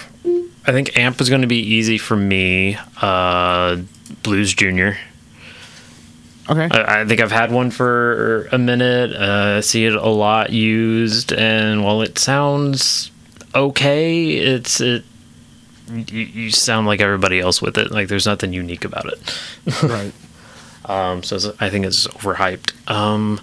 I 0.67 0.73
think 0.73 0.97
amp 0.97 1.21
is 1.21 1.29
going 1.29 1.43
to 1.43 1.47
be 1.47 1.61
easy 1.61 1.99
for 1.99 2.17
me. 2.17 2.77
Uh, 3.01 3.83
Blues 4.23 4.53
Junior. 4.55 4.99
Okay. 6.49 6.69
I, 6.71 7.03
I 7.03 7.05
think 7.05 7.21
I've 7.21 7.33
had 7.33 7.53
one 7.53 7.71
for 7.71 8.49
a 8.53 8.59
minute. 8.59 9.13
Uh, 9.13 9.63
see 9.63 9.85
it 9.85 9.95
a 9.95 10.09
lot 10.09 10.51
used, 10.51 11.33
and 11.33 11.85
while 11.85 12.03
it 12.03 12.19
sounds 12.19 13.11
okay, 13.55 14.31
it's 14.31 14.81
it. 14.81 15.05
You, 15.89 16.23
you 16.23 16.51
sound 16.51 16.89
like 16.89 17.01
everybody 17.01 17.39
else 17.39 17.63
with 17.63 17.79
it. 17.79 17.93
Like 17.93 18.09
there's 18.09 18.27
nothing 18.27 18.53
unique 18.53 18.85
about 18.85 19.07
it. 19.07 19.83
right. 19.85 20.13
Um, 20.85 21.23
so 21.23 21.55
I 21.61 21.71
think 21.71 21.87
it's 21.87 22.09
overhyped. 22.09 22.91
Um, 22.91 23.41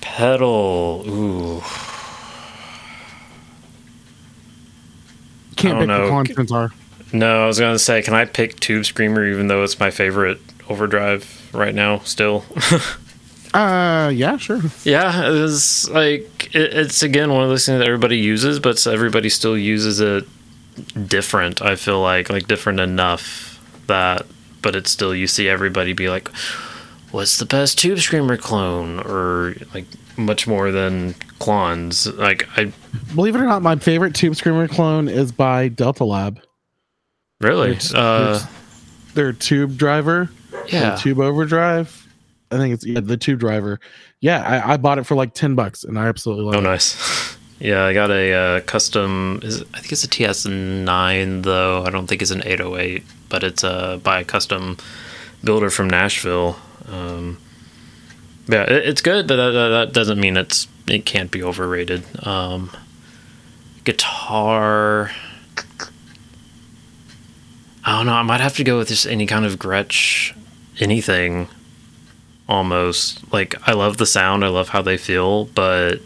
pedal. 0.00 1.04
Ooh. 1.08 1.62
Can't 5.58 5.76
I 5.76 5.80
pick 5.80 5.88
don't 5.88 5.88
the 5.88 6.08
know. 6.08 6.10
Constantar. 6.10 6.72
No, 7.12 7.42
I 7.44 7.46
was 7.46 7.58
gonna 7.58 7.78
say, 7.78 8.02
can 8.02 8.14
I 8.14 8.24
pick 8.24 8.60
Tube 8.60 8.84
Screamer 8.84 9.26
even 9.26 9.48
though 9.48 9.62
it's 9.64 9.78
my 9.80 9.90
favorite 9.90 10.38
overdrive 10.68 11.50
right 11.54 11.74
now? 11.74 11.98
Still, 12.00 12.44
Uh, 13.54 14.10
yeah, 14.14 14.36
sure. 14.36 14.60
yeah, 14.84 15.22
it's 15.32 15.88
like 15.88 16.54
it, 16.54 16.74
it's 16.74 17.02
again 17.02 17.32
one 17.32 17.42
of 17.42 17.48
those 17.48 17.64
things 17.64 17.78
that 17.78 17.86
everybody 17.86 18.18
uses, 18.18 18.60
but 18.60 18.86
everybody 18.86 19.30
still 19.30 19.56
uses 19.56 20.00
it 20.00 20.24
different. 21.06 21.62
I 21.62 21.74
feel 21.74 22.00
like 22.02 22.28
like 22.28 22.46
different 22.46 22.78
enough 22.78 23.58
that, 23.86 24.26
but 24.60 24.76
it's 24.76 24.90
still 24.90 25.14
you 25.14 25.26
see 25.26 25.48
everybody 25.48 25.94
be 25.94 26.10
like, 26.10 26.28
"What's 27.10 27.38
the 27.38 27.46
best 27.46 27.78
Tube 27.78 27.98
Screamer 28.00 28.36
clone?" 28.36 29.00
or 29.00 29.54
like 29.72 29.86
much 30.18 30.46
more 30.46 30.70
than 30.72 31.14
clones. 31.38 32.06
Like 32.14 32.46
I 32.58 32.72
Believe 33.14 33.34
it 33.36 33.40
or 33.40 33.44
not, 33.44 33.62
my 33.62 33.76
favorite 33.76 34.14
Tube 34.14 34.36
Screamer 34.36 34.68
clone 34.68 35.08
is 35.08 35.32
by 35.32 35.68
Delta 35.68 36.04
Lab. 36.04 36.40
really, 37.40 37.70
It's- 37.70 37.94
uh, 37.94 38.40
it's 38.42 39.14
their 39.14 39.32
Tube 39.32 39.76
driver, 39.78 40.28
yeah, 40.68 40.96
Tube 40.96 41.20
Overdrive. 41.20 42.06
I 42.50 42.56
think 42.56 42.74
it's 42.74 42.84
yeah, 42.86 43.00
the 43.00 43.16
Tube 43.16 43.38
driver. 43.40 43.78
Yeah, 44.20 44.42
I, 44.42 44.74
I 44.74 44.76
bought 44.76 44.98
it 44.98 45.04
for 45.04 45.14
like 45.14 45.34
ten 45.34 45.54
bucks, 45.54 45.84
and 45.84 45.98
I 45.98 46.06
absolutely 46.08 46.44
love 46.46 46.54
it. 46.54 46.58
Oh, 46.58 46.60
it. 46.60 46.64
nice. 46.64 47.36
Yeah, 47.60 47.84
I 47.86 47.92
got 47.92 48.12
a 48.12 48.32
uh, 48.32 48.60
custom. 48.60 49.40
Is 49.42 49.62
I 49.74 49.80
think 49.80 49.90
it's 49.90 50.04
a 50.04 50.08
TS9 50.08 51.42
though. 51.42 51.82
I 51.84 51.90
don't 51.90 52.06
think 52.06 52.22
it's 52.22 52.30
an 52.30 52.42
808, 52.46 53.02
but 53.28 53.42
it's 53.42 53.64
uh, 53.64 53.96
by 53.96 54.20
a 54.20 54.24
custom 54.24 54.76
builder 55.42 55.68
from 55.68 55.90
Nashville. 55.90 56.56
Um, 56.86 57.38
yeah, 58.48 58.64
it's 58.68 59.02
good, 59.02 59.28
but 59.28 59.36
that, 59.36 59.68
that, 59.68 59.92
doesn't 59.92 60.18
mean 60.18 60.36
it's 60.36 60.66
it 60.86 61.04
can't 61.04 61.30
be 61.30 61.42
overrated. 61.42 62.04
Um, 62.26 62.70
guitar. 63.84 65.10
I 67.84 67.96
don't 67.96 68.06
know. 68.06 68.14
I 68.14 68.22
might 68.22 68.40
have 68.40 68.56
to 68.56 68.64
go 68.64 68.78
with 68.78 68.88
just 68.88 69.06
any 69.06 69.26
kind 69.26 69.44
of 69.44 69.58
Gretsch, 69.58 70.36
anything. 70.80 71.48
Almost 72.48 73.30
like 73.32 73.54
I 73.68 73.72
love 73.72 73.98
the 73.98 74.06
sound. 74.06 74.44
I 74.44 74.48
love 74.48 74.70
how 74.70 74.80
they 74.80 74.96
feel, 74.96 75.44
but 75.46 76.00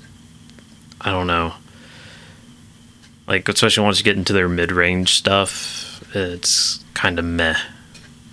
I 1.00 1.10
don't 1.10 1.28
know. 1.28 1.54
Like 3.28 3.48
especially 3.48 3.84
once 3.84 3.98
you 3.98 4.04
get 4.04 4.16
into 4.16 4.32
their 4.32 4.48
mid-range 4.48 5.14
stuff, 5.14 6.04
it's 6.14 6.84
kind 6.94 7.20
of 7.20 7.24
meh. 7.24 7.56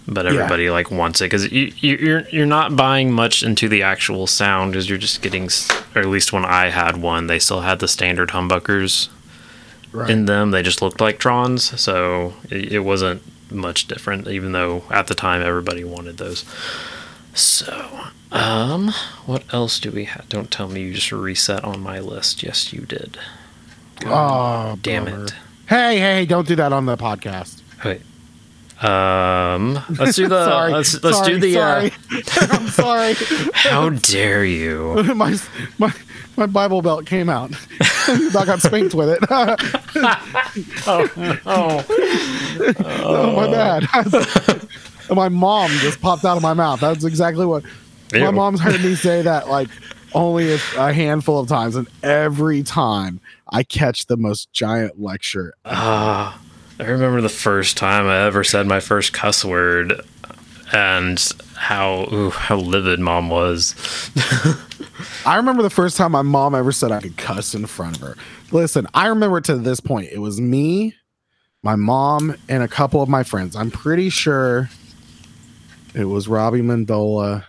But 0.08 0.26
Yeah. 0.26 0.32
everybody 0.32 0.70
like 0.72 0.90
wants 0.90 1.22
it 1.22 1.26
because 1.26 1.52
you, 1.52 1.72
you, 1.78 1.98
you're 1.98 2.30
you're 2.30 2.46
not 2.48 2.76
buying 2.76 3.12
much 3.12 3.44
into 3.44 3.70
the 3.70 3.84
actual 3.84 4.26
sound 4.28 4.72
because 4.72 4.90
you're 4.90 4.98
just 4.98 5.22
getting, 5.22 5.50
or 5.96 6.02
at 6.02 6.08
least 6.08 6.34
when 6.34 6.46
I 6.46 6.70
had 6.70 6.98
one, 6.98 7.28
they 7.28 7.38
still 7.40 7.62
had 7.62 7.80
the 7.80 7.88
standard 7.88 8.30
humbuckers 8.30 9.10
Right. 9.92 10.10
in 10.12 10.26
them. 10.26 10.52
They 10.52 10.62
just 10.62 10.82
looked 10.84 11.02
like 11.02 11.18
Trons, 11.20 11.78
so 11.80 12.34
it, 12.52 12.74
it 12.74 12.80
wasn't 12.82 13.24
much 13.52 13.88
different, 13.88 14.28
even 14.28 14.52
though 14.52 14.84
at 14.92 15.08
the 15.08 15.16
time 15.16 15.42
everybody 15.42 15.84
wanted 15.84 16.18
those. 16.18 16.46
So, 17.34 18.02
um, 18.32 18.92
what 19.26 19.44
else 19.54 19.80
do 19.80 19.90
we 19.92 20.06
have? 20.06 20.30
Don't 20.30 20.52
tell 20.52 20.68
me 20.70 20.82
you 20.84 20.94
just 20.94 21.12
reset 21.12 21.64
on 21.64 21.80
my 21.82 22.00
list. 22.00 22.44
Yes, 22.44 22.72
you 22.74 22.82
did. 22.82 23.18
Oh, 24.06 24.78
Damn 24.82 25.06
bummer. 25.06 25.26
it. 25.26 25.34
Hey, 25.68 25.98
hey, 26.00 26.26
don't 26.26 26.48
do 26.48 26.56
that 26.56 26.72
on 26.74 26.86
the 26.86 26.98
podcast. 26.98 27.62
Wait. 27.84 28.02
Um, 28.82 29.74
let's 29.98 30.16
do 30.16 30.28
the 30.30 30.46
sorry. 30.46 30.72
let's 30.72 31.04
let's 31.04 31.18
sorry, 31.18 31.34
do 31.34 31.40
the 31.40 31.54
sorry. 31.54 31.92
uh, 31.92 32.48
I'm 32.52 32.68
sorry. 32.70 33.14
how 33.54 33.90
dare 33.90 34.46
you? 34.46 35.04
my 35.16 35.38
my 35.78 35.94
my 36.38 36.46
Bible 36.46 36.82
belt 36.82 37.06
came 37.06 37.30
out. 37.30 37.52
I 37.82 38.44
got 38.46 38.62
spanked 38.62 38.94
with 38.94 39.10
it. 39.10 39.20
Oh, 40.88 41.10
oh, 41.46 41.86
oh! 42.86 43.36
my 43.36 43.52
bad. 43.52 43.84
my 45.10 45.28
mom 45.28 45.70
just 45.80 46.00
popped 46.00 46.24
out 46.24 46.38
of 46.38 46.44
my 46.44 46.54
mouth. 46.54 46.80
That's 46.80 47.04
exactly 47.04 47.46
what 47.46 47.64
my 48.14 48.32
mom's 48.32 48.62
heard 48.62 48.82
me 48.82 48.96
say 48.96 49.22
that 49.22 49.50
like 49.50 49.68
only 50.14 50.54
a, 50.54 50.60
a 50.78 50.94
handful 50.94 51.40
of 51.40 51.48
times, 51.48 51.76
and 51.76 51.88
every 52.02 52.64
time 52.64 53.20
I 53.50 53.64
catch 53.64 54.06
the 54.06 54.18
most 54.18 54.52
giant 54.54 55.02
lecture. 55.02 55.54
Ah, 55.66 56.40
I 56.80 56.86
remember 56.86 57.20
the 57.20 57.28
first 57.28 57.76
time 57.76 58.08
I 58.08 58.26
ever 58.26 58.44
said 58.44 58.66
my 58.66 58.80
first 58.80 59.12
cuss 59.12 59.44
word, 59.44 60.02
and 60.72 61.20
how 61.56 62.08
ooh, 62.12 62.30
how 62.30 62.56
livid 62.56 63.00
mom 63.00 63.30
was. 63.30 63.76
I 65.26 65.36
remember 65.36 65.62
the 65.62 65.70
first 65.70 65.98
time 65.98 66.14
my 66.14 66.22
mom 66.22 66.56
ever 66.56 66.72
said 66.72 66.92
I 66.92 67.02
could 67.02 67.18
cuss 67.18 67.54
in 67.54 67.66
front 67.66 67.98
of 67.98 68.02
her. 68.04 68.16
Listen, 68.52 68.88
I 68.94 69.08
remember 69.08 69.42
to 69.42 69.58
this 69.58 69.82
point, 69.82 70.10
it 70.12 70.20
was 70.20 70.40
me, 70.40 70.96
my 71.64 71.76
mom, 71.76 72.36
and 72.48 72.64
a 72.64 72.68
couple 72.68 73.02
of 73.02 73.10
my 73.10 73.24
friends. 73.24 73.58
I'm 73.58 73.72
pretty 73.72 74.10
sure 74.10 74.70
it 75.94 76.06
was 76.06 76.30
Robbie 76.30 76.62
Mandola. 76.62 77.44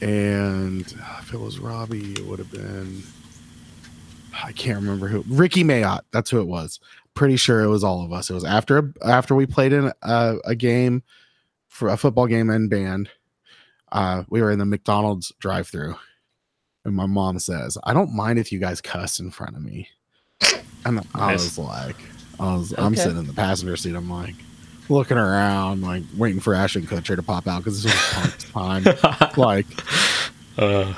And 0.00 0.92
oh, 0.98 1.18
if 1.20 1.34
it 1.34 1.38
was 1.38 1.58
Robbie, 1.58 2.14
it 2.14 2.24
would 2.26 2.38
have 2.38 2.50
been 2.50 3.02
I 4.44 4.52
can't 4.52 4.80
remember 4.80 5.08
who. 5.08 5.24
Ricky 5.28 5.62
Mayotte. 5.62 6.02
That's 6.10 6.30
who 6.30 6.40
it 6.40 6.46
was. 6.46 6.80
Pretty 7.14 7.36
sure 7.36 7.60
it 7.62 7.68
was 7.68 7.84
all 7.84 8.04
of 8.04 8.12
us. 8.12 8.30
It 8.30 8.34
was 8.34 8.44
after 8.44 8.92
after 9.04 9.34
we 9.34 9.46
played 9.46 9.72
in 9.72 9.92
a, 10.02 10.36
a 10.44 10.54
game 10.54 11.02
for 11.68 11.88
a 11.88 11.96
football 11.96 12.26
game 12.26 12.48
and 12.50 12.70
band. 12.70 13.10
Uh, 13.90 14.24
we 14.30 14.40
were 14.40 14.50
in 14.50 14.58
the 14.58 14.64
McDonald's 14.64 15.32
drive-through, 15.38 15.94
and 16.86 16.94
my 16.96 17.04
mom 17.06 17.38
says, 17.38 17.76
"I 17.84 17.92
don't 17.92 18.14
mind 18.14 18.38
if 18.38 18.50
you 18.50 18.58
guys 18.58 18.80
cuss 18.80 19.20
in 19.20 19.30
front 19.30 19.56
of 19.56 19.62
me." 19.62 19.88
And 20.86 21.00
I 21.14 21.32
was 21.34 21.58
like, 21.58 21.96
I 22.40 22.56
was, 22.56 22.72
I'm 22.78 22.96
sitting 22.96 23.18
in 23.18 23.26
the 23.26 23.32
passenger 23.34 23.76
seat. 23.76 23.94
I'm 23.94 24.10
like, 24.10 24.34
looking 24.88 25.16
around, 25.18 25.82
like 25.82 26.02
waiting 26.16 26.40
for 26.40 26.54
Ashton 26.54 26.82
Kutcher 26.86 27.14
to 27.14 27.22
pop 27.22 27.46
out 27.46 27.58
because 27.58 27.82
this 27.82 27.92
was 27.92 28.12
punk's 28.12 28.44
time. 28.50 29.36
like, 29.36 29.66
Uh, 30.58 30.92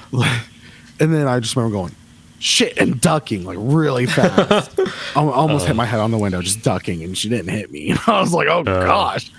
and 1.01 1.13
then 1.13 1.27
I 1.29 1.39
just 1.41 1.55
remember 1.57 1.75
going, 1.77 1.95
shit, 2.45 2.77
and 2.77 3.01
ducking 3.01 3.43
like 3.45 3.57
really 3.59 4.05
fast. 4.05 4.79
I 5.17 5.21
almost 5.21 5.67
hit 5.67 5.75
my 5.75 5.87
head 5.87 6.01
on 6.01 6.11
the 6.11 6.19
window, 6.19 6.43
just 6.43 6.63
ducking, 6.63 7.03
and 7.03 7.17
she 7.17 7.29
didn't 7.31 7.49
hit 7.49 7.71
me. 7.73 7.95
I 8.07 8.21
was 8.21 8.33
like, 8.35 8.49
oh 8.49 8.63
gosh. 8.63 9.31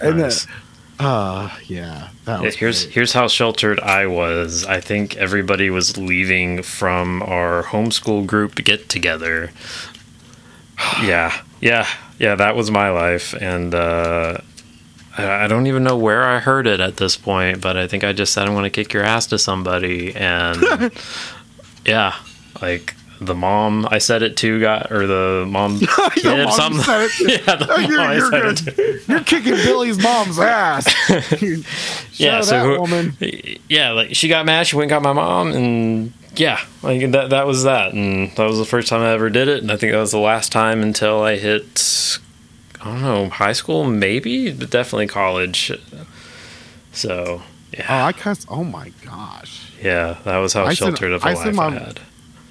And 0.00 0.18
nice. 0.18 0.46
then, 0.46 0.54
uh, 0.98 1.50
yeah, 1.66 2.08
that 2.24 2.40
Yeah, 2.40 2.46
was 2.46 2.56
here's 2.56 2.84
great. 2.84 2.94
here's 2.94 3.12
how 3.12 3.28
sheltered 3.28 3.78
I 3.80 4.06
was. 4.06 4.64
I 4.64 4.80
think 4.80 5.16
everybody 5.16 5.68
was 5.68 5.98
leaving 5.98 6.62
from 6.62 7.22
our 7.22 7.62
homeschool 7.64 8.26
group 8.26 8.54
get 8.56 8.88
together. 8.88 9.50
yeah, 11.02 11.38
yeah, 11.60 11.86
yeah. 12.18 12.34
That 12.36 12.56
was 12.56 12.70
my 12.70 12.88
life, 12.90 13.34
and 13.34 13.74
uh, 13.74 14.38
I, 15.18 15.44
I 15.44 15.46
don't 15.46 15.66
even 15.66 15.84
know 15.84 15.96
where 15.98 16.24
I 16.24 16.38
heard 16.38 16.66
it 16.66 16.80
at 16.80 16.96
this 16.96 17.16
point. 17.18 17.60
But 17.60 17.76
I 17.76 17.86
think 17.86 18.02
I 18.02 18.14
just 18.14 18.32
said 18.32 18.46
I'm 18.46 18.54
going 18.54 18.64
to 18.64 18.70
kick 18.70 18.94
your 18.94 19.02
ass 19.04 19.26
to 19.28 19.38
somebody, 19.38 20.14
and 20.16 20.90
yeah, 21.86 22.14
like 22.62 22.94
the 23.20 23.34
mom 23.34 23.86
I 23.90 23.96
said 23.98 24.22
it 24.22 24.36
to 24.38 24.60
got 24.60 24.92
or 24.92 25.06
the 25.06 25.46
mom 25.48 25.78
kid 26.14 26.44
mom 26.44 26.50
some 26.52 26.74
said 26.80 27.08
it. 27.18 27.20
yeah 27.46 27.56
the 27.56 27.66
Oh, 27.70 27.80
mom 27.80 27.90
you're, 27.90 28.00
I 28.00 28.14
you're, 28.16 28.30
said 28.30 28.42
good. 28.42 28.68
it 28.68 28.76
to. 29.06 29.12
you're 29.12 29.24
kicking 29.24 29.54
Billy's 29.54 29.98
mom's 30.02 30.38
ass. 30.38 30.86
Yeah, 32.18 32.40
so 32.42 32.60
who- 32.60 32.80
woman. 32.80 33.16
yeah, 33.68 33.92
like 33.92 34.14
she 34.14 34.28
got 34.28 34.44
mad, 34.46 34.66
she 34.66 34.76
went 34.76 34.84
and 34.92 35.02
got 35.02 35.02
my 35.02 35.12
mom, 35.14 35.52
and 35.52 36.12
yeah, 36.34 36.60
like 36.82 37.10
that 37.12 37.30
that 37.30 37.46
was 37.46 37.62
that, 37.64 37.92
and 37.94 38.30
that 38.36 38.44
was 38.44 38.58
the 38.58 38.64
first 38.66 38.88
time 38.88 39.00
I 39.00 39.10
ever 39.12 39.30
did 39.30 39.48
it, 39.48 39.62
and 39.62 39.72
I 39.72 39.76
think 39.76 39.92
that 39.92 39.98
was 39.98 40.12
the 40.12 40.18
last 40.18 40.52
time 40.52 40.82
until 40.82 41.22
I 41.22 41.36
hit, 41.36 42.18
I 42.82 42.84
don't 42.84 43.00
know, 43.02 43.28
high 43.30 43.52
school 43.54 43.84
maybe, 43.84 44.52
but 44.52 44.68
definitely 44.70 45.06
college. 45.06 45.72
So 46.92 47.42
yeah. 47.72 47.86
Oh, 48.04 48.06
I 48.08 48.12
cuss. 48.12 48.44
Oh 48.48 48.64
my 48.64 48.90
gosh. 49.04 49.72
yeah, 49.82 50.18
that 50.24 50.36
was 50.38 50.52
how 50.52 50.64
I 50.64 50.74
sheltered 50.74 51.12
of 51.12 51.22
a 51.24 51.26
I 51.28 51.32
life 51.34 51.58
I 51.58 51.70
had. 51.70 52.00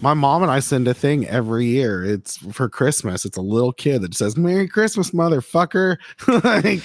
My 0.02 0.14
mom 0.14 0.44
and 0.44 0.52
I 0.52 0.60
send 0.60 0.88
a 0.88 0.94
thing 0.94 1.26
every 1.28 1.66
year. 1.66 2.04
It's 2.04 2.38
for 2.54 2.70
Christmas. 2.70 3.26
It's 3.26 3.38
a 3.38 3.42
little 3.42 3.72
kid 3.72 4.02
that 4.02 4.14
says 4.14 4.38
"Merry 4.38 4.68
Christmas, 4.68 5.12
motherfucker." 5.12 5.98
like, 6.44 6.82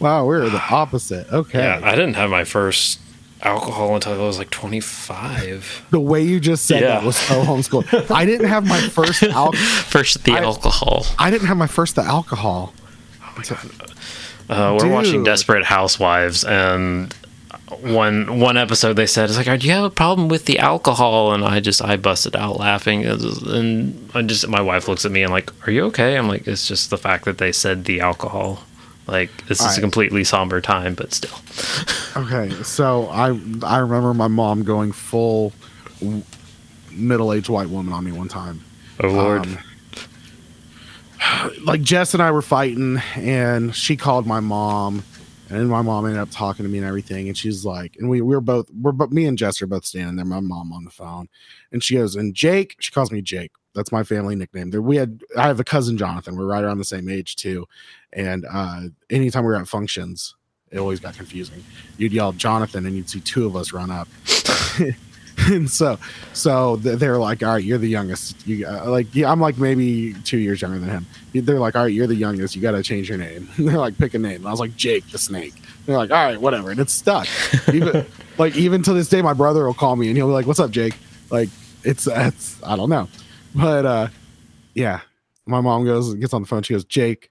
wow, 0.00 0.24
we're 0.26 0.48
the 0.48 0.62
opposite. 0.70 1.32
Okay. 1.32 1.58
Yeah, 1.58 1.80
I 1.82 1.92
didn't 1.96 2.14
have 2.14 2.30
my 2.30 2.44
first 2.44 3.00
alcohol 3.42 3.94
until 3.94 4.12
I 4.12 4.18
was 4.26 4.38
like 4.38 4.50
twenty 4.50 4.80
five. 4.80 5.86
the 5.90 5.98
way 6.00 6.22
you 6.22 6.38
just 6.38 6.66
said 6.66 6.82
that 6.82 7.02
was 7.02 7.16
so 7.16 7.42
homeschool. 7.42 8.10
I 8.14 8.24
didn't 8.26 8.48
have 8.48 8.66
my 8.66 8.80
first 8.80 9.22
al- 9.22 9.52
First 9.52 10.22
the 10.24 10.32
I- 10.32 10.40
alcohol. 10.42 11.06
I 11.18 11.30
didn't 11.30 11.48
have 11.48 11.56
my 11.56 11.66
first 11.66 11.96
the 11.96 12.02
alcohol. 12.02 12.74
Oh 13.22 13.34
my 13.36 13.42
god. 13.44 13.70
Uh, 14.50 14.76
we're 14.80 14.92
watching 14.92 15.22
Desperate 15.22 15.64
Housewives, 15.64 16.44
and 16.44 17.14
one 17.80 18.38
one 18.40 18.56
episode 18.56 18.94
they 18.94 19.06
said, 19.06 19.28
"It's 19.30 19.38
like, 19.38 19.60
do 19.60 19.66
you 19.66 19.72
have 19.72 19.84
a 19.84 19.90
problem 19.90 20.28
with 20.28 20.44
the 20.46 20.58
alcohol?" 20.58 21.32
And 21.32 21.44
I 21.44 21.60
just 21.60 21.82
I 21.82 21.96
busted 21.96 22.34
out 22.36 22.58
laughing, 22.58 23.04
and 23.04 24.10
I 24.14 24.22
just 24.22 24.48
my 24.48 24.60
wife 24.60 24.88
looks 24.88 25.04
at 25.04 25.12
me 25.12 25.22
and 25.22 25.32
like, 25.32 25.50
"Are 25.66 25.70
you 25.70 25.84
okay?" 25.86 26.16
I'm 26.16 26.28
like, 26.28 26.46
"It's 26.48 26.66
just 26.66 26.90
the 26.90 26.98
fact 26.98 27.24
that 27.26 27.38
they 27.38 27.52
said 27.52 27.84
the 27.84 28.00
alcohol." 28.00 28.64
Like 29.06 29.46
this 29.46 29.60
is 29.60 29.76
a 29.78 29.80
completely 29.80 30.22
somber 30.24 30.60
time, 30.60 30.94
but 30.94 31.12
still. 31.12 31.38
Okay, 32.16 32.50
so 32.64 33.06
I 33.08 33.38
I 33.62 33.78
remember 33.78 34.12
my 34.14 34.26
mom 34.28 34.64
going 34.64 34.90
full 34.90 35.52
middle 36.90 37.32
aged 37.32 37.48
white 37.48 37.68
woman 37.70 37.92
on 37.92 38.04
me 38.04 38.10
one 38.10 38.26
time. 38.28 38.62
Oh 39.02 39.08
Lord, 39.08 39.46
Um, 39.46 39.58
like 41.64 41.82
Jess 41.82 42.14
and 42.14 42.22
I 42.22 42.30
were 42.32 42.42
fighting, 42.42 43.00
and 43.14 43.74
she 43.74 43.96
called 43.96 44.26
my 44.26 44.40
mom, 44.40 45.04
and 45.50 45.68
my 45.68 45.82
mom 45.82 46.06
ended 46.06 46.20
up 46.20 46.30
talking 46.30 46.64
to 46.64 46.70
me 46.70 46.78
and 46.78 46.86
everything, 46.86 47.28
and 47.28 47.36
she's 47.36 47.64
like, 47.64 47.96
and 47.98 48.08
we, 48.08 48.20
we 48.20 48.34
were 48.34 48.40
both, 48.40 48.66
we're 48.70 48.92
but 48.92 49.12
me 49.12 49.26
and 49.26 49.36
Jess 49.36 49.60
are 49.60 49.66
both 49.66 49.84
standing 49.84 50.16
there, 50.16 50.24
my 50.24 50.40
mom 50.40 50.72
on 50.72 50.84
the 50.84 50.90
phone, 50.90 51.28
and 51.72 51.82
she 51.82 51.96
goes, 51.96 52.16
and 52.16 52.34
Jake, 52.34 52.76
she 52.80 52.92
calls 52.92 53.10
me 53.10 53.20
Jake. 53.20 53.52
That's 53.74 53.92
my 53.92 54.02
family 54.02 54.34
nickname. 54.34 54.70
There, 54.70 54.82
we 54.82 54.96
had, 54.96 55.22
I 55.36 55.46
have 55.46 55.60
a 55.60 55.64
cousin 55.64 55.96
Jonathan. 55.96 56.36
We're 56.36 56.46
right 56.46 56.64
around 56.64 56.78
the 56.78 56.84
same 56.84 57.08
age 57.08 57.36
too, 57.36 57.66
and 58.12 58.46
uh, 58.50 58.82
anytime 59.10 59.44
we 59.44 59.48
were 59.48 59.56
at 59.56 59.68
functions, 59.68 60.34
it 60.70 60.78
always 60.78 61.00
got 61.00 61.14
confusing. 61.14 61.64
You'd 61.98 62.12
yell 62.12 62.32
Jonathan, 62.32 62.86
and 62.86 62.96
you'd 62.96 63.10
see 63.10 63.20
two 63.20 63.46
of 63.46 63.56
us 63.56 63.72
run 63.72 63.90
up. 63.90 64.08
and 65.46 65.70
so 65.70 65.98
so 66.32 66.76
they're 66.76 67.18
like 67.18 67.42
all 67.42 67.54
right 67.54 67.64
you're 67.64 67.78
the 67.78 67.88
youngest. 67.88 68.46
You 68.46 68.66
uh, 68.66 68.90
like 68.90 69.14
yeah 69.14 69.30
i'm 69.30 69.40
like 69.40 69.58
maybe 69.58 70.14
two 70.24 70.38
years 70.38 70.60
younger 70.60 70.78
than 70.78 70.88
him. 70.88 71.06
They're 71.32 71.60
like 71.60 71.76
all 71.76 71.84
right 71.84 71.92
you're 71.92 72.06
the 72.06 72.14
youngest. 72.14 72.56
You 72.56 72.62
got 72.62 72.72
to 72.72 72.82
change 72.82 73.08
your 73.08 73.18
name. 73.18 73.48
They're 73.58 73.78
like 73.78 73.96
pick 73.98 74.14
a 74.14 74.18
name. 74.18 74.36
And 74.36 74.48
i 74.48 74.50
was 74.50 74.60
like 74.60 74.76
jake 74.76 75.08
the 75.10 75.18
snake. 75.18 75.54
They're 75.86 75.96
like 75.96 76.10
all 76.10 76.24
right 76.24 76.40
whatever. 76.40 76.70
And 76.70 76.80
it's 76.80 76.92
stuck. 76.92 77.26
Even 77.72 78.06
like 78.38 78.56
even 78.56 78.82
to 78.82 78.92
this 78.92 79.08
day 79.08 79.22
my 79.22 79.34
brother 79.34 79.66
will 79.66 79.74
call 79.74 79.96
me 79.96 80.08
and 80.08 80.16
he'll 80.16 80.26
be 80.26 80.32
like 80.32 80.46
what's 80.46 80.60
up 80.60 80.70
jake? 80.70 80.94
Like 81.30 81.48
it's 81.84 82.06
it's 82.06 82.62
i 82.62 82.76
don't 82.76 82.90
know. 82.90 83.08
But 83.54 83.86
uh 83.86 84.08
yeah. 84.74 85.00
My 85.46 85.60
mom 85.60 85.84
goes 85.84 86.14
gets 86.14 86.32
on 86.34 86.42
the 86.42 86.48
phone. 86.48 86.62
She 86.62 86.74
goes 86.74 86.84
jake 86.84 87.30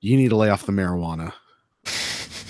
you 0.00 0.16
need 0.16 0.28
to 0.28 0.36
lay 0.36 0.50
off 0.50 0.66
the 0.66 0.72
marijuana. 0.72 1.32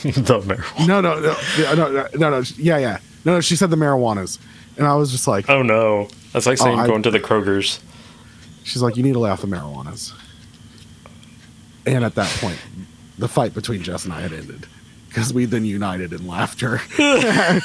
The 0.02 0.40
marijuana. 0.40 0.86
no 0.86 1.00
no 1.00 1.18
no 1.18 1.36
no 1.58 1.74
no 1.74 2.08
no, 2.14 2.30
no 2.30 2.42
yeah 2.56 2.78
yeah. 2.78 2.98
No 3.24 3.34
no 3.34 3.40
she 3.40 3.56
said 3.56 3.70
the 3.70 3.76
marijuanas 3.76 4.38
and 4.78 4.86
i 4.86 4.94
was 4.94 5.10
just 5.10 5.26
like 5.28 5.48
Oh 5.50 5.62
no, 5.62 6.08
that's 6.32 6.46
like 6.46 6.58
Oh, 6.60 6.64
saying 6.64 6.78
I- 6.80 6.86
going 6.86 7.02
to 7.02 7.10
the 7.10 7.20
Kroger's. 7.20 7.80
She's 8.64 8.82
like, 8.82 8.96
you 8.96 9.02
need 9.02 9.14
to 9.14 9.18
laugh 9.18 9.42
off 9.42 9.48
the 9.48 9.56
marijuanas. 9.56 10.12
And 11.86 12.04
at 12.04 12.14
that 12.16 12.28
point, 12.38 12.58
the 13.18 13.26
fight 13.28 13.54
between 13.54 13.82
Jess 13.82 14.04
and 14.04 14.12
I 14.12 14.20
had 14.20 14.32
ended 14.32 14.66
because 15.08 15.32
we 15.32 15.46
then 15.46 15.64
united 15.64 16.12
in 16.12 16.26
laughter. 16.26 16.80
I 16.98 17.62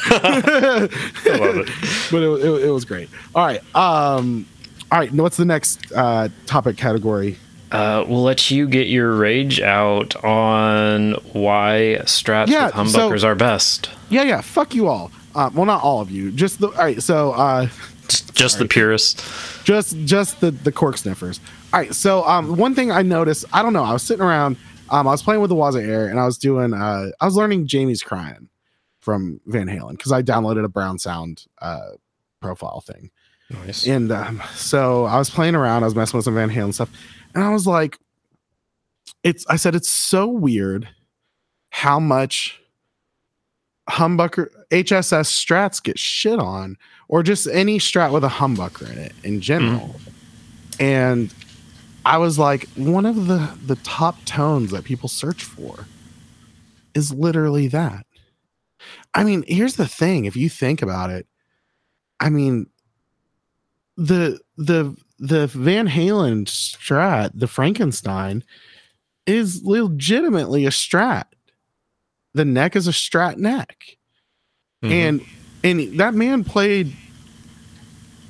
love 1.26 1.57
it. 1.57 1.70
but 2.11 2.24
it, 2.24 2.45
it, 2.45 2.66
it 2.68 2.72
was 2.72 2.86
great. 2.86 3.09
All 3.36 3.45
right. 3.45 3.59
Um, 3.76 4.45
all 4.91 4.99
right. 4.99 5.11
What's 5.11 5.36
the 5.38 5.43
next 5.45 5.91
uh, 5.93 6.30
topic 6.45 6.78
category? 6.78 7.38
Uh, 7.72 8.05
we'll 8.07 8.24
let 8.24 8.49
you 8.51 8.68
get 8.68 8.88
your 8.88 9.14
rage 9.16 9.59
out 9.59 10.16
on 10.24 11.14
why 11.34 11.97
strats 12.03 12.47
Yeah, 12.47 12.68
with 12.68 12.76
humbuckers 12.76 13.22
so- 13.22 13.28
are 13.28 13.36
best. 13.36 13.89
Yeah, 14.09 14.24
yeah. 14.24 14.41
Fuck 14.41 14.74
you 14.76 14.88
all. 14.88 15.11
Uh, 15.36 15.49
well, 15.53 15.65
not 15.65 15.81
all 15.84 16.01
of 16.01 16.11
you. 16.11 16.31
Just 16.31 16.59
the. 16.59 16.67
All 16.67 16.73
right. 16.73 17.01
So, 17.01 17.31
uh, 17.34 17.67
Just, 18.07 18.34
just 18.36 18.59
the 18.59 18.65
purists. 18.67 19.63
just 19.63 19.97
just 20.05 20.41
the 20.41 20.51
the 20.51 20.71
cork 20.71 20.97
sniffers. 20.97 21.39
All 21.73 21.79
right. 21.79 21.93
So, 21.95 22.23
um, 22.25 22.57
one 22.57 22.75
thing 22.75 22.91
I 22.91 23.01
noticed. 23.01 23.45
I 23.53 23.61
don't 23.61 23.73
know. 23.73 23.84
I 23.84 23.93
was 23.93 24.03
sitting 24.03 24.23
around. 24.23 24.57
Um, 24.89 25.07
I 25.07 25.11
was 25.11 25.23
playing 25.23 25.41
with 25.41 25.49
the 25.49 25.55
Waza 25.55 25.81
Air 25.81 26.07
and 26.07 26.19
I 26.19 26.25
was 26.25 26.38
doing 26.38 26.73
uh 26.73 27.07
I 27.19 27.25
was 27.25 27.36
learning 27.36 27.65
Jamie's 27.67 28.03
crying 28.03 28.49
from 28.99 29.39
Van 29.47 29.67
Halen 29.67 29.91
because 29.91 30.11
I 30.11 30.21
downloaded 30.21 30.65
a 30.65 30.69
Brown 30.69 30.99
Sound 30.99 31.45
uh 31.59 31.91
profile 32.41 32.81
thing. 32.81 33.09
Nice. 33.49 33.88
And 33.88 34.11
um, 34.11 34.41
so 34.55 35.05
I 35.05 35.17
was 35.17 35.29
playing 35.29 35.55
around, 35.55 35.84
I 35.84 35.86
was 35.86 35.95
messing 35.95 36.17
with 36.17 36.25
some 36.25 36.36
Van 36.36 36.49
Halen 36.49 36.73
stuff, 36.73 36.89
and 37.34 37.43
I 37.43 37.49
was 37.49 37.65
like, 37.65 37.97
it's 39.23 39.45
I 39.47 39.55
said 39.55 39.73
it's 39.73 39.89
so 39.89 40.27
weird 40.27 40.88
how 41.69 41.99
much 41.99 42.59
humbucker 43.89 44.49
HSS 44.71 45.27
strats 45.27 45.81
get 45.81 45.99
shit 45.99 46.39
on, 46.39 46.77
or 47.07 47.23
just 47.23 47.47
any 47.47 47.79
strat 47.79 48.11
with 48.11 48.23
a 48.23 48.29
humbucker 48.29 48.91
in 48.91 48.97
it 48.97 49.13
in 49.23 49.41
general. 49.41 49.95
And 50.79 51.34
I 52.05 52.17
was 52.17 52.39
like, 52.39 52.67
one 52.75 53.05
of 53.05 53.27
the 53.27 53.57
the 53.65 53.75
top 53.77 54.23
tones 54.25 54.71
that 54.71 54.84
people 54.84 55.09
search 55.09 55.43
for 55.43 55.88
is 56.93 57.13
literally 57.13 57.67
that. 57.69 58.05
I 59.13 59.23
mean, 59.23 59.43
here's 59.47 59.75
the 59.75 59.88
thing: 59.88 60.25
if 60.25 60.36
you 60.36 60.49
think 60.49 60.81
about 60.81 61.09
it, 61.09 61.27
I 62.19 62.29
mean, 62.29 62.67
the 63.97 64.39
the 64.57 64.95
the 65.19 65.47
Van 65.47 65.88
Halen 65.88 66.45
Strat, 66.45 67.31
the 67.34 67.47
Frankenstein, 67.47 68.43
is 69.25 69.63
legitimately 69.63 70.65
a 70.65 70.69
Strat. 70.69 71.25
The 72.34 72.45
neck 72.45 72.75
is 72.75 72.88
a 72.88 72.91
Strat 72.91 73.38
neck, 73.38 73.97
Mhm. 74.84 74.91
and 74.91 75.21
and 75.63 75.99
that 75.99 76.13
man 76.13 76.43
played 76.43 76.93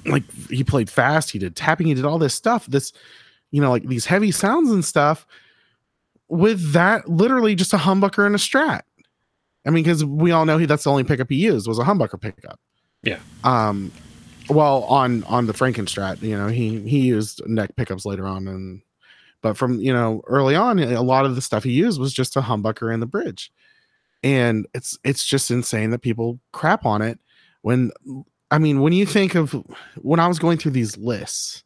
like 0.05 0.23
he 0.49 0.63
played 0.63 0.89
fast. 0.89 1.31
He 1.31 1.39
did 1.39 1.55
tapping. 1.55 1.87
He 1.87 1.93
did 1.93 2.05
all 2.05 2.19
this 2.19 2.33
stuff. 2.33 2.65
This, 2.67 2.91
you 3.51 3.61
know, 3.61 3.69
like 3.71 3.87
these 3.87 4.05
heavy 4.05 4.31
sounds 4.31 4.71
and 4.71 4.83
stuff. 4.83 5.25
With 6.27 6.71
that, 6.73 7.07
literally 7.09 7.55
just 7.55 7.73
a 7.73 7.77
humbucker 7.77 8.25
and 8.25 8.35
a 8.35 8.37
Strat. 8.37 8.81
I 9.65 9.69
mean, 9.69 9.83
because 9.83 10.03
we 10.03 10.31
all 10.31 10.45
know 10.45 10.57
he 10.57 10.65
that's 10.65 10.83
the 10.83 10.89
only 10.91 11.03
pickup 11.05 11.29
he 11.29 11.37
used 11.37 11.67
was 11.67 11.79
a 11.79 11.83
humbucker 11.83 12.19
pickup. 12.19 12.59
Yeah. 13.03 13.19
Um, 13.43 13.91
well, 14.49 14.83
on 14.85 15.23
on 15.25 15.45
the 15.47 15.53
Frankenstrat, 15.53 16.21
you 16.21 16.37
know, 16.37 16.47
he 16.47 16.81
he 16.81 16.99
used 16.99 17.41
neck 17.47 17.75
pickups 17.77 18.05
later 18.05 18.27
on, 18.27 18.47
and 18.49 18.81
but 19.41 19.55
from 19.57 19.79
you 19.79 19.93
know 19.93 20.21
early 20.27 20.55
on, 20.55 20.79
a 20.79 21.01
lot 21.01 21.25
of 21.25 21.35
the 21.35 21.41
stuff 21.41 21.63
he 21.63 21.71
used 21.71 21.99
was 21.99 22.13
just 22.13 22.35
a 22.35 22.41
humbucker 22.41 22.93
in 22.93 22.99
the 22.99 23.05
bridge, 23.05 23.51
and 24.23 24.67
it's 24.73 24.97
it's 25.03 25.25
just 25.25 25.51
insane 25.51 25.91
that 25.91 25.99
people 26.01 26.39
crap 26.51 26.85
on 26.85 27.01
it. 27.01 27.19
When 27.61 27.91
I 28.51 28.57
mean, 28.57 28.81
when 28.81 28.93
you 28.93 29.05
think 29.05 29.35
of 29.35 29.55
when 30.01 30.19
I 30.19 30.27
was 30.27 30.39
going 30.39 30.57
through 30.57 30.71
these 30.71 30.97
lists 30.97 31.63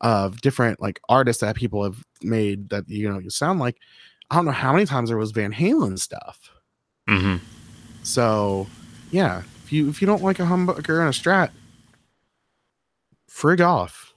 of 0.00 0.40
different 0.40 0.80
like 0.80 1.00
artists 1.08 1.40
that 1.40 1.56
people 1.56 1.82
have 1.84 2.04
made 2.22 2.68
that 2.70 2.88
you 2.88 3.08
know 3.10 3.18
you 3.18 3.30
sound 3.30 3.60
like, 3.60 3.78
I 4.30 4.36
don't 4.36 4.44
know 4.44 4.52
how 4.52 4.72
many 4.72 4.86
times 4.86 5.08
there 5.10 5.18
was 5.18 5.30
Van 5.30 5.52
Halen 5.52 5.98
stuff. 5.98 6.38
Mhm. 7.08 7.40
So, 8.02 8.66
yeah, 9.10 9.42
if 9.64 9.72
you 9.72 9.88
if 9.88 10.00
you 10.00 10.06
don't 10.06 10.22
like 10.22 10.38
a 10.40 10.44
humbucker 10.44 11.00
and 11.00 11.08
a 11.08 11.12
strat, 11.12 11.50
frig 13.30 13.60
off. 13.64 14.13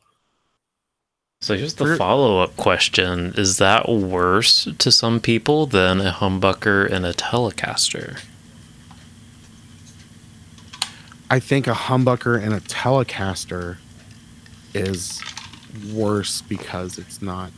So 1.42 1.56
here's 1.56 1.76
the 1.76 1.96
follow 1.98 2.40
up 2.40 2.58
question 2.58 3.34
Is 3.38 3.58
that 3.58 3.88
worse 3.88 4.68
to 4.80 4.92
some 4.92 5.20
people 5.20 5.68
than 5.68 6.02
a 6.02 6.12
humbucker 6.12 6.92
and 6.92 7.06
a 7.06 7.14
Telecaster? 7.14 8.20
I 11.30 11.40
think 11.40 11.68
a 11.68 11.74
humbucker 11.74 12.42
and 12.42 12.54
a 12.54 12.60
Telecaster 12.62 13.78
is 14.74 15.22
worse 15.94 16.42
because 16.42 16.98
it's 16.98 17.22
not 17.22 17.52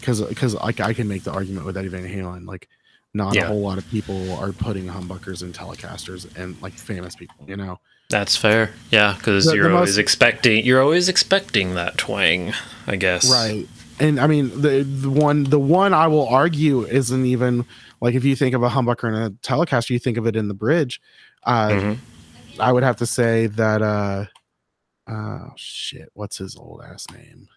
because 0.00 0.20
because 0.20 0.54
like 0.54 0.80
I 0.80 0.92
can 0.92 1.08
make 1.08 1.22
the 1.22 1.32
argument 1.32 1.64
with 1.64 1.76
Eddie 1.78 1.88
Van 1.88 2.04
Halen 2.06 2.46
like 2.46 2.68
not 3.14 3.34
Yeah. 3.34 3.44
a 3.44 3.46
whole 3.46 3.62
lot 3.62 3.78
of 3.78 3.88
people 3.88 4.30
are 4.34 4.52
putting 4.52 4.84
humbuckers 4.86 5.42
and 5.42 5.54
Telecasters 5.54 6.36
and 6.36 6.60
like 6.60 6.74
famous 6.74 7.16
people 7.16 7.36
you 7.48 7.56
know 7.56 7.80
That's 8.08 8.36
fair. 8.36 8.70
Yeah, 8.90 9.14
because 9.16 9.52
you're 9.52 9.74
always 9.74 9.98
expecting 9.98 10.64
you're 10.64 10.80
always 10.80 11.08
expecting 11.08 11.74
that 11.74 11.98
twang, 11.98 12.52
I 12.86 12.96
guess. 12.96 13.30
right 13.30 13.66
and 13.98 14.20
I 14.20 14.26
mean 14.26 14.50
the 14.60 14.82
the 14.82 15.08
one 15.10 15.44
the 15.44 15.58
one 15.58 15.94
I 15.94 16.06
will 16.06 16.28
argue 16.28 16.84
isn't 16.84 17.24
even 17.24 17.64
like 18.02 18.14
if 18.14 18.24
you 18.24 18.36
think 18.36 18.54
of 18.54 18.62
a 18.62 18.68
humbucker 18.68 19.04
and 19.08 19.16
a 19.16 19.30
Telecaster 19.38 19.90
you 19.90 19.98
think 19.98 20.18
of 20.18 20.26
it 20.26 20.36
in 20.36 20.48
the 20.48 20.54
bridge 20.54 21.00
uh 21.44 21.68
Mhm. 21.68 21.98
I 22.60 22.72
would 22.72 22.82
have 22.82 22.96
to 22.96 23.06
say 23.06 23.46
that 23.48 23.80
uh 23.82 24.26
uh 25.10 25.48
shit, 25.56 26.10
what's 26.14 26.36
his 26.38 26.56
old 26.56 26.82
ass 26.84 27.06
name? 27.12 27.48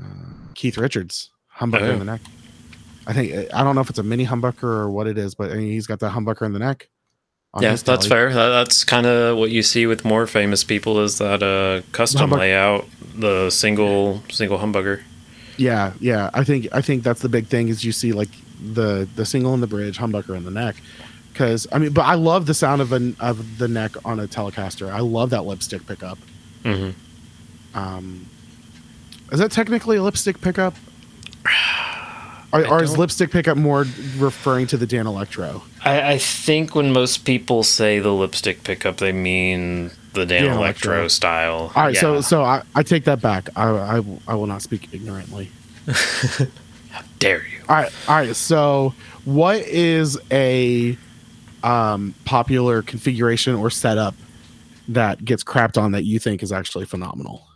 Uh, 0.00 0.52
Keith 0.54 0.76
Richards, 0.78 1.30
humbucker 1.58 1.82
Oh. 1.88 1.90
in 1.92 1.98
the 2.00 2.04
neck. 2.04 2.20
I 3.06 3.12
think 3.12 3.52
I 3.54 3.62
don't 3.62 3.74
know 3.74 3.80
if 3.80 3.90
it's 3.90 3.98
a 3.98 4.02
mini 4.02 4.26
humbucker 4.26 4.64
or 4.64 4.90
what 4.90 5.06
it 5.06 5.18
is, 5.18 5.34
but 5.34 5.50
I 5.52 5.54
mean, 5.54 5.70
he's 5.70 5.86
got 5.86 6.00
the 6.00 6.10
humbucker 6.10 6.42
in 6.46 6.52
the 6.52 6.58
neck. 6.58 6.88
Yeah, 7.58 7.74
that's 7.74 8.06
fair. 8.06 8.32
That, 8.32 8.50
that's 8.50 8.84
kind 8.84 9.06
of 9.06 9.36
what 9.36 9.50
you 9.50 9.62
see 9.62 9.86
with 9.86 10.04
more 10.04 10.26
famous 10.28 10.62
people 10.62 11.00
is 11.00 11.18
that 11.18 11.42
uh, 11.42 11.82
custom 11.92 12.30
Humbuck- 12.30 12.38
layout, 12.38 12.86
the 13.16 13.50
single 13.50 14.22
single 14.30 14.58
humbucker. 14.58 15.02
Yeah, 15.56 15.92
yeah. 16.00 16.30
I 16.32 16.44
think 16.44 16.68
I 16.72 16.80
think 16.80 17.02
that's 17.02 17.22
the 17.22 17.28
big 17.28 17.46
thing 17.48 17.68
is 17.68 17.84
you 17.84 17.90
see 17.92 18.12
like 18.12 18.28
the 18.62 19.08
the 19.16 19.26
single 19.26 19.52
in 19.54 19.60
the 19.60 19.66
bridge, 19.66 19.98
humbucker 19.98 20.36
in 20.36 20.44
the 20.44 20.50
neck. 20.52 20.76
Because 21.32 21.66
I 21.72 21.78
mean, 21.78 21.92
but 21.92 22.02
I 22.02 22.14
love 22.14 22.46
the 22.46 22.54
sound 22.54 22.80
of 22.82 22.92
an 22.92 23.16
of 23.18 23.58
the 23.58 23.66
neck 23.68 23.92
on 24.04 24.20
a 24.20 24.28
Telecaster. 24.28 24.90
I 24.90 25.00
love 25.00 25.30
that 25.30 25.44
lipstick 25.44 25.86
pickup. 25.86 26.18
hmm 26.62 26.90
Um, 27.74 28.26
is 29.32 29.40
that 29.40 29.50
technically 29.50 29.96
a 29.96 30.02
lipstick 30.02 30.40
pickup? 30.40 30.74
Or, 32.52 32.66
I 32.66 32.68
or 32.68 32.82
is 32.82 32.98
lipstick 32.98 33.30
pickup 33.30 33.56
more 33.56 33.86
referring 34.18 34.66
to 34.68 34.76
the 34.76 34.86
Danelectro? 34.86 35.62
I, 35.84 36.12
I 36.14 36.18
think 36.18 36.74
when 36.74 36.92
most 36.92 37.24
people 37.24 37.62
say 37.62 38.00
the 38.00 38.12
lipstick 38.12 38.64
pickup, 38.64 38.96
they 38.96 39.12
mean 39.12 39.92
the 40.14 40.26
Dan 40.26 40.44
Danelectro, 40.44 40.56
Electro. 40.56 41.08
style. 41.08 41.72
All 41.76 41.84
right, 41.84 41.96
so 41.96 42.14
Yeah. 42.14 42.20
so 42.22 42.42
I, 42.42 42.62
I 42.74 42.82
take 42.82 43.04
that 43.04 43.20
back. 43.20 43.48
I, 43.56 43.68
I 43.98 44.02
I 44.26 44.34
will 44.34 44.48
not 44.48 44.62
speak 44.62 44.88
ignorantly. 44.92 45.50
How 45.86 47.02
dare 47.20 47.46
you? 47.46 47.60
All 47.68 47.76
right, 47.76 47.92
all 48.08 48.16
right. 48.16 48.34
So 48.34 48.94
what 49.24 49.58
is 49.60 50.18
a 50.32 50.96
um, 51.62 52.14
popular 52.24 52.82
configuration 52.82 53.54
or 53.54 53.70
setup 53.70 54.16
that 54.88 55.24
gets 55.24 55.44
crapped 55.44 55.80
on 55.80 55.92
that 55.92 56.02
you 56.02 56.18
think 56.18 56.42
is 56.42 56.50
actually 56.50 56.86
phenomenal? 56.86 57.46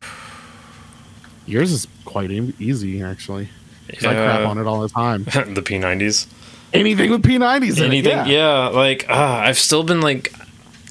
Yours 1.46 1.70
is 1.72 1.86
quite 2.06 2.30
easy, 2.30 3.02
actually. 3.02 3.48
'Cause 3.94 4.04
I 4.04 4.14
crap 4.14 4.46
on 4.46 4.58
it 4.58 4.66
all 4.66 4.80
the 4.80 4.88
time. 4.88 5.24
the 5.24 5.62
P90s. 5.62 6.26
Anything 6.74 7.10
with 7.10 7.22
P90s 7.22 7.78
in 7.78 7.84
Anything? 7.84 8.18
it, 8.18 8.26
yeah. 8.28 8.68
like 8.68 9.08
uh, 9.08 9.12
I've 9.44 9.58
still 9.58 9.82
been 9.84 10.00
like. 10.00 10.32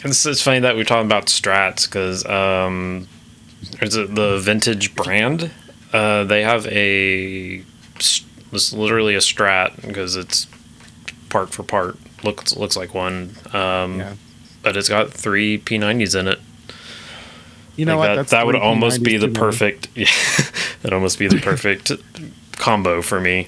It's, 0.04 0.26
it's 0.26 0.42
funny 0.42 0.60
that 0.60 0.76
we're 0.76 0.84
talking 0.84 1.06
about 1.08 1.26
strats 1.26 1.86
because 1.86 2.26
um, 2.26 3.08
there's 3.80 3.96
a, 3.96 4.06
the 4.08 4.40
vintage 4.40 4.96
brand. 4.96 5.52
Uh, 5.94 6.24
they 6.24 6.44
have 6.44 6.66
a 6.68 7.64
It's 7.96 8.74
literally 8.74 9.16
a 9.16 9.20
strat 9.20 9.80
because 9.86 10.16
it's 10.16 10.48
part 11.30 11.50
for 11.50 11.64
part. 11.64 11.98
Looks 12.24 12.56
looks 12.56 12.76
like 12.78 12.94
one. 12.94 13.36
Um, 13.54 14.00
Yeah. 14.00 14.14
But 14.64 14.76
it's 14.76 14.90
got 14.90 15.12
three 15.14 15.60
P90s 15.60 16.20
in 16.20 16.28
it. 16.28 16.40
You 17.76 17.86
know 17.86 17.98
Like 17.98 18.10
what? 18.10 18.16
that, 18.16 18.28
that 18.30 18.46
would 18.48 18.56
almost 18.56 19.04
be 19.04 19.18
the 19.18 19.28
perfect. 19.30 19.88
Yeah, 19.96 20.08
that 20.82 20.94
almost 20.94 21.20
be 21.20 21.28
the 21.28 21.40
perfect 21.40 21.92
combo 22.58 23.02
for 23.02 23.20
me. 23.20 23.48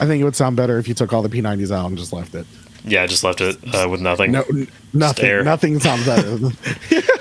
I 0.00 0.06
think 0.06 0.20
it 0.20 0.24
would 0.24 0.36
sound 0.36 0.56
better 0.56 0.78
if 0.78 0.86
you 0.88 0.94
took 0.94 1.12
all 1.12 1.22
the 1.22 1.28
P90s 1.28 1.70
out 1.70 1.86
and 1.86 1.98
just 1.98 2.12
left 2.12 2.34
it. 2.34 2.46
Yeah, 2.84 3.02
I 3.02 3.06
just 3.06 3.24
left 3.24 3.40
it 3.40 3.56
uh, 3.74 3.88
with 3.88 4.00
nothing. 4.00 4.32
No, 4.32 4.42
n- 4.42 4.68
nothing. 4.92 5.24
Stare. 5.24 5.42
Nothing 5.44 5.80
sounds 5.80 6.06
better. 6.06 6.38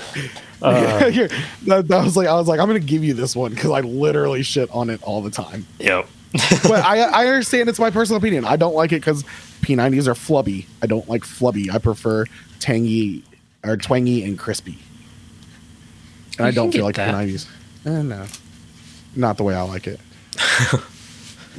Uh, 0.60 1.12
Here, 1.12 1.30
that, 1.68 1.88
that 1.88 2.04
was 2.04 2.18
like 2.18 2.28
I 2.28 2.34
was 2.34 2.48
like 2.48 2.60
I'm 2.60 2.66
gonna 2.66 2.80
give 2.80 3.04
you 3.04 3.14
this 3.14 3.36
one 3.36 3.54
because 3.54 3.70
I 3.70 3.82
literally 3.82 4.42
shit 4.42 4.70
on 4.72 4.90
it 4.90 5.02
all 5.04 5.22
the 5.22 5.30
time. 5.30 5.68
Yep. 5.80 6.08
But 6.64 6.84
I 6.84 7.02
I 7.02 7.28
understand 7.28 7.70
it's 7.70 7.78
my 7.78 7.92
personal 7.92 8.18
opinion. 8.18 8.44
I 8.44 8.56
don't 8.56 8.74
like 8.74 8.92
it 8.92 9.02
because 9.02 9.24
P90s 9.62 10.08
are 10.08 10.14
flubby. 10.16 10.66
I 10.82 10.88
don't 10.88 11.08
like 11.08 11.22
flubby. 11.22 11.72
I 11.72 11.78
prefer 11.78 12.26
tangy 12.60 13.24
or 13.64 13.78
twangy 13.78 14.24
and 14.24 14.38
crispy. 14.38 14.80
And 16.40 16.48
I 16.48 16.52
don't 16.52 16.72
feel 16.72 16.86
like 16.86 16.96
that. 16.96 17.14
P90s. 17.14 17.48
Eh, 17.86 18.02
no, 18.02 18.26
not 19.16 19.38
the 19.38 19.44
way 19.44 19.54
I 19.54 19.62
like 19.62 19.86
it. 19.86 20.00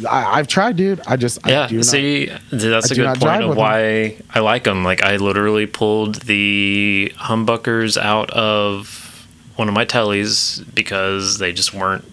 I, 0.07 0.39
I've 0.39 0.49
tried, 0.49 0.77
dude. 0.77 1.01
I 1.07 1.17
just 1.17 1.39
I 1.47 1.51
Yeah, 1.51 1.67
do 1.69 1.77
not- 1.77 1.85
see, 1.87 2.27
that's 2.51 2.91
I 2.91 2.95
a 2.95 2.97
good 2.97 3.05
not 3.05 3.19
point 3.21 3.43
of 3.43 3.57
why 3.57 4.17
I 4.35 4.41
like 4.41 4.65
them. 4.65 4.85
Like, 4.85 5.03
I 5.03 5.17
literally 5.17 5.67
pulled 5.67 6.17
the 6.23 7.13
humbuckers 7.17 7.97
out 8.01 8.31
of 8.31 9.27
one 9.57 9.69
of 9.69 9.75
my 9.75 9.85
tellies 9.85 10.63
because 10.75 11.39
they 11.39 11.53
just 11.53 11.75
weren't 11.75 12.05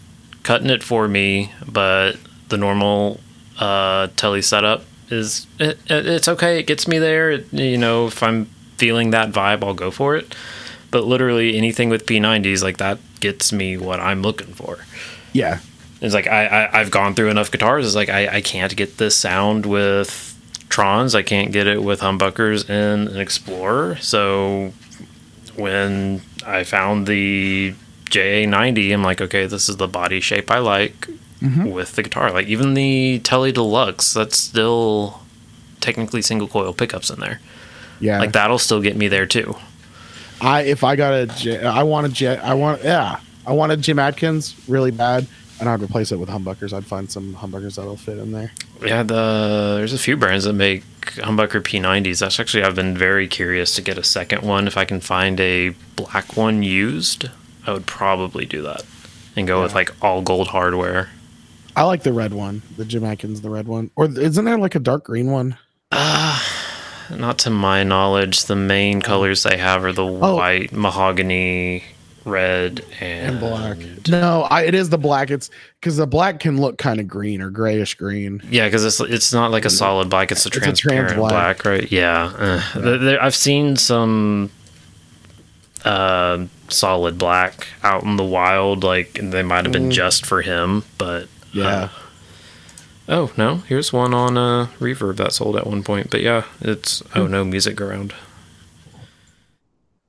cutting 0.44 0.70
it 0.70 0.84
for 0.84 1.08
me. 1.08 1.52
But 1.68 2.18
the 2.50 2.58
normal 2.58 3.20
uh, 3.60 4.08
telly 4.16 4.42
setup 4.42 4.84
is 5.10 5.46
it- 5.60 5.78
it's 5.90 6.28
okay. 6.28 6.60
It 6.60 6.68
gets 6.68 6.88
me 6.88 6.98
there. 7.00 7.32
It, 7.32 7.54
you 7.54 7.78
know, 7.78 8.08
if 8.08 8.22
I'm 8.24 8.46
feeling 8.78 9.12
that 9.12 9.32
vibe, 9.32 9.64
I'll 9.64 9.74
go 9.74 9.92
for 9.92 10.16
it. 10.16 10.36
But 10.92 11.04
literally 11.06 11.58
anything 11.58 11.90
with 11.90 12.06
P90s 12.06 12.64
like 12.64 12.78
that 12.78 13.00
gets 13.20 13.52
me 13.54 13.76
what 13.78 14.00
I'm 14.00 14.22
looking 14.22 14.54
for. 14.54 14.80
yeah, 15.34 15.60
It's 16.02 16.14
like 16.14 16.28
I, 16.28 16.46
I 16.46 16.80
I've 16.82 16.92
gone 16.92 17.16
through 17.16 17.30
enough 17.30 17.52
guitars. 17.52 17.86
It's 17.86 17.96
like 17.96 18.10
I 18.10 18.38
I 18.38 18.42
can't 18.42 18.76
get 18.76 18.98
this 18.98 19.16
sound 19.16 19.66
with 19.66 20.32
Trons. 20.70 21.16
I 21.16 21.24
can't 21.24 21.52
get 21.52 21.68
it 21.68 21.82
with 21.84 22.02
humbuckers 22.02 22.70
in 22.70 23.08
an 23.08 23.20
Explorer. 23.20 23.98
So 24.02 24.74
when 25.56 26.22
I 26.46 26.64
found 26.64 27.08
the 27.08 27.74
JA90, 28.10 28.94
I'm 28.94 29.04
like, 29.04 29.22
okay, 29.22 29.46
this 29.48 29.70
is 29.70 29.78
the 29.78 29.88
body 29.88 30.20
shape 30.20 30.52
I 30.52 30.60
like 30.60 31.08
Mhm. 31.42 31.72
with 31.72 31.96
the 31.96 32.04
guitar. 32.04 32.32
Like 32.32 32.48
even 32.48 32.74
the 32.74 33.20
Tele 33.20 33.52
Deluxe, 33.52 34.14
that's 34.14 34.38
still 34.38 35.22
technically 35.82 36.22
single 36.22 36.48
coil 36.48 36.74
pickups 36.74 37.10
in 37.10 37.20
there. 37.20 37.40
Yeah. 38.00 38.20
Like 38.20 38.32
that'll 38.34 38.60
still 38.60 38.82
get 38.82 38.96
me 38.98 39.08
there 39.08 39.26
too. 39.26 39.56
I 40.42 40.62
if 40.64 40.84
I 40.84 40.96
got 40.96 41.14
a 41.14 41.26
J- 41.28 41.64
I 41.64 41.84
want 41.84 42.08
a 42.08 42.10
J 42.10 42.38
I 42.38 42.54
want 42.54 42.84
yeah 42.84 43.20
I 43.48 43.54
want 43.54 43.72
a 43.72 43.78
Jim 43.78 44.00
Adkins 44.00 44.56
really 44.68 44.92
bad 44.92 45.28
and 45.60 45.70
I'd 45.70 45.82
replace 45.82 46.12
it 46.12 46.20
with 46.20 46.30
humbuckers. 46.30 46.74
I'd 46.74 46.86
find 46.86 47.10
some 47.10 47.36
humbuckers 47.36 47.76
that'll 47.76 47.98
fit 47.98 48.18
in 48.18 48.32
there. 48.32 48.52
Yeah, 48.84 49.04
the 49.04 49.76
there's 49.78 49.94
a 49.94 49.98
few 49.98 50.18
brands 50.18 50.44
that 50.46 50.54
make 50.54 50.84
humbucker 51.16 51.62
P90s. 51.62 52.20
That's 52.20 52.40
actually 52.40 52.64
I've 52.64 52.76
been 52.76 52.98
very 52.98 53.28
curious 53.28 53.74
to 53.76 53.82
get 53.82 53.98
a 53.98 54.04
second 54.04 54.42
one. 54.44 54.68
If 54.68 54.78
I 54.78 54.86
can 54.86 55.00
find 55.00 55.40
a 55.40 55.70
black 55.96 56.36
one 56.36 56.64
used, 56.64 57.30
I 57.66 57.74
would 57.74 57.86
probably 57.86 58.46
do 58.46 58.62
that 58.64 58.84
and 59.36 59.48
go 59.48 59.62
with 59.64 59.74
like 59.76 59.92
all 60.04 60.22
gold 60.22 60.50
hardware. 60.50 61.10
I 61.76 61.84
like 61.84 62.04
the 62.04 62.14
red 62.14 62.34
one, 62.34 62.62
the 62.78 62.86
Jim 62.86 63.04
Adkins, 63.04 63.42
the 63.42 63.50
red 63.50 63.68
one. 63.68 63.92
Or 63.98 64.06
isn't 64.06 64.46
there 64.46 64.58
like 64.58 64.76
a 64.76 64.80
dark 64.80 65.04
green 65.06 65.30
one? 65.32 65.58
Uh, 65.92 66.42
not 67.12 67.38
to 67.40 67.50
my 67.50 67.84
knowledge. 67.84 68.46
The 68.46 68.56
main 68.56 69.02
colors 69.02 69.44
they 69.44 69.58
have 69.58 69.84
are 69.84 69.92
the 69.92 70.06
Oh. 70.06 70.36
white, 70.38 70.72
mahogany, 70.72 71.84
red, 72.26 72.84
and, 73.00 73.38
And 73.38 73.40
black. 73.40 73.78
No, 74.10 74.42
I, 74.44 74.64
it 74.64 74.76
is 74.76 74.90
the 74.90 74.98
black. 74.98 75.30
It's 75.32 75.50
because 75.80 75.96
the 75.98 76.08
black 76.08 76.40
can 76.40 76.60
look 76.60 76.78
kind 76.78 77.00
of 77.00 77.08
green 77.08 77.42
or 77.42 77.50
grayish 77.50 77.94
green. 77.96 78.42
Yeah, 78.50 78.66
because 78.68 78.84
it's 78.84 79.00
it's 79.00 79.32
not 79.32 79.52
like 79.52 79.64
a 79.66 79.70
solid 79.70 80.10
black; 80.10 80.32
it's 80.32 80.46
a 80.46 80.50
It's 80.50 80.58
a 80.58 80.60
transparent 80.60 81.08
trans 81.10 81.20
black. 81.20 81.64
black. 81.64 81.66
right? 81.66 81.92
Yeah, 81.92 82.34
uh, 82.38 82.74
th- 82.82 83.02
there- 83.02 83.24
I've 83.24 83.36
seen 83.36 83.76
some 83.78 84.50
uh, 85.86 86.46
solid 86.70 87.18
black 87.18 87.68
out 87.84 88.04
in 88.04 88.16
the 88.18 88.24
wild, 88.24 88.84
like 88.84 89.14
they 89.22 89.44
might 89.44 89.66
have 89.66 89.72
been 89.72 89.90
Mm. 89.90 89.94
just 89.94 90.26
for 90.26 90.42
him. 90.42 90.84
But 90.98 91.28
Yeah. 91.54 91.90
oh 93.08 93.32
no, 93.38 93.58
here's 93.68 93.94
one 93.94 94.14
on 94.14 94.36
uh, 94.38 94.68
Reverb 94.80 95.18
that 95.18 95.32
sold 95.34 95.56
at 95.56 95.68
one 95.68 95.84
point. 95.84 96.10
But 96.10 96.22
yeah, 96.22 96.44
it's 96.60 97.04
oh 97.16 97.28
no, 97.28 97.44
music 97.46 97.80
around. 97.80 98.14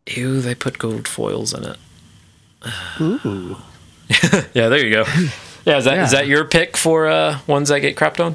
Ew, 0.09 0.41
they 0.41 0.55
put 0.55 0.79
gold 0.79 1.09
foils 1.09 1.53
in 1.53 1.65
it. 1.65 1.77
Ooh. 3.01 3.57
Yeah, 4.55 4.69
there 4.69 4.85
you 4.85 4.93
go. 4.93 5.05
Yeah, 5.65 5.79
is 5.79 5.85
that 5.85 5.99
is 5.99 6.13
Yeah. 6.13 6.21
that 6.21 6.27
your 6.29 6.45
pick 6.45 6.77
for 6.77 7.07
uh, 7.09 7.39
ones 7.49 7.69
that 7.71 7.81
get 7.81 7.97
crapped 7.97 8.25
on? 8.25 8.35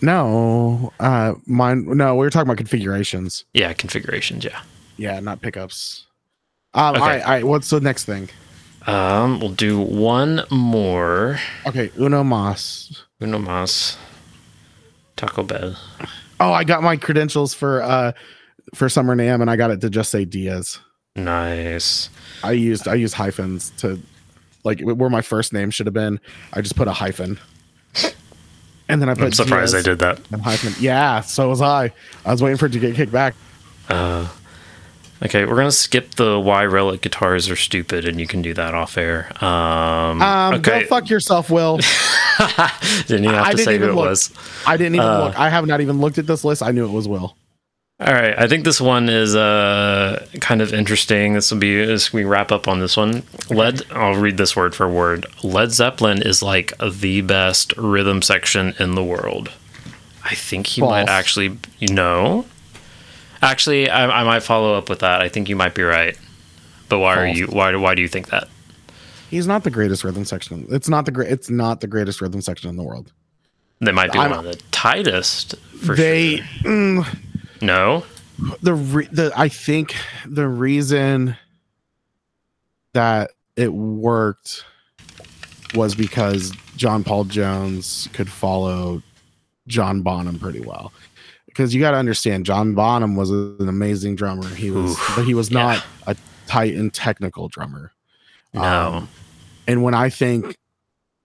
No, 0.00 0.92
uh, 1.00 1.34
mine. 1.46 1.84
No, 1.96 2.14
we 2.14 2.20
were 2.20 2.30
talking 2.30 2.46
about 2.48 2.56
configurations. 2.56 3.44
Yeah, 3.52 3.72
configurations. 3.72 4.44
Yeah. 4.44 4.60
Yeah, 4.96 5.20
not 5.20 5.40
pickups. 5.42 6.06
Um, 6.74 6.94
Okay. 6.94 7.00
All 7.02 7.08
right, 7.08 7.22
all 7.22 7.30
right. 7.30 7.44
What's 7.44 7.70
the 7.70 7.80
next 7.80 8.04
thing? 8.04 8.28
Um, 8.86 9.40
we'll 9.40 9.50
do 9.52 9.78
one 9.80 10.44
more. 10.50 11.38
Okay, 11.66 11.90
Uno 11.98 12.22
Mas. 12.24 13.04
Uno 13.20 13.38
más. 13.38 13.96
Taco 15.16 15.42
Bell. 15.42 15.76
Oh, 16.40 16.52
I 16.52 16.62
got 16.64 16.82
my 16.82 16.96
credentials 16.96 17.52
for 17.52 17.82
uh 17.82 18.12
for 18.74 18.88
Summer 18.88 19.16
NAMM, 19.16 19.40
and 19.42 19.50
I 19.50 19.56
got 19.56 19.70
it 19.72 19.80
to 19.80 19.90
just 19.90 20.10
say 20.10 20.24
Diaz. 20.24 20.78
Nice. 21.24 22.08
I 22.42 22.52
used 22.52 22.86
I 22.88 22.94
used 22.94 23.14
hyphens 23.14 23.70
to 23.78 23.98
like 24.64 24.80
where 24.80 25.10
my 25.10 25.22
first 25.22 25.52
name 25.52 25.70
should 25.70 25.86
have 25.86 25.94
been. 25.94 26.20
I 26.52 26.60
just 26.60 26.76
put 26.76 26.86
a 26.88 26.92
hyphen, 26.92 27.38
and 28.88 29.02
then 29.02 29.08
I 29.08 29.14
put. 29.14 29.24
I'm 29.24 29.32
surprised 29.32 29.72
Diaz 29.72 29.86
I 29.86 29.90
did 29.90 29.98
that. 30.00 30.20
and 30.30 30.42
hyphen. 30.42 30.74
Yeah, 30.80 31.20
so 31.20 31.48
was 31.48 31.60
I. 31.60 31.92
I 32.24 32.30
was 32.32 32.42
waiting 32.42 32.56
for 32.58 32.66
it 32.66 32.72
to 32.72 32.78
get 32.78 32.94
kicked 32.94 33.12
back. 33.12 33.34
Uh, 33.88 34.28
okay, 35.24 35.44
we're 35.46 35.56
gonna 35.56 35.72
skip 35.72 36.14
the 36.14 36.38
why 36.38 36.64
relic 36.64 37.00
guitars 37.00 37.48
are 37.50 37.56
stupid, 37.56 38.04
and 38.06 38.20
you 38.20 38.26
can 38.26 38.40
do 38.42 38.54
that 38.54 38.74
off 38.74 38.96
air. 38.96 39.32
Um, 39.44 40.22
Um, 40.22 40.54
okay. 40.56 40.82
go 40.82 40.86
fuck 40.86 41.10
yourself, 41.10 41.50
Will. 41.50 41.78
Didn't 43.08 43.24
even 43.24 43.34
have 43.34 43.46
I 43.46 43.52
to 43.52 43.58
say 43.58 43.78
who 43.78 43.84
it 43.90 43.94
look. 43.94 44.06
was. 44.06 44.32
I 44.66 44.76
didn't 44.76 44.94
even 44.94 45.08
Uh, 45.08 45.24
look. 45.24 45.38
I 45.38 45.48
have 45.48 45.66
not 45.66 45.80
even 45.80 46.00
looked 46.00 46.18
at 46.18 46.26
this 46.28 46.44
list. 46.44 46.62
I 46.62 46.70
knew 46.70 46.84
it 46.84 46.92
was 46.92 47.08
Will. 47.08 47.36
All 48.00 48.12
right, 48.14 48.38
I 48.38 48.46
think 48.46 48.64
this 48.64 48.80
one 48.80 49.08
is 49.08 49.34
uh 49.34 50.24
kind 50.40 50.62
of 50.62 50.72
interesting. 50.72 51.32
This 51.34 51.50
will 51.50 51.58
be 51.58 51.80
as 51.80 52.12
we 52.12 52.22
wrap 52.24 52.52
up 52.52 52.68
on 52.68 52.78
this 52.78 52.96
one. 52.96 53.24
Led, 53.50 53.82
I'll 53.90 54.14
read 54.14 54.36
this 54.36 54.54
word 54.54 54.74
for 54.76 54.88
word. 54.88 55.26
Led 55.42 55.72
Zeppelin 55.72 56.22
is 56.22 56.40
like 56.40 56.72
the 56.78 57.22
best 57.22 57.76
rhythm 57.76 58.22
section 58.22 58.74
in 58.78 58.94
the 58.94 59.02
world. 59.02 59.50
I 60.24 60.36
think 60.36 60.68
he 60.68 60.80
might 60.80 61.08
actually, 61.08 61.58
you 61.80 61.92
know, 61.92 62.44
actually, 63.42 63.90
I, 63.90 64.20
I 64.20 64.22
might 64.24 64.40
follow 64.44 64.74
up 64.74 64.88
with 64.88 65.00
that. 65.00 65.20
I 65.20 65.28
think 65.28 65.48
you 65.48 65.56
might 65.56 65.74
be 65.74 65.82
right. 65.82 66.16
But 66.88 67.00
why 67.00 67.16
are 67.16 67.26
you? 67.26 67.46
Why? 67.48 67.74
Why 67.74 67.96
do 67.96 68.02
you 68.02 68.08
think 68.08 68.28
that? 68.30 68.48
He's 69.28 69.46
not 69.48 69.64
the 69.64 69.70
greatest 69.70 70.04
rhythm 70.04 70.24
section. 70.24 70.66
It's 70.70 70.88
not 70.88 71.04
the 71.04 71.10
great. 71.10 71.32
It's 71.32 71.50
not 71.50 71.80
the 71.80 71.88
greatest 71.88 72.20
rhythm 72.20 72.42
section 72.42 72.70
in 72.70 72.76
the 72.76 72.84
world. 72.84 73.10
They 73.80 73.92
might 73.92 74.12
be 74.12 74.18
I'm- 74.20 74.30
one 74.30 74.38
of 74.46 74.52
the 74.52 74.62
tightest 74.70 75.56
for 75.84 75.96
they 75.96 76.36
sure. 76.38 76.70
mm, 76.70 77.18
No, 77.60 78.04
the 78.62 78.74
re- 78.74 79.08
the 79.10 79.32
I 79.36 79.48
think 79.48 79.94
the 80.26 80.48
reason 80.48 81.36
that 82.94 83.32
it 83.56 83.72
worked 83.72 84.64
was 85.74 85.94
because 85.94 86.52
John 86.76 87.04
Paul 87.04 87.24
Jones 87.24 88.08
could 88.12 88.30
follow 88.30 89.02
John 89.66 90.02
Bonham 90.02 90.38
pretty 90.38 90.60
well. 90.60 90.92
Because 91.46 91.74
you 91.74 91.80
got 91.80 91.90
to 91.90 91.96
understand, 91.96 92.46
John 92.46 92.74
Bonham 92.74 93.16
was 93.16 93.30
an 93.30 93.68
amazing 93.68 94.14
drummer. 94.14 94.48
He 94.48 94.70
was, 94.70 94.92
Oof, 94.92 95.12
but 95.16 95.24
he 95.24 95.34
was 95.34 95.50
yeah. 95.50 95.62
not 95.62 95.84
a 96.06 96.16
tight 96.46 96.74
and 96.74 96.94
technical 96.94 97.48
drummer. 97.48 97.92
no. 98.54 98.62
Um, 98.62 99.08
and 99.66 99.82
when 99.82 99.92
I 99.92 100.08
think 100.08 100.56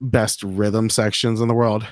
best 0.02 0.44
rhythm 0.44 0.90
sections 0.90 1.40
in 1.40 1.48
the 1.48 1.54
world, 1.54 1.88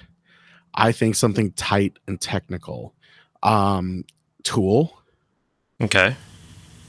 I 0.73 0.91
think 0.91 1.15
something 1.15 1.51
tight 1.53 1.97
and 2.07 2.19
technical. 2.19 2.93
Um, 3.41 4.03
Tool. 4.43 4.97
okay. 5.81 6.15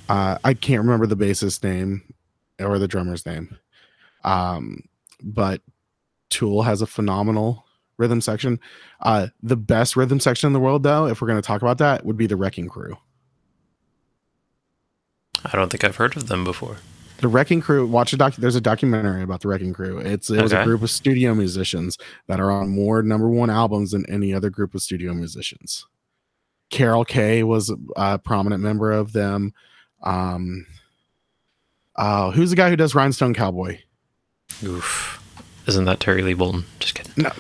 Uh, 0.09 0.37
I 0.45 0.55
can't 0.55 0.83
remember 0.83 1.07
the 1.07 1.17
bassist 1.17 1.63
name 1.65 2.03
or 2.61 2.79
the 2.79 2.89
drummer's 2.89 3.25
name. 3.25 3.57
Um, 4.25 4.85
but 5.23 5.63
Tool 6.29 6.63
has 6.63 6.83
a 6.83 6.87
phenomenal 6.87 7.65
rhythm 7.97 8.21
section. 8.21 8.61
Uh, 9.01 9.29
the 9.43 9.57
best 9.57 9.97
rhythm 9.97 10.21
section 10.21 10.49
in 10.49 10.53
the 10.53 10.61
world, 10.61 10.83
though, 10.83 11.07
if 11.07 11.21
we're 11.21 11.29
going 11.29 11.41
to 11.41 11.47
talk 11.47 11.63
about 11.63 11.79
that, 11.79 12.05
would 12.05 12.17
be 12.17 12.27
the 12.27 12.37
Wrecking 12.37 12.69
Crew. 12.69 12.97
I 15.45 15.57
don't 15.57 15.71
think 15.71 15.85
I've 15.85 15.97
heard 15.97 16.17
of 16.17 16.29
them 16.29 16.45
before. 16.45 16.77
The 17.19 17.29
Wrecking 17.29 17.61
Crew. 17.61 17.87
Watch 17.87 18.13
a 18.13 18.17
doc. 18.17 18.35
There's 18.35 18.57
a 18.57 18.61
documentary 18.61 19.23
about 19.23 19.41
the 19.41 19.49
Wrecking 19.49 19.73
Crew. 19.73 19.99
It's 19.99 20.29
it 20.29 20.43
was 20.43 20.53
a 20.53 20.65
group 20.65 20.83
of 20.83 20.91
studio 20.91 21.35
musicians 21.35 21.97
that 22.27 22.41
are 22.41 22.51
on 22.51 22.69
more 22.69 23.03
number 23.03 23.29
one 23.29 23.49
albums 23.49 23.93
than 23.93 24.05
any 24.11 24.35
other 24.35 24.51
group 24.51 24.75
of 24.75 24.83
studio 24.83 25.15
musicians. 25.15 25.87
Carol 26.73 27.05
Kaye 27.05 27.45
was 27.45 27.73
a 27.95 28.19
prominent 28.19 28.63
member 28.63 28.91
of 28.91 29.13
them. 29.13 29.55
Um, 30.03 30.67
uh, 31.95 32.33
who's 32.33 32.51
the 32.51 32.57
guy 32.57 32.71
who 32.71 32.77
does 32.77 32.95
Rhinestone 32.97 33.35
Cowboy? 33.35 33.79
Oof. 34.65 35.23
Isn't 35.69 35.85
that 35.85 36.01
Terry 36.01 36.23
Lee 36.23 36.35
Bolton? 36.35 36.65
Just 36.81 36.95
kidding. 36.97 37.13
No. 37.23 37.31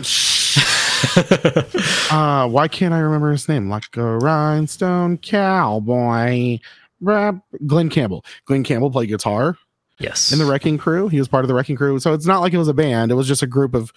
uh, 2.17 2.47
why 2.49 2.69
can't 2.69 2.95
I 2.95 2.99
remember 3.01 3.33
his 3.33 3.49
name? 3.49 3.69
Like 3.69 3.97
a 3.97 4.19
Rhinestone 4.19 5.19
Cowboy. 5.19 6.59
Glen 7.05 7.89
Campbell. 7.91 8.25
Glen 8.45 8.63
Campbell 8.63 8.91
played 8.93 9.09
guitar. 9.09 9.57
yes. 9.99 10.31
in 10.31 10.39
the 10.39 10.45
Wrecking 10.45 10.79
Crew. 10.79 11.09
He 11.09 11.19
was 11.19 11.27
part 11.27 11.43
of 11.43 11.49
the 11.49 11.55
Wrecking 11.55 11.75
Crew. 11.77 11.99
So 11.99 12.13
it's 12.13 12.27
not 12.27 12.41
like 12.41 12.53
it 12.53 12.59
was 12.59 12.69
a 12.69 12.75
band. 12.75 13.11
It 13.11 13.15
was 13.15 13.27
just 13.27 13.43
a 13.43 13.47
group 13.49 13.75
of 13.75 13.93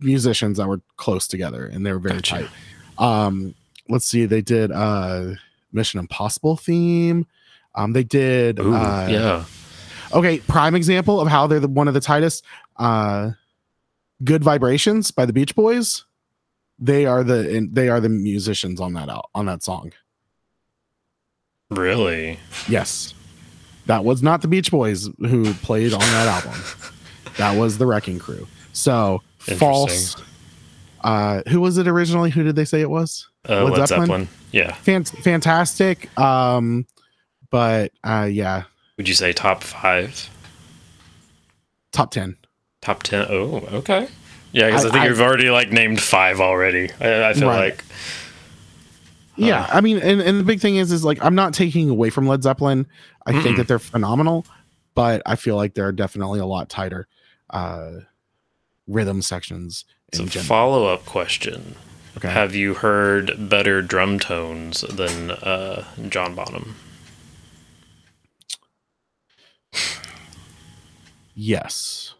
musicians 0.00 0.58
that 0.58 0.68
were 0.68 0.82
close 0.98 1.26
together 1.26 1.64
and 1.66 1.86
they 1.86 1.92
were 1.92 1.98
very 1.98 2.16
Gotcha. 2.16 2.48
tight. 2.98 3.04
Um, 3.26 3.54
let's 3.88 4.06
see. 4.06 4.26
They 4.26 4.42
did 4.42 4.72
uh 4.72 5.32
Mission 5.72 6.00
Impossible 6.00 6.56
theme. 6.56 7.26
Um, 7.74 7.92
they 7.92 8.04
did 8.04 8.58
Ooh, 8.58 8.74
uh, 8.74 9.08
yeah. 9.10 9.44
Okay, 10.12 10.38
prime 10.38 10.74
example 10.74 11.20
of 11.20 11.28
how 11.28 11.46
they're 11.46 11.60
the, 11.60 11.68
one 11.68 11.88
of 11.88 11.94
the 11.94 12.00
tightest. 12.00 12.44
Uh, 12.76 13.32
Good 14.24 14.42
Vibrations 14.42 15.10
by 15.10 15.26
the 15.26 15.32
Beach 15.32 15.54
Boys. 15.54 16.04
They 16.78 17.06
are 17.06 17.22
the 17.24 17.56
and 17.56 17.74
they 17.74 17.88
are 17.88 18.00
the 18.00 18.08
musicians 18.08 18.80
on 18.80 18.94
that 18.94 19.08
out 19.08 19.30
on 19.34 19.46
that 19.46 19.62
song. 19.62 19.92
Really? 21.70 22.38
Yes. 22.68 23.14
That 23.86 24.04
was 24.04 24.22
not 24.22 24.42
the 24.42 24.48
Beach 24.48 24.70
Boys 24.70 25.08
who 25.18 25.52
played 25.54 25.92
on 25.92 26.00
that 26.00 26.44
album. 26.44 26.60
That 27.36 27.58
was 27.58 27.76
the 27.76 27.84
Wrecking 27.84 28.18
Crew. 28.18 28.46
So 28.72 29.20
false. 29.58 30.16
Uh, 31.06 31.42
who 31.48 31.60
was 31.60 31.78
it 31.78 31.86
originally? 31.86 32.30
Who 32.30 32.42
did 32.42 32.56
they 32.56 32.64
say 32.64 32.80
it 32.80 32.90
was? 32.90 33.28
Uh, 33.48 33.62
Led 33.64 33.78
Led 33.78 33.88
Zeppelin? 33.88 34.06
Zeppelin? 34.08 34.28
Yeah. 34.50 34.72
Fant- 34.84 35.16
fantastic. 35.22 36.10
Um, 36.18 36.84
but 37.50 37.92
uh, 38.02 38.28
yeah, 38.30 38.64
Would 38.96 39.06
you 39.08 39.14
say 39.14 39.32
top 39.32 39.62
five? 39.62 40.28
top 41.92 42.10
ten. 42.10 42.36
Top 42.82 43.02
ten. 43.04 43.24
Oh, 43.30 43.58
okay. 43.72 44.08
Yeah, 44.52 44.66
because 44.66 44.84
I, 44.84 44.88
I- 44.88 44.92
think 44.92 45.04
I- 45.04 45.06
you've 45.08 45.20
already 45.20 45.50
like 45.50 45.70
named 45.70 46.00
five 46.00 46.40
already. 46.40 46.90
I, 47.00 47.30
I 47.30 47.34
feel 47.34 47.48
Right. 47.48 47.70
like 47.72 47.84
Yeah, 49.36 49.66
I 49.70 49.80
mean, 49.80 49.98
and, 49.98 50.20
and 50.20 50.40
the 50.40 50.44
big 50.44 50.60
thing 50.60 50.76
is, 50.76 50.90
is 50.92 51.04
like 51.04 51.22
I'm 51.24 51.34
not 51.34 51.54
taking 51.54 51.88
away 51.90 52.10
from 52.10 52.26
Led 52.26 52.42
Zeppelin. 52.42 52.86
I 53.26 53.32
think 53.32 53.44
Mm-mm. 53.44 53.56
that 53.58 53.68
they're 53.68 53.78
phenomenal, 53.78 54.44
but 54.94 55.22
I 55.26 55.36
feel 55.36 55.56
like 55.56 55.74
they're 55.74 55.92
definitely 55.92 56.40
a 56.40 56.46
lot 56.46 56.68
tighter 56.68 57.06
uh, 57.50 57.92
rhythm 58.88 59.20
sections 59.22 59.84
it's 60.12 60.36
a 60.36 60.40
follow 60.40 60.86
up 60.86 61.04
question. 61.04 61.76
Okay. 62.16 62.30
Have 62.30 62.54
you 62.54 62.74
heard 62.74 63.48
better 63.50 63.82
drum 63.82 64.18
tones 64.18 64.80
than 64.82 65.32
uh, 65.32 65.84
John 66.08 66.34
Bonham? 66.34 66.76
yes. 71.34 72.14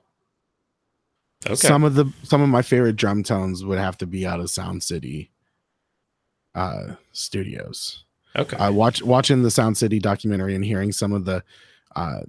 Okay. 1.47 1.55
Some 1.55 1.84
of 1.84 1.95
the 1.95 2.12
some 2.24 2.43
of 2.43 2.49
my 2.49 2.62
favorite 2.62 2.97
drum 2.97 3.22
tones 3.22 3.64
would 3.64 3.78
have 3.78 3.97
to 3.99 4.07
be 4.07 4.26
out 4.26 4.41
of 4.41 4.51
Sound 4.51 4.82
City 4.82 5.30
uh, 6.55 6.95
studios. 7.12 8.05
okay. 8.34 8.57
I 8.57 8.70
watch 8.70 9.03
watching 9.03 9.43
the 9.43 9.51
Sound 9.51 9.76
City 9.78 9.99
documentary 9.99 10.55
and 10.55 10.64
hearing 10.64 10.93
some 10.93 11.12
of 11.12 11.24
the 11.24 11.43
uh 11.95 12.20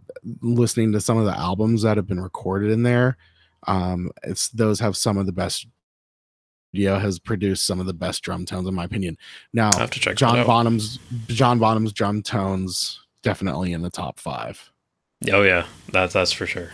listening 0.41 0.91
to 0.93 1.01
some 1.01 1.17
of 1.17 1.25
the 1.25 1.37
albums 1.37 1.81
that 1.81 1.97
have 1.97 2.07
been 2.07 2.21
recorded 2.21 2.71
in 2.71 2.83
there. 2.83 3.17
Um 3.65 4.11
it's 4.23 4.49
those 4.49 4.79
have 4.79 4.95
some 4.97 5.17
of 5.17 5.25
the 5.25 5.31
best 5.31 5.65
Studio 6.73 6.99
has 6.99 7.17
produced 7.17 7.65
some 7.65 7.79
of 7.79 7.85
the 7.85 7.93
best 7.93 8.21
drum 8.21 8.45
tones 8.45 8.67
in 8.67 8.75
my 8.75 8.83
opinion. 8.83 9.17
Now 9.53 9.71
I 9.73 9.79
have 9.79 9.91
to 9.91 9.99
check 9.99 10.15
John. 10.17 10.45
Bonham's 10.45 10.99
John 11.27 11.59
Bonham's 11.59 11.93
drum 11.93 12.21
tones 12.21 12.99
definitely 13.23 13.71
in 13.73 13.81
the 13.81 13.89
top 13.89 14.19
five. 14.19 14.69
Oh 15.31 15.41
yeah, 15.43 15.65
that's 15.91 16.13
that's 16.13 16.31
for 16.31 16.45
sure. 16.45 16.71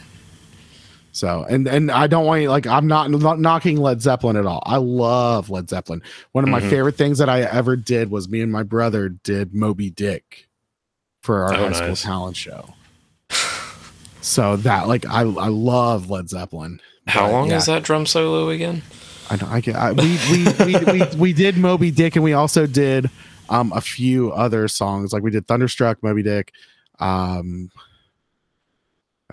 So 1.13 1.45
and 1.47 1.67
and 1.67 1.91
I 1.91 2.07
don't 2.07 2.25
want 2.25 2.41
you 2.41 2.49
like 2.49 2.65
I'm 2.65 2.87
not, 2.87 3.11
not 3.11 3.39
knocking 3.39 3.77
Led 3.77 4.01
Zeppelin 4.01 4.35
at 4.35 4.47
all. 4.47 4.63
I 4.65 4.77
love 4.77 5.51
Led 5.51 5.69
Zeppelin. 5.69 6.01
One 6.31 6.43
of 6.43 6.49
my 6.49 6.59
Mhm. 6.59 6.69
favorite 6.71 6.97
things 6.97 7.19
that 7.19 7.29
I 7.29 7.41
ever 7.41 7.75
did 7.75 8.09
was 8.09 8.27
me 8.27 8.41
and 8.41 8.51
my 8.51 8.63
brother 8.63 9.09
did 9.09 9.53
Moby 9.53 9.91
Dick 9.91 10.49
for 11.21 11.43
our 11.43 11.53
Oh, 11.53 11.67
high 11.67 11.71
school 11.73 11.95
talent 11.95 12.35
show. 12.35 12.73
So 14.23 14.55
that 14.57 14.87
like 14.87 15.05
I 15.05 15.21
I 15.21 15.49
love 15.49 16.09
Led 16.09 16.29
Zeppelin. 16.29 16.79
How 17.07 17.29
long 17.29 17.49
yeah, 17.49 17.57
is 17.57 17.65
that 17.65 17.83
drum 17.83 18.05
solo 18.05 18.49
again? 18.49 18.81
I 19.29 19.35
know 19.35 19.47
I 19.49 19.59
get 19.61 19.75
I, 19.75 19.91
we, 19.91 20.17
we, 20.31 20.47
we 20.65 20.85
we 21.01 21.05
we 21.17 21.33
did 21.33 21.57
Moby 21.57 21.91
Dick 21.91 22.15
and 22.15 22.23
we 22.23 22.33
also 22.33 22.65
did 22.65 23.09
um 23.49 23.71
a 23.73 23.81
few 23.81 24.31
other 24.31 24.67
songs 24.67 25.11
like 25.13 25.23
we 25.23 25.31
did 25.31 25.47
Thunderstruck, 25.47 26.01
Moby 26.01 26.23
Dick. 26.23 26.53
Um 26.99 27.69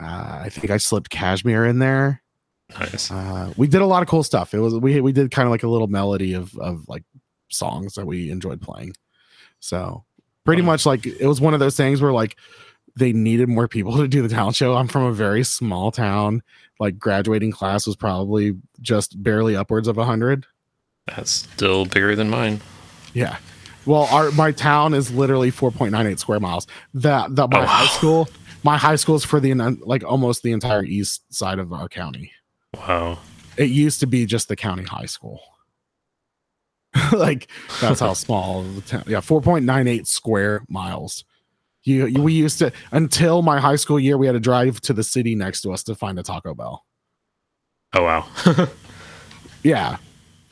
uh, 0.01 0.41
I 0.45 0.49
think 0.49 0.71
I 0.71 0.79
slipped 0.79 1.11
Kashmir 1.11 1.67
in 1.67 1.79
there. 1.79 2.23
Nice. 2.79 3.11
uh, 3.11 3.53
we 3.57 3.67
did 3.67 3.83
a 3.83 3.87
lot 3.87 4.03
of 4.03 4.09
cool 4.09 4.23
stuff. 4.23 4.55
It 4.55 4.61
was 4.61 4.75
we 4.75 5.01
we 5.01 5.13
did 5.13 5.31
kind 5.31 5.47
of 5.47 5.51
like 5.51 5.63
a 5.63 5.69
little 5.69 5.89
melody 5.89 6.35
of 6.35 6.57
of 6.59 6.89
like 6.89 7.05
songs 7.49 7.95
that 7.95 8.07
we 8.07 8.31
enjoyed 8.31 8.61
playing. 8.61 8.95
So 9.61 10.05
pretty 10.45 10.63
Wow. 10.63 10.67
much 10.67 10.87
like 10.87 11.07
it 11.07 11.27
was 11.27 11.41
one 11.41 11.55
of 11.55 11.61
those 11.61 11.77
things 11.77 12.01
where 12.01 12.13
like 12.13 12.37
they 12.97 13.13
needed 13.13 13.49
more 13.49 13.69
people 13.69 13.97
to 13.99 14.09
do 14.09 14.23
the 14.23 14.29
talent 14.29 14.57
show. 14.57 14.75
I'm 14.75 14.89
from 14.89 15.05
a 15.05 15.13
very 15.13 15.45
small 15.45 15.91
town. 15.91 16.43
Like 16.79 16.99
graduating 16.99 17.53
class 17.53 17.87
was 17.87 17.97
probably 17.97 18.57
just 18.81 19.23
barely 19.23 19.55
upwards 19.57 19.87
of 19.89 19.99
a 19.99 20.05
hundred. 20.05 20.47
That's 21.07 21.31
still 21.31 21.85
bigger 21.85 22.15
than 22.17 22.31
mine. 22.31 22.61
Yeah. 23.15 23.37
Well, 23.87 24.09
our 24.11 24.31
my 24.33 24.53
town 24.53 24.95
is 24.95 25.11
literally 25.11 25.51
4.98 25.51 26.19
square 26.19 26.41
miles. 26.41 26.67
That 26.95 27.35
that 27.37 27.51
my 27.51 27.63
Oh, 27.63 27.67
high 27.67 27.87
school, 27.87 28.29
my 28.63 28.77
high 28.77 28.97
school 28.97 29.17
is 29.17 29.25
for 29.25 29.41
the 29.41 29.55
like 29.85 30.05
almost 30.05 30.43
the 30.43 30.53
entire 30.53 30.85
east 30.85 31.33
side 31.35 31.59
of 31.59 31.73
our 31.73 31.89
county. 31.89 32.33
Wow. 32.77 33.19
it 33.57 33.69
used 33.71 34.01
to 34.01 34.07
be 34.07 34.27
just 34.27 34.49
the 34.49 34.57
county 34.57 34.85
high 34.85 35.07
school. 35.07 35.41
like 37.13 37.49
that's 37.81 38.01
how 38.01 38.13
small 38.15 38.63
the 38.63 38.81
town. 38.83 39.05
Yeah, 39.07 39.21
four 39.21 39.41
point 39.41 39.65
nine 39.65 39.87
eight 39.89 40.07
square 40.07 40.63
miles. 40.69 41.25
You, 41.85 42.07
you 42.07 42.23
we 42.23 42.33
used 42.35 42.59
to 42.59 42.73
until 42.93 43.43
my 43.43 43.59
high 43.59 43.77
school 43.77 43.99
year. 43.99 44.19
We 44.19 44.27
had 44.27 44.33
to 44.33 44.41
drive 44.41 44.81
to 44.83 44.93
the 44.93 45.03
city 45.03 45.35
next 45.35 45.63
to 45.63 45.73
us 45.73 45.83
to 45.85 45.95
find 45.95 46.19
a 46.19 46.23
Taco 46.23 46.55
Bell. 46.55 46.85
Oh 47.95 48.05
wow. 48.05 48.27
Yeah, 49.63 49.99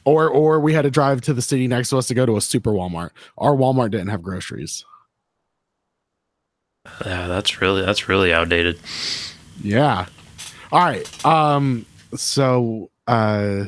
or 0.05 0.29
or 0.29 0.61
we 0.61 0.75
had 0.75 0.83
to 0.83 0.91
drive 0.91 1.23
to 1.23 1.33
the 1.33 1.41
city 1.41 1.67
next 1.67 1.89
to 1.91 1.97
us 1.97 2.07
to 2.09 2.15
go 2.15 2.27
to 2.27 2.37
a 2.37 2.43
super 2.43 2.73
Walmart. 2.73 3.11
Our 3.39 3.53
Walmart 3.53 3.91
didn't 3.91 4.09
have 4.09 4.23
groceries. 4.23 4.85
yeah, 7.05 7.27
that's 7.27 7.61
really 7.63 7.83
that's 7.83 8.09
really 8.09 8.33
outdated. 8.35 8.79
Yeah. 9.63 10.07
All 10.73 10.81
right. 10.81 11.25
Um. 11.25 11.87
So, 12.17 12.91
uh, 13.07 13.65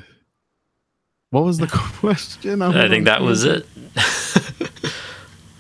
what 1.31 1.45
was 1.45 1.57
the 1.57 1.67
question? 2.01 2.61
I 2.63 2.89
think 2.89 3.07
that 3.07 3.23
was 3.23 3.45
it. 3.45 3.67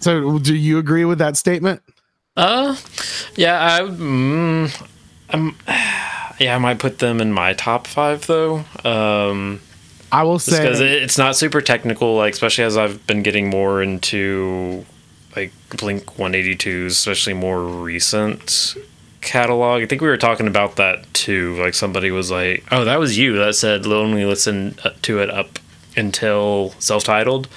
So, 0.01 0.38
do 0.38 0.55
you 0.55 0.78
agree 0.78 1.05
with 1.05 1.18
that 1.18 1.36
statement? 1.36 1.82
Uh, 2.36 2.76
yeah, 3.36 3.76
I, 3.76 3.80
mm, 3.82 4.86
I'm, 5.30 5.56
yeah, 6.38 6.54
I 6.54 6.58
might 6.58 6.78
put 6.78 6.98
them 6.98 7.20
in 7.20 7.32
my 7.32 7.54
top 7.54 7.86
five 7.86 8.26
though. 8.26 8.64
Um, 8.84 9.60
I 10.12 10.22
will 10.24 10.38
just 10.38 10.50
because 10.50 10.80
it's 10.80 11.18
not 11.18 11.36
super 11.36 11.60
technical, 11.60 12.16
like 12.16 12.32
especially 12.34 12.64
as 12.64 12.76
I've 12.76 13.06
been 13.06 13.22
getting 13.22 13.48
more 13.48 13.82
into 13.82 14.84
like 15.36 15.52
Blink 15.78 16.18
182, 16.18 16.86
especially 16.86 17.34
more 17.34 17.62
recent 17.64 18.74
catalog. 19.20 19.82
I 19.82 19.86
think 19.86 20.02
we 20.02 20.08
were 20.08 20.16
talking 20.16 20.46
about 20.48 20.76
that 20.76 21.12
too. 21.14 21.56
Like 21.60 21.74
somebody 21.74 22.10
was 22.10 22.30
like, 22.30 22.64
"Oh, 22.72 22.84
that 22.84 22.98
was 22.98 23.18
you 23.18 23.36
that 23.38 23.54
said 23.54 23.86
only 23.86 24.24
listen 24.24 24.76
uh, 24.84 24.90
to 25.02 25.20
it 25.20 25.30
up 25.30 25.58
until 25.96 26.74
self-titled." 26.78 27.48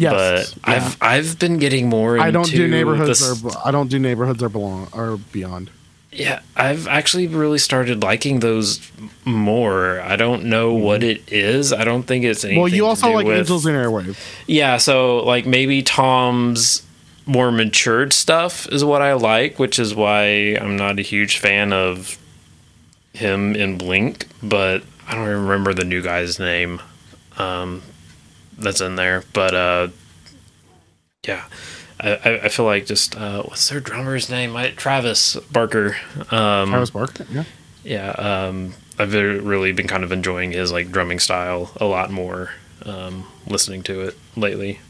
Yes, 0.00 0.54
but 0.54 0.68
yeah. 0.68 0.74
I've 0.76 0.96
I've 1.02 1.38
been 1.38 1.58
getting 1.58 1.88
more. 1.88 2.16
Into 2.16 2.26
I 2.26 2.30
don't 2.30 2.50
do 2.50 2.66
neighborhoods 2.68 3.20
this- 3.20 3.44
or 3.44 3.50
I 3.64 3.70
don't 3.70 3.88
do 3.90 3.98
neighborhoods 3.98 4.42
or 4.42 4.48
belong 4.48 4.88
or 4.92 5.18
beyond. 5.32 5.70
Yeah, 6.10 6.40
I've 6.56 6.88
actually 6.88 7.26
really 7.26 7.58
started 7.58 8.02
liking 8.02 8.40
those 8.40 8.90
more. 9.26 10.00
I 10.00 10.16
don't 10.16 10.44
know 10.46 10.72
what 10.72 11.02
it 11.04 11.22
is. 11.30 11.72
I 11.72 11.84
don't 11.84 12.04
think 12.04 12.24
it's 12.24 12.44
anything. 12.44 12.56
Mm-hmm. 12.56 12.62
well, 12.62 12.72
you 12.74 12.86
also 12.86 13.10
like 13.12 13.26
with- 13.26 13.38
Angels 13.38 13.66
in 13.66 13.74
Airwave. 13.74 14.16
Yeah, 14.46 14.78
so 14.78 15.18
like 15.18 15.44
maybe 15.46 15.82
Tom's 15.82 16.82
more 17.26 17.52
matured 17.52 18.14
stuff 18.14 18.66
is 18.72 18.82
what 18.82 19.02
I 19.02 19.12
like, 19.12 19.58
which 19.58 19.78
is 19.78 19.94
why 19.94 20.56
I'm 20.58 20.76
not 20.78 20.98
a 20.98 21.02
huge 21.02 21.36
fan 21.36 21.74
of 21.74 22.16
him 23.12 23.54
in 23.54 23.76
Blink, 23.76 24.26
but 24.42 24.82
I 25.06 25.14
don't 25.14 25.24
even 25.28 25.42
remember 25.42 25.74
the 25.74 25.84
new 25.84 26.00
guy's 26.02 26.38
name 26.38 26.80
um, 27.36 27.82
that's 28.58 28.80
in 28.80 28.96
there. 28.96 29.24
But 29.32 29.54
uh, 29.54 29.88
yeah, 31.26 31.44
I, 32.00 32.40
I- 32.44 32.48
feel 32.48 32.64
like 32.66 32.86
just 32.86 33.16
uh, 33.16 33.42
what's 33.42 33.68
their 33.68 33.80
drummer's 33.80 34.28
name? 34.30 34.56
I, 34.56 34.70
Travis 34.70 35.36
Barker. 35.52 35.96
Um, 36.30 36.70
Travis 36.70 36.90
Barker. 36.90 37.26
Yeah. 37.30 37.44
yeah, 37.84 38.10
um, 38.10 38.74
I've 38.98 39.12
really 39.14 39.72
been 39.72 39.86
kind 39.88 40.04
of 40.04 40.12
enjoying 40.12 40.52
his 40.52 40.72
like 40.72 40.90
drumming 40.90 41.18
style 41.20 41.70
a 41.76 41.84
lot 41.84 42.10
more, 42.10 42.50
um, 42.84 43.26
listening 43.46 43.82
to 43.84 44.02
it 44.02 44.16
lately, 44.36 44.80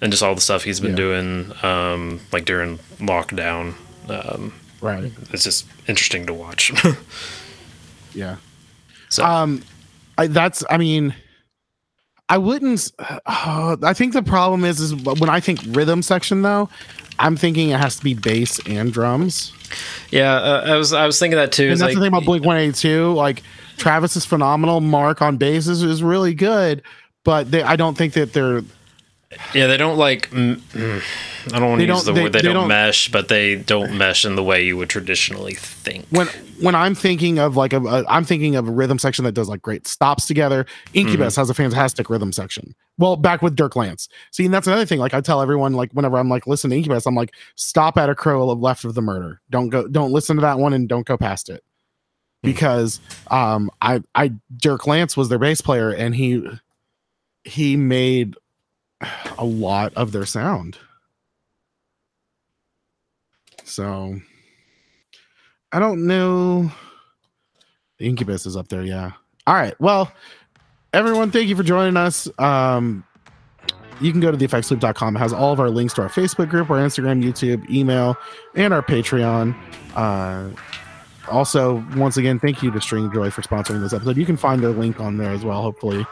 and 0.00 0.10
just 0.12 0.22
all 0.22 0.34
the 0.34 0.40
stuff 0.40 0.64
he's 0.64 0.80
been 0.80 0.92
Yeah. 0.92 0.96
doing, 0.96 1.52
um, 1.64 2.20
like 2.32 2.44
during 2.44 2.78
lockdown. 2.98 3.74
Um, 4.08 4.54
Right. 4.80 5.12
it's 5.32 5.42
just 5.42 5.66
interesting 5.88 6.26
to 6.26 6.34
watch. 6.34 6.72
Yeah. 8.14 8.36
so 9.08 9.24
Um, 9.24 9.62
I, 10.16 10.26
that's. 10.28 10.64
I 10.70 10.76
mean, 10.78 11.14
I 12.28 12.38
wouldn't. 12.38 12.92
Uh, 12.98 13.76
I 13.82 13.94
think 13.94 14.12
the 14.12 14.22
problem 14.22 14.64
is, 14.64 14.80
is 14.80 14.94
when 14.94 15.30
I 15.30 15.40
think 15.40 15.60
rhythm 15.68 16.02
section 16.02 16.42
though, 16.42 16.68
I'm 17.18 17.36
thinking 17.36 17.70
it 17.70 17.80
has 17.80 17.96
to 17.96 18.04
be 18.04 18.14
bass 18.14 18.60
and 18.66 18.92
drums. 18.92 19.52
yeah, 20.10 20.34
uh, 20.34 20.64
I 20.66 20.76
was 20.76 20.92
I 20.92 21.06
was 21.06 21.18
thinking 21.18 21.36
that 21.36 21.52
too. 21.52 21.64
And 21.64 21.72
that's 21.72 21.82
like, 21.82 21.94
the 21.94 22.00
thing 22.00 22.08
about 22.08 22.24
Blink 22.24 22.44
182. 22.44 23.12
Like 23.12 23.42
Travis 23.76 24.16
is 24.16 24.24
phenomenal. 24.24 24.80
Mark 24.80 25.22
on 25.22 25.36
bass 25.36 25.66
is, 25.66 25.82
is 25.82 26.02
really 26.02 26.34
good, 26.34 26.82
but 27.24 27.50
they, 27.50 27.62
I 27.62 27.76
don't 27.76 27.96
think 27.96 28.12
that 28.14 28.32
they're 28.32 28.62
yeah, 29.54 29.66
they 29.66 29.76
don't 29.76 29.98
like. 29.98 30.30
Mm, 30.30 30.56
mm, 30.56 31.52
I 31.52 31.58
don't 31.58 31.68
want 31.68 31.80
to 31.82 31.86
use 31.86 32.04
the 32.04 32.12
they- 32.12 32.22
word. 32.22 32.32
They, 32.32 32.38
they 32.38 32.42
don't, 32.44 32.54
don't- 32.54 32.68
mesh, 32.68 33.10
but 33.10 33.28
they 33.28 33.56
don't 33.56 33.96
mesh 33.98 34.24
in 34.24 34.36
the 34.36 34.42
way 34.42 34.64
you 34.64 34.76
would 34.78 34.88
traditionally 34.88 35.54
think. 35.54 36.06
when 36.10 36.26
when 36.60 36.74
I'm 36.74 36.94
thinking 36.94 37.38
of 37.38 37.56
like 37.56 37.72
a, 37.72 37.78
a 37.80 38.04
I'm 38.08 38.24
thinking 38.24 38.56
of 38.56 38.66
a 38.68 38.70
rhythm 38.72 38.98
section 38.98 39.24
that 39.26 39.32
does 39.32 39.48
like 39.48 39.60
great 39.62 39.86
stops 39.86 40.26
together. 40.26 40.64
Incubus 40.94 41.34
Mm-hmm. 41.34 41.40
has 41.42 41.50
a 41.50 41.54
fantastic 41.54 42.08
rhythm 42.10 42.32
section. 42.32 42.74
Well, 42.96 43.16
back 43.16 43.42
with 43.42 43.54
Dirk 43.54 43.76
Lance. 43.76 44.08
See, 44.32 44.44
and 44.46 44.52
that's 44.52 44.66
another 44.66 44.86
thing. 44.86 44.98
Like 44.98 45.12
I 45.14 45.20
tell 45.20 45.40
everyone, 45.42 45.74
like 45.74 45.92
whenever 45.92 46.16
I'm 46.16 46.28
like 46.30 46.46
listen 46.46 46.70
to 46.70 46.76
Incubus, 46.76 47.06
I'm 47.06 47.14
like 47.14 47.34
stop 47.54 47.96
at 47.98 48.08
a 48.08 48.14
crow 48.14 48.46
left 48.46 48.84
of 48.84 48.94
the 48.94 49.02
murder. 49.02 49.40
Don't 49.50 49.68
go. 49.68 49.86
Don't 49.86 50.10
listen 50.10 50.36
to 50.36 50.42
that 50.42 50.58
one 50.58 50.72
and 50.72 50.88
don't 50.88 51.06
go 51.06 51.16
past 51.18 51.50
it. 51.50 51.62
Hmm. 52.42 52.50
Because 52.50 52.98
um 53.30 53.70
I 53.82 54.02
I 54.14 54.32
Dirk 54.56 54.86
Lance 54.86 55.16
was 55.18 55.28
their 55.28 55.38
bass 55.38 55.60
player 55.60 55.90
and 55.90 56.14
he 56.14 56.44
he 57.44 57.76
made 57.76 58.34
a 59.38 59.44
lot 59.44 59.94
of 59.94 60.12
their 60.12 60.26
sound. 60.26 60.78
So 63.64 64.20
I 65.72 65.78
don't 65.78 66.06
know. 66.06 66.70
The 67.98 68.06
Incubus 68.06 68.46
is 68.46 68.56
up 68.56 68.68
there. 68.68 68.82
Yeah. 68.82 69.12
All 69.46 69.54
right. 69.54 69.78
Well, 69.80 70.12
everyone, 70.92 71.30
thank 71.30 71.48
you 71.48 71.56
for 71.56 71.62
joining 71.62 71.96
us. 71.96 72.28
Um, 72.38 73.04
you 74.00 74.12
can 74.12 74.20
go 74.20 74.30
to 74.30 74.36
theeffectsloop.com. 74.36 75.16
It 75.16 75.18
has 75.18 75.32
all 75.32 75.52
of 75.52 75.60
our 75.60 75.70
links 75.70 75.94
to 75.94 76.02
our 76.02 76.08
Facebook 76.08 76.48
group, 76.48 76.70
our 76.70 76.78
Instagram, 76.78 77.22
YouTube, 77.22 77.68
email, 77.68 78.16
and 78.54 78.72
our 78.72 78.82
Patreon. 78.82 79.56
Uh, 79.96 80.50
also, 81.30 81.84
once 81.96 82.16
again, 82.16 82.38
thank 82.38 82.62
you 82.62 82.70
to 82.70 82.78
Stringjoy 82.78 83.32
for 83.32 83.42
sponsoring 83.42 83.80
this 83.80 83.92
episode. 83.92 84.16
You 84.16 84.24
can 84.24 84.36
find 84.36 84.62
their 84.62 84.70
link 84.70 85.00
on 85.00 85.18
there 85.18 85.30
as 85.30 85.44
well, 85.44 85.60
hopefully. 85.62 86.06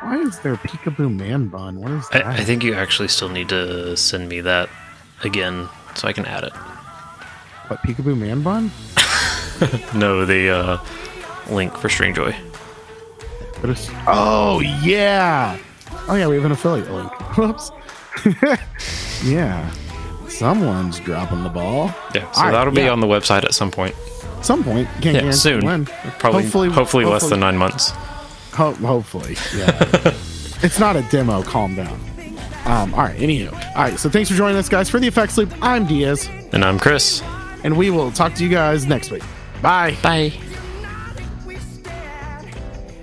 Why 0.00 0.16
is 0.18 0.38
there 0.40 0.56
Peekaboo 0.56 1.14
Man 1.14 1.48
Bun? 1.48 1.80
What 1.80 1.90
is 1.92 2.08
that? 2.10 2.26
I, 2.26 2.32
I 2.38 2.44
think 2.44 2.62
you 2.62 2.74
actually 2.74 3.08
still 3.08 3.28
need 3.28 3.48
to 3.48 3.96
send 3.96 4.28
me 4.28 4.40
that 4.42 4.68
again 5.24 5.68
so 5.96 6.06
I 6.08 6.12
can 6.12 6.24
add 6.24 6.44
it. 6.44 6.52
what 7.68 7.82
Peekaboo 7.82 8.16
Man 8.16 8.42
Bun? 8.42 8.70
No, 9.92 10.24
the 10.24 10.50
uh, 10.50 10.84
link 11.50 11.76
for 11.76 11.88
Stringjoy. 11.88 12.32
Joy. 13.60 13.74
oh 14.06 14.60
yeah. 14.84 15.58
Oh 16.08 16.14
yeah, 16.14 16.28
we 16.28 16.36
have 16.36 16.44
an 16.44 16.52
affiliate 16.52 16.88
link. 16.92 17.10
Whoops. 17.36 17.72
yeah. 19.24 19.68
Someone's 20.28 21.00
dropping 21.00 21.42
the 21.42 21.48
ball. 21.48 21.86
Yeah, 22.14 22.30
so 22.30 22.38
All 22.40 22.44
right, 22.46 22.52
that'll 22.52 22.72
be 22.72 22.82
yeah. 22.82 22.90
on 22.90 23.00
the 23.00 23.08
website 23.08 23.44
at 23.44 23.52
some 23.52 23.72
point. 23.72 23.96
At 24.38 24.46
some 24.46 24.62
point. 24.62 24.88
Can't 25.00 25.24
Yeah, 25.24 25.30
soon. 25.32 25.64
when. 25.64 25.86
Probably, 26.20 26.44
Hopefully- 26.44 26.68
hopefully, 26.68 27.04
less 27.04 27.28
than 27.28 27.40
nine 27.40 27.56
months. 27.56 27.90
Ho- 28.58 28.74
hopefully. 28.74 29.36
Yeah. 29.56 29.70
it's 30.62 30.78
not 30.80 30.96
a 30.96 31.02
demo. 31.10 31.42
Calm 31.42 31.76
down. 31.76 32.00
Um, 32.64 32.92
all 32.92 33.00
right. 33.04 33.16
Anywho. 33.18 33.52
All 33.52 33.82
right. 33.82 33.98
So 33.98 34.10
thanks 34.10 34.28
for 34.28 34.34
joining 34.36 34.56
us, 34.56 34.68
guys. 34.68 34.90
For 34.90 34.98
the 35.00 35.06
Effects 35.06 35.38
Loop, 35.38 35.52
I'm 35.62 35.86
Diaz, 35.86 36.28
And 36.52 36.64
I'm 36.64 36.78
Chris. 36.78 37.22
and 37.64 37.76
we 37.76 37.90
will 37.90 38.10
talk 38.10 38.34
to 38.34 38.42
you 38.44 38.50
guys 38.50 38.84
next 38.86 39.10
week. 39.12 39.22
Bye. 39.62 39.96
Bye. 40.02 40.32
We 41.46 41.56
stand, 41.56 42.48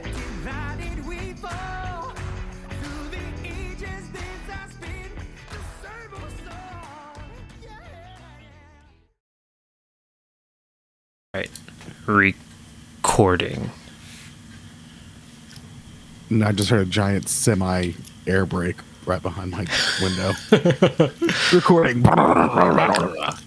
divided 0.04 1.06
we 1.08 1.34
fall. 1.34 2.12
Through 2.82 3.10
the 3.12 3.48
ages, 3.48 4.10
this 4.12 4.50
has 4.50 4.74
been 4.76 5.12
the 5.50 5.58
servo 5.82 6.28
song. 6.44 7.22
Right. 11.34 11.50
Recording. 12.06 13.72
And 16.30 16.44
I 16.44 16.52
just 16.52 16.70
heard 16.70 16.88
a 16.88 16.90
giant 16.90 17.30
semi 17.30 17.92
air 18.28 18.46
brake 18.46 18.78
right 19.06 19.22
behind 19.22 19.52
my 19.52 19.66
window. 20.02 20.34
Recording. 21.54 22.04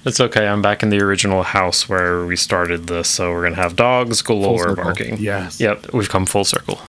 It's 0.05 0.21
okay. 0.21 0.47
I'm 0.47 0.63
back 0.63 0.83
in 0.83 0.91
the 0.91 1.01
original 1.01 1.43
house 1.43 1.89
where 1.89 2.25
we 2.25 2.37
started 2.37 2.87
this, 2.87 3.09
so 3.09 3.33
we're 3.33 3.43
gonna 3.43 3.57
have 3.57 3.77
dogs 3.77 4.23
galore 4.23 4.75
barking. 4.77 5.19
Yes. 5.19 5.61
Yep. 5.61 5.93
We've 5.93 6.09
come 6.09 6.27
full 6.27 6.45
circle. 6.45 6.81